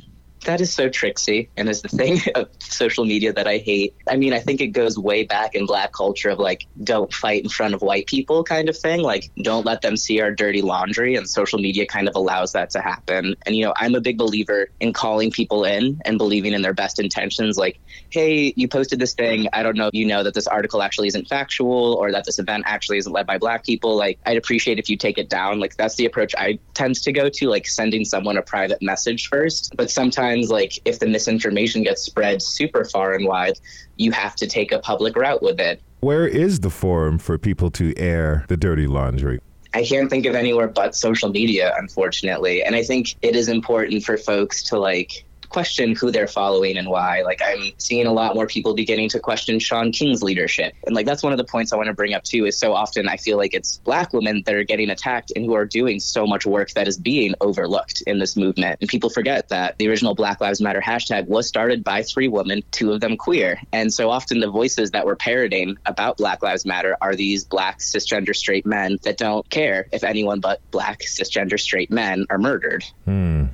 that 0.46 0.62
is 0.62 0.74
so 0.74 0.90
tricksy 0.90 1.50
and 1.58 1.68
is 1.70 1.82
the 1.82 1.90
thing 1.90 2.20
of 2.36 2.50
social 2.60 3.06
media 3.06 3.34
that 3.34 3.48
I 3.48 3.58
hate. 3.58 3.96
I 4.10 4.16
mean, 4.16 4.34
I 4.34 4.40
think 4.40 4.62
it 4.62 4.68
goes 4.68 4.98
way 4.98 5.24
back 5.24 5.56
in 5.56 5.66
black 5.66 5.92
culture 5.92 6.30
of 6.30 6.40
like, 6.40 6.66
don't 6.84 7.14
fight 7.14 7.44
in 7.44 7.50
front 7.50 7.74
of 7.74 7.82
white 7.82 8.08
people 8.08 8.44
kind 8.44 8.70
of 8.70 8.78
thing. 8.78 9.02
Like, 9.02 9.32
don't 9.42 9.66
let 9.66 9.82
them 9.82 9.98
see 9.98 10.22
our 10.22 10.32
dirty 10.32 10.62
laundry. 10.62 11.16
And 11.16 11.30
social 11.30 11.60
media 11.60 11.86
kind 11.86 12.08
of 12.08 12.16
allows 12.16 12.54
that 12.54 12.70
to 12.72 12.82
happen. 12.82 13.36
And, 13.46 13.56
you 13.56 13.66
know, 13.66 13.74
I'm 13.78 13.96
a 13.96 14.02
big 14.02 14.18
believer 14.18 14.70
in 14.80 14.94
calling 14.94 15.32
people 15.32 15.66
in 15.66 16.02
and 16.06 16.18
believing 16.18 16.54
in 16.54 16.62
their 16.62 16.74
best 16.74 17.00
intentions. 17.00 17.58
Like, 17.58 17.80
hey, 18.10 18.54
you 18.56 18.68
posted 18.68 19.00
this 19.00 19.14
thing. 19.14 19.50
I 19.52 19.64
don't 19.64 19.76
know 19.76 19.88
if 19.88 19.94
you 19.94 20.06
know 20.06 20.24
that 20.24 20.34
this 20.34 20.48
article 20.48 20.82
actually 20.82 21.08
isn't 21.08 21.28
factual 21.28 21.96
or 21.96 22.12
that 22.12 22.26
this 22.26 22.40
event 22.40 22.64
actually 22.68 23.00
isn't 23.00 23.12
led 23.12 23.28
by 23.28 23.38
black 23.38 23.66
people. 23.66 23.96
Like, 23.96 24.20
I'd 24.26 24.38
appreciate 24.38 24.80
if 24.80 24.90
you 24.90 24.98
take 24.98 25.18
it 25.18 25.30
down. 25.30 25.60
Like, 25.60 25.76
that's 25.76 25.96
the 25.96 26.06
approach 26.06 26.36
I 26.38 26.60
tend 26.74 26.96
to 26.96 27.12
go 27.12 27.30
to, 27.30 27.50
like 27.50 27.68
sending 27.68 28.06
someone 28.06 28.38
a 28.38 28.42
private 28.42 28.82
message 28.82 29.28
first. 29.28 29.76
But 29.76 29.90
sometimes 29.90 30.35
sometimes 30.36 30.52
like 30.52 30.80
if 30.86 31.00
the 31.00 31.08
misinformation 31.08 31.84
gets 31.84 32.02
spread 32.02 32.42
super 32.42 32.84
far 32.86 33.14
and 33.14 33.26
wide, 33.26 33.60
you 33.98 34.12
have 34.12 34.36
to 34.36 34.48
take 34.48 34.72
a 34.72 34.80
public 34.80 35.16
route 35.16 35.42
with 35.42 35.60
it. 35.60 35.82
Where 36.02 36.28
is 36.28 36.60
the 36.60 36.70
forum 36.70 37.18
for 37.18 37.38
people 37.38 37.72
to 37.72 37.98
air 37.98 38.46
the 38.48 38.58
dirty 38.58 38.88
laundry? 38.88 39.40
I 39.74 39.84
can't 39.84 40.10
think 40.10 40.26
of 40.26 40.36
anywhere 40.36 40.68
but 40.68 40.96
social 40.96 41.30
media, 41.30 41.74
unfortunately. 41.78 42.64
And 42.64 42.76
I 42.76 42.84
think 42.84 43.16
it 43.22 43.36
is 43.36 43.50
important 43.50 44.04
for 44.04 44.18
folks 44.18 44.64
to 44.64 44.80
like 44.80 45.26
question 45.50 45.96
who 45.96 46.12
they're 46.12 46.28
following 46.28 46.78
and 46.78 46.90
why. 46.90 47.22
Like 47.22 47.42
I'm 47.44 47.72
seeing 47.78 48.06
a 48.06 48.14
lot 48.14 48.36
more 48.36 48.48
people 48.48 48.74
beginning 48.74 49.10
to 49.10 49.20
question 49.20 49.60
Shaun 49.60 49.92
King's 49.92 50.24
leadership. 50.24 50.74
And 50.86 50.96
like 50.96 51.06
that's 51.06 51.24
one 51.24 51.32
of 51.32 51.38
the 51.38 51.44
points 51.44 51.74
I 51.74 51.78
want 51.78 51.88
to 51.88 51.94
bring 51.94 52.14
up 52.14 52.24
too 52.24 52.46
is 52.46 52.58
so 52.58 52.74
often 52.74 53.08
I 53.08 53.18
feel 53.18 53.38
like 53.38 53.54
it's 53.54 53.78
black 53.78 54.14
women 54.14 54.44
that 54.46 54.56
are 54.56 54.64
getting 54.64 54.90
attacked 54.90 55.32
and 55.36 55.46
who 55.46 55.54
are 55.54 55.66
doing 55.66 56.00
so 56.00 56.26
much 56.26 56.46
work 56.46 56.72
that 56.72 56.88
is 56.88 56.98
being 56.98 57.36
overlooked 57.42 58.04
in 58.08 58.20
this 58.20 58.36
movement. 58.36 58.78
And 58.82 58.90
people 58.90 59.10
forget 59.10 59.50
that 59.50 59.78
the 59.78 59.88
original 59.90 60.16
Black 60.16 60.42
Lives 60.42 60.62
Matter 60.62 60.82
hashtag 60.82 61.28
was 61.28 61.48
started 61.48 61.84
by 61.84 62.04
three 62.04 62.28
women, 62.28 62.64
two 62.72 62.92
of 62.92 63.02
them 63.02 63.18
queer. 63.18 63.60
And 63.72 63.94
so 63.94 64.10
often 64.10 64.40
the 64.40 64.50
voices 64.50 64.92
that 64.92 65.06
we're 65.06 65.16
parroting 65.16 65.78
about 65.86 66.18
Black 66.18 66.42
Lives 66.44 66.66
Matter 66.66 66.98
are 67.02 67.16
these 67.16 67.44
black 67.44 67.80
cisgender 67.80 68.36
straight 68.36 68.66
men 68.66 68.98
that 69.04 69.18
don't 69.18 69.48
care 69.50 69.88
if 69.92 70.04
anyone 70.04 70.40
but 70.40 70.60
black 70.72 71.02
cisgender 71.02 71.60
straight 71.60 71.92
men 71.92 72.26
are 72.30 72.38
murdered. 72.38 72.86
Hmm. 73.06 73.45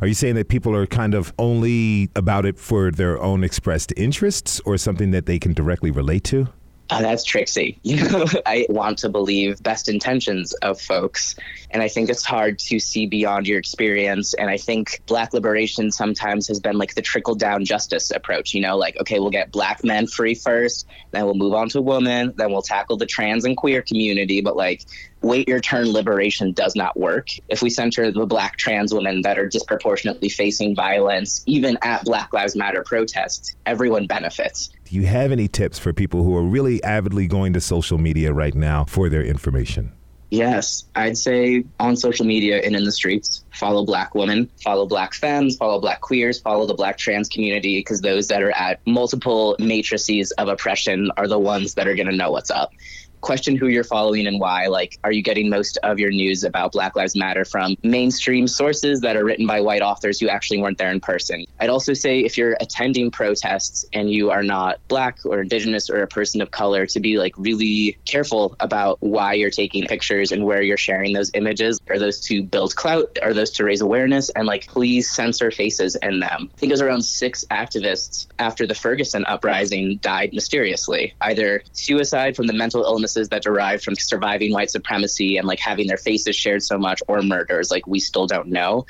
Are 0.00 0.06
you 0.06 0.14
saying 0.14 0.36
that 0.36 0.48
people 0.48 0.76
are 0.76 0.86
kind 0.86 1.12
of 1.12 1.32
only 1.40 2.08
about 2.14 2.46
it 2.46 2.56
for 2.56 2.92
their 2.92 3.20
own 3.20 3.42
expressed 3.42 3.92
interests 3.96 4.60
or 4.64 4.78
something 4.78 5.10
that 5.10 5.26
they 5.26 5.40
can 5.40 5.54
directly 5.54 5.90
relate 5.90 6.22
to? 6.24 6.46
Oh, 6.90 7.02
that's 7.02 7.24
tricksy. 7.24 7.78
You 7.88 8.06
know, 8.08 8.26
I 8.44 8.66
want 8.68 8.98
to 8.98 9.08
believe 9.08 9.62
best 9.62 9.88
intentions 9.88 10.52
of 10.54 10.78
folks. 10.80 11.36
And 11.70 11.82
I 11.82 11.88
think 11.88 12.10
it's 12.10 12.24
hard 12.24 12.58
to 12.60 12.78
see 12.78 13.06
beyond 13.06 13.48
your 13.48 13.58
experience. 13.58 14.34
And 14.34 14.50
I 14.50 14.58
think 14.58 15.00
Black 15.06 15.32
liberation 15.32 15.90
sometimes 15.90 16.48
has 16.48 16.60
been 16.60 16.76
like 16.76 16.94
the 16.94 17.02
trickle 17.02 17.34
down 17.34 17.64
justice 17.64 18.10
approach, 18.10 18.52
you 18.54 18.60
know, 18.60 18.76
like, 18.76 18.98
okay, 19.00 19.18
we'll 19.18 19.30
get 19.30 19.50
Black 19.50 19.82
men 19.84 20.06
free 20.06 20.34
first, 20.34 20.86
then 21.12 21.24
we'll 21.24 21.34
move 21.34 21.54
on 21.54 21.70
to 21.70 21.80
women, 21.80 22.34
then 22.36 22.52
we'll 22.52 22.62
tackle 22.62 22.98
the 22.98 23.06
trans 23.06 23.44
and 23.44 23.56
queer 23.56 23.80
community. 23.80 24.42
But 24.42 24.56
like, 24.56 24.84
wait 25.22 25.48
your 25.48 25.60
turn 25.60 25.90
liberation 25.90 26.52
does 26.52 26.76
not 26.76 26.98
work. 26.98 27.30
If 27.48 27.62
we 27.62 27.70
center 27.70 28.10
the 28.12 28.26
Black 28.26 28.56
trans 28.56 28.92
women 28.92 29.22
that 29.22 29.38
are 29.38 29.48
disproportionately 29.48 30.28
facing 30.28 30.76
violence, 30.76 31.42
even 31.46 31.78
at 31.82 32.04
Black 32.04 32.32
Lives 32.32 32.54
Matter 32.54 32.82
protests, 32.82 33.54
everyone 33.66 34.06
benefits. 34.06 34.70
Do 34.88 34.96
you 34.96 35.04
have 35.04 35.32
any 35.32 35.48
tips 35.48 35.78
for 35.78 35.92
people 35.92 36.24
who 36.24 36.34
are 36.34 36.42
really 36.42 36.82
avidly 36.82 37.26
going 37.26 37.52
to 37.52 37.60
social 37.60 37.98
media 37.98 38.32
right 38.32 38.54
now 38.54 38.84
for 38.84 39.10
their 39.10 39.22
information? 39.22 39.92
Yes, 40.30 40.84
I'd 40.94 41.18
say 41.18 41.64
on 41.78 41.94
social 41.94 42.24
media 42.24 42.62
and 42.64 42.74
in 42.74 42.84
the 42.84 42.92
streets, 42.92 43.44
follow 43.52 43.84
black 43.84 44.14
women, 44.14 44.50
follow 44.64 44.86
black 44.86 45.12
femmes, 45.12 45.58
follow 45.58 45.78
black 45.78 46.00
queers, 46.00 46.40
follow 46.40 46.64
the 46.66 46.72
black 46.72 46.96
trans 46.96 47.28
community, 47.28 47.80
because 47.80 48.00
those 48.00 48.28
that 48.28 48.42
are 48.42 48.52
at 48.52 48.80
multiple 48.86 49.56
matrices 49.58 50.30
of 50.32 50.48
oppression 50.48 51.10
are 51.18 51.28
the 51.28 51.38
ones 51.38 51.74
that 51.74 51.86
are 51.86 51.94
going 51.94 52.08
to 52.08 52.16
know 52.16 52.30
what's 52.30 52.50
up. 52.50 52.72
Question 53.20 53.56
who 53.56 53.68
you're 53.68 53.84
following 53.84 54.26
and 54.26 54.40
why. 54.40 54.66
Like, 54.66 54.98
are 55.04 55.12
you 55.12 55.22
getting 55.22 55.48
most 55.48 55.78
of 55.82 55.98
your 55.98 56.10
news 56.10 56.44
about 56.44 56.72
Black 56.72 56.96
Lives 56.96 57.16
Matter 57.16 57.44
from 57.44 57.76
mainstream 57.82 58.46
sources 58.46 59.00
that 59.00 59.16
are 59.16 59.24
written 59.24 59.46
by 59.46 59.60
white 59.60 59.82
authors 59.82 60.20
who 60.20 60.28
actually 60.28 60.60
weren't 60.60 60.78
there 60.78 60.90
in 60.90 61.00
person? 61.00 61.46
I'd 61.60 61.70
also 61.70 61.94
say 61.94 62.20
if 62.20 62.38
you're 62.38 62.56
attending 62.60 63.10
protests 63.10 63.84
and 63.92 64.10
you 64.10 64.30
are 64.30 64.42
not 64.42 64.80
Black 64.88 65.18
or 65.24 65.40
Indigenous 65.40 65.90
or 65.90 66.02
a 66.02 66.06
person 66.06 66.40
of 66.40 66.50
color, 66.50 66.86
to 66.86 67.00
be 67.00 67.18
like 67.18 67.34
really 67.36 67.98
careful 68.04 68.56
about 68.60 68.98
why 69.00 69.34
you're 69.34 69.50
taking 69.50 69.86
pictures 69.86 70.32
and 70.32 70.44
where 70.44 70.62
you're 70.62 70.76
sharing 70.76 71.12
those 71.12 71.30
images. 71.34 71.80
Are 71.88 71.98
those 71.98 72.20
to 72.22 72.42
build 72.42 72.76
clout? 72.76 73.18
Are 73.22 73.34
those 73.34 73.50
to 73.52 73.64
raise 73.64 73.80
awareness? 73.80 74.30
And 74.30 74.46
like, 74.46 74.66
please 74.66 75.10
censor 75.10 75.50
faces 75.50 75.96
in 75.96 76.20
them. 76.20 76.50
I 76.54 76.58
think 76.58 76.70
it 76.70 76.74
was 76.74 76.82
around 76.82 77.02
six 77.02 77.44
activists 77.50 78.26
after 78.38 78.66
the 78.66 78.74
Ferguson 78.74 79.24
uprising 79.26 79.98
died 79.98 80.32
mysteriously, 80.32 81.14
either 81.20 81.62
suicide 81.72 82.36
from 82.36 82.46
the 82.46 82.52
mental 82.52 82.84
illnesses 83.08 83.28
that 83.30 83.42
derive 83.42 83.82
from 83.82 83.94
surviving 83.94 84.52
white 84.52 84.70
supremacy 84.70 85.36
and 85.36 85.46
like 85.46 85.58
having 85.58 85.86
their 85.86 85.96
faces 85.96 86.36
shared 86.36 86.62
so 86.62 86.78
much, 86.78 87.02
or 87.08 87.22
murders. 87.22 87.70
Like, 87.70 87.86
we 87.86 88.00
still 88.00 88.26
don't 88.26 88.48
know 88.48 88.86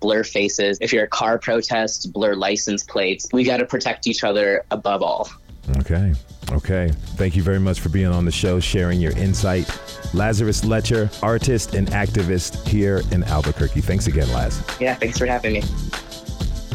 blur 0.00 0.24
faces. 0.24 0.78
If 0.80 0.92
you're 0.92 1.04
a 1.04 1.08
car 1.08 1.38
protest, 1.38 2.12
blur 2.12 2.34
license 2.34 2.82
plates. 2.82 3.28
We 3.32 3.44
got 3.44 3.58
to 3.58 3.66
protect 3.66 4.08
each 4.08 4.24
other 4.24 4.64
above 4.72 5.00
all. 5.00 5.30
Okay. 5.78 6.12
Okay. 6.50 6.90
Thank 7.14 7.36
you 7.36 7.42
very 7.42 7.60
much 7.60 7.78
for 7.78 7.88
being 7.88 8.08
on 8.08 8.24
the 8.24 8.32
show, 8.32 8.58
sharing 8.58 9.00
your 9.00 9.16
insight. 9.16 9.70
Lazarus 10.12 10.64
Letcher, 10.64 11.08
artist 11.22 11.74
and 11.74 11.86
activist 11.88 12.66
here 12.66 13.02
in 13.12 13.22
Albuquerque. 13.22 13.80
Thanks 13.80 14.08
again, 14.08 14.28
Laz. 14.32 14.60
Yeah, 14.80 14.96
thanks 14.96 15.18
for 15.18 15.26
having 15.26 15.52
me. 15.52 15.62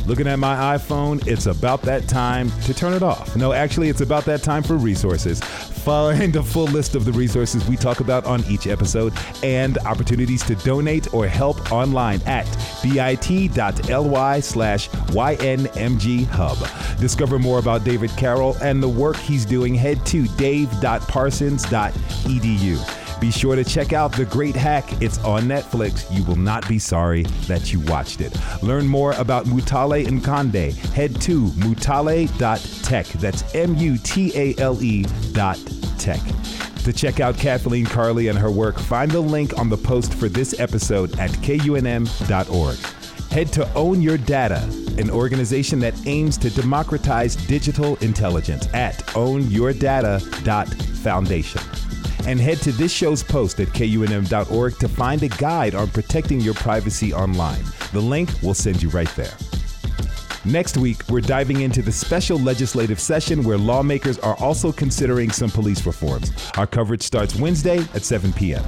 Looking 0.07 0.27
at 0.27 0.39
my 0.39 0.77
iPhone, 0.77 1.27
it's 1.27 1.45
about 1.47 1.81
that 1.81 2.07
time 2.07 2.49
to 2.61 2.73
turn 2.73 2.93
it 2.93 3.03
off. 3.03 3.35
No, 3.35 3.51
actually, 3.51 3.89
it's 3.89 3.99
about 3.99 4.23
that 4.23 4.41
time 4.41 4.63
for 4.63 4.77
resources. 4.77 5.41
Find 5.41 6.37
a 6.37 6.43
full 6.43 6.67
list 6.67 6.95
of 6.95 7.03
the 7.03 7.11
resources 7.11 7.67
we 7.67 7.75
talk 7.75 7.99
about 7.99 8.25
on 8.25 8.41
each 8.45 8.67
episode 8.67 9.11
and 9.43 9.77
opportunities 9.79 10.45
to 10.45 10.55
donate 10.55 11.13
or 11.13 11.27
help 11.27 11.73
online 11.73 12.21
at 12.25 12.45
bit.ly 12.81 14.39
slash 14.39 14.87
ynmghub. 14.89 16.99
Discover 16.99 17.39
more 17.39 17.59
about 17.59 17.83
David 17.83 18.11
Carroll 18.11 18.55
and 18.61 18.81
the 18.81 18.87
work 18.87 19.17
he's 19.17 19.43
doing. 19.43 19.75
Head 19.75 20.05
to 20.05 20.25
dave.parsons.edu. 20.37 23.06
Be 23.20 23.32
sure 23.32 23.55
to 23.55 23.63
check 23.63 23.93
out 23.93 24.11
The 24.11 24.26
Great 24.26 24.55
Hack. 24.55 25.01
It's 25.01 25.18
on 25.20 25.43
Netflix. 25.43 26.05
You 26.15 26.26
will 26.26 26.36
not 26.36 26.68
be 26.70 26.78
sorry 26.78 27.24
that 27.47 27.74
you 27.74 27.80
watched 27.80 28.22
it. 28.22 28.38
Learn 28.61 28.88
more 28.88 29.13
about 29.13 29.45
Mutale 29.45 30.05
Nkonde. 30.05 30.76
Head 30.93 31.20
to 31.22 31.47
mutale.tech. 31.47 33.07
That's 33.07 33.55
M 33.55 33.76
U 33.76 33.97
T 33.97 34.32
A 34.36 34.53
L 34.59 34.80
E 34.84 35.03
dot 35.32 35.57
tech. 35.97 36.22
To 36.84 36.93
check 36.93 37.20
out 37.20 37.36
Kathleen 37.38 37.88
Carley 37.88 38.28
and 38.28 38.38
her 38.38 38.51
work, 38.51 38.78
find 38.78 39.09
the 39.09 39.20
link 39.20 39.57
on 39.57 39.68
the 39.68 39.78
post 39.78 40.13
for 40.13 40.30
this 40.30 40.59
episode 40.59 41.18
at 41.20 41.32
kunm.org. 41.32 42.78
Head 43.32 43.51
to 43.53 43.74
Own 43.74 43.99
Your 44.01 44.18
Data, 44.18 44.61
an 44.97 45.09
organization 45.09 45.80
that 45.80 45.95
aims 46.05 46.38
to 46.38 46.51
democratize 46.51 47.36
digital 47.36 47.95
intelligence 47.97 48.68
at 48.74 48.95
ownyourdata.foundation 49.07 51.86
and 52.28 52.39
head 52.39 52.59
to 52.59 52.71
this 52.71 52.91
show's 52.91 53.23
post 53.23 53.59
at 53.59 53.69
kunm.org 53.69 54.78
to 54.78 54.88
find 54.88 55.23
a 55.23 55.30
guide 55.30 55.73
on 55.73 55.88
protecting 55.88 56.39
your 56.39 56.53
privacy 56.53 57.13
online. 57.13 57.63
The 57.93 58.01
link 58.01 58.30
will 58.43 58.53
send 58.53 58.84
you 58.84 58.89
right 58.89 59.11
there. 59.15 59.34
Next 60.45 60.78
week, 60.78 61.01
we're 61.09 61.21
diving 61.21 61.61
into 61.61 61.82
the 61.82 61.91
special 61.91 62.38
legislative 62.38 62.99
session 62.99 63.43
where 63.43 63.57
lawmakers 63.57 64.19
are 64.19 64.36
also 64.36 64.71
considering 64.71 65.32
some 65.32 65.49
police 65.49 65.86
reforms. 65.86 66.32
Our 66.57 66.67
coverage 66.67 67.01
starts 67.01 67.36
Wednesday 67.36 67.80
at 67.93 68.03
7 68.03 68.32
p.m. 68.34 68.63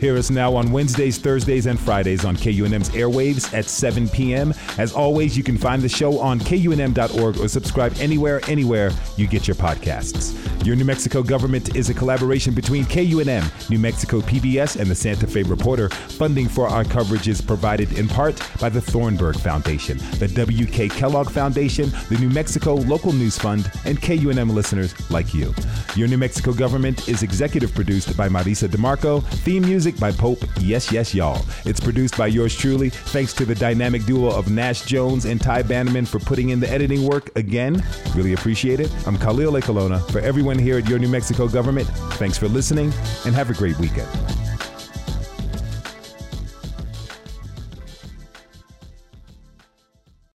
Hear 0.00 0.16
us 0.16 0.30
now 0.30 0.54
on 0.54 0.70
Wednesdays, 0.70 1.18
Thursdays, 1.18 1.66
and 1.66 1.78
Fridays 1.78 2.24
on 2.24 2.36
KUNM's 2.36 2.90
airwaves 2.90 3.52
at 3.54 3.64
7 3.66 4.08
p.m. 4.08 4.52
As 4.78 4.92
always, 4.92 5.36
you 5.36 5.42
can 5.42 5.56
find 5.56 5.80
the 5.80 5.88
show 5.88 6.18
on 6.18 6.40
kunm.org 6.40 7.38
or 7.38 7.48
subscribe 7.48 7.94
anywhere, 7.98 8.40
anywhere 8.48 8.90
you 9.16 9.26
get 9.26 9.48
your 9.48 9.54
podcasts. 9.54 10.34
Your 10.64 10.76
New 10.76 10.84
Mexico 10.84 11.22
government 11.22 11.76
is 11.76 11.90
a 11.90 11.94
collaboration 11.94 12.54
between 12.54 12.84
KUNM, 12.84 13.68
New 13.68 13.78
Mexico 13.78 14.20
PBS, 14.20 14.80
and 14.80 14.90
the 14.90 14.94
Santa 14.94 15.26
Fe 15.26 15.42
Reporter. 15.42 15.90
Funding 15.90 16.48
for 16.48 16.66
our 16.68 16.84
coverage 16.84 17.28
is 17.28 17.42
provided 17.42 17.98
in 17.98 18.08
part 18.08 18.40
by 18.60 18.70
the 18.70 18.80
Thornburg 18.80 19.36
Foundation, 19.36 19.98
the 20.18 20.28
W.K. 20.28 20.88
Kellogg 20.88 21.30
Foundation, 21.30 21.90
the 22.08 22.16
New 22.18 22.30
Mexico 22.30 22.76
Local 22.76 23.12
News 23.12 23.38
Fund, 23.38 23.70
and 23.84 24.00
KUNM 24.00 24.54
listeners 24.54 24.94
like 25.10 25.34
you. 25.34 25.54
Your 25.96 26.08
New 26.08 26.18
Mexico 26.18 26.54
government 26.54 27.08
is 27.08 27.22
executive 27.22 27.74
produced 27.74 28.16
by 28.16 28.30
Marisa 28.30 28.66
DeMarco, 28.66 29.22
theme 29.44 29.62
music 29.62 29.83
by 29.92 30.10
Pope 30.10 30.42
Yes 30.60 30.90
Yes 30.90 31.14
Y'all. 31.14 31.44
It's 31.66 31.78
produced 31.78 32.16
by 32.16 32.28
yours 32.28 32.56
truly. 32.56 32.88
Thanks 32.88 33.34
to 33.34 33.44
the 33.44 33.54
dynamic 33.54 34.04
duo 34.06 34.30
of 34.30 34.50
Nash 34.50 34.82
Jones 34.86 35.26
and 35.26 35.40
Ty 35.40 35.62
Bannerman 35.62 36.06
for 36.06 36.18
putting 36.18 36.48
in 36.50 36.60
the 36.60 36.70
editing 36.70 37.06
work 37.06 37.30
again. 37.36 37.84
Really 38.14 38.32
appreciate 38.32 38.80
it. 38.80 38.90
I'm 39.06 39.18
Khalil 39.18 39.52
Ekulona. 39.52 40.10
For 40.10 40.20
everyone 40.20 40.58
here 40.58 40.78
at 40.78 40.88
Your 40.88 40.98
New 40.98 41.08
Mexico 41.08 41.46
government, 41.46 41.86
thanks 42.14 42.38
for 42.38 42.48
listening 42.48 42.92
and 43.26 43.34
have 43.34 43.50
a 43.50 43.54
great 43.54 43.78
weekend. 43.78 44.08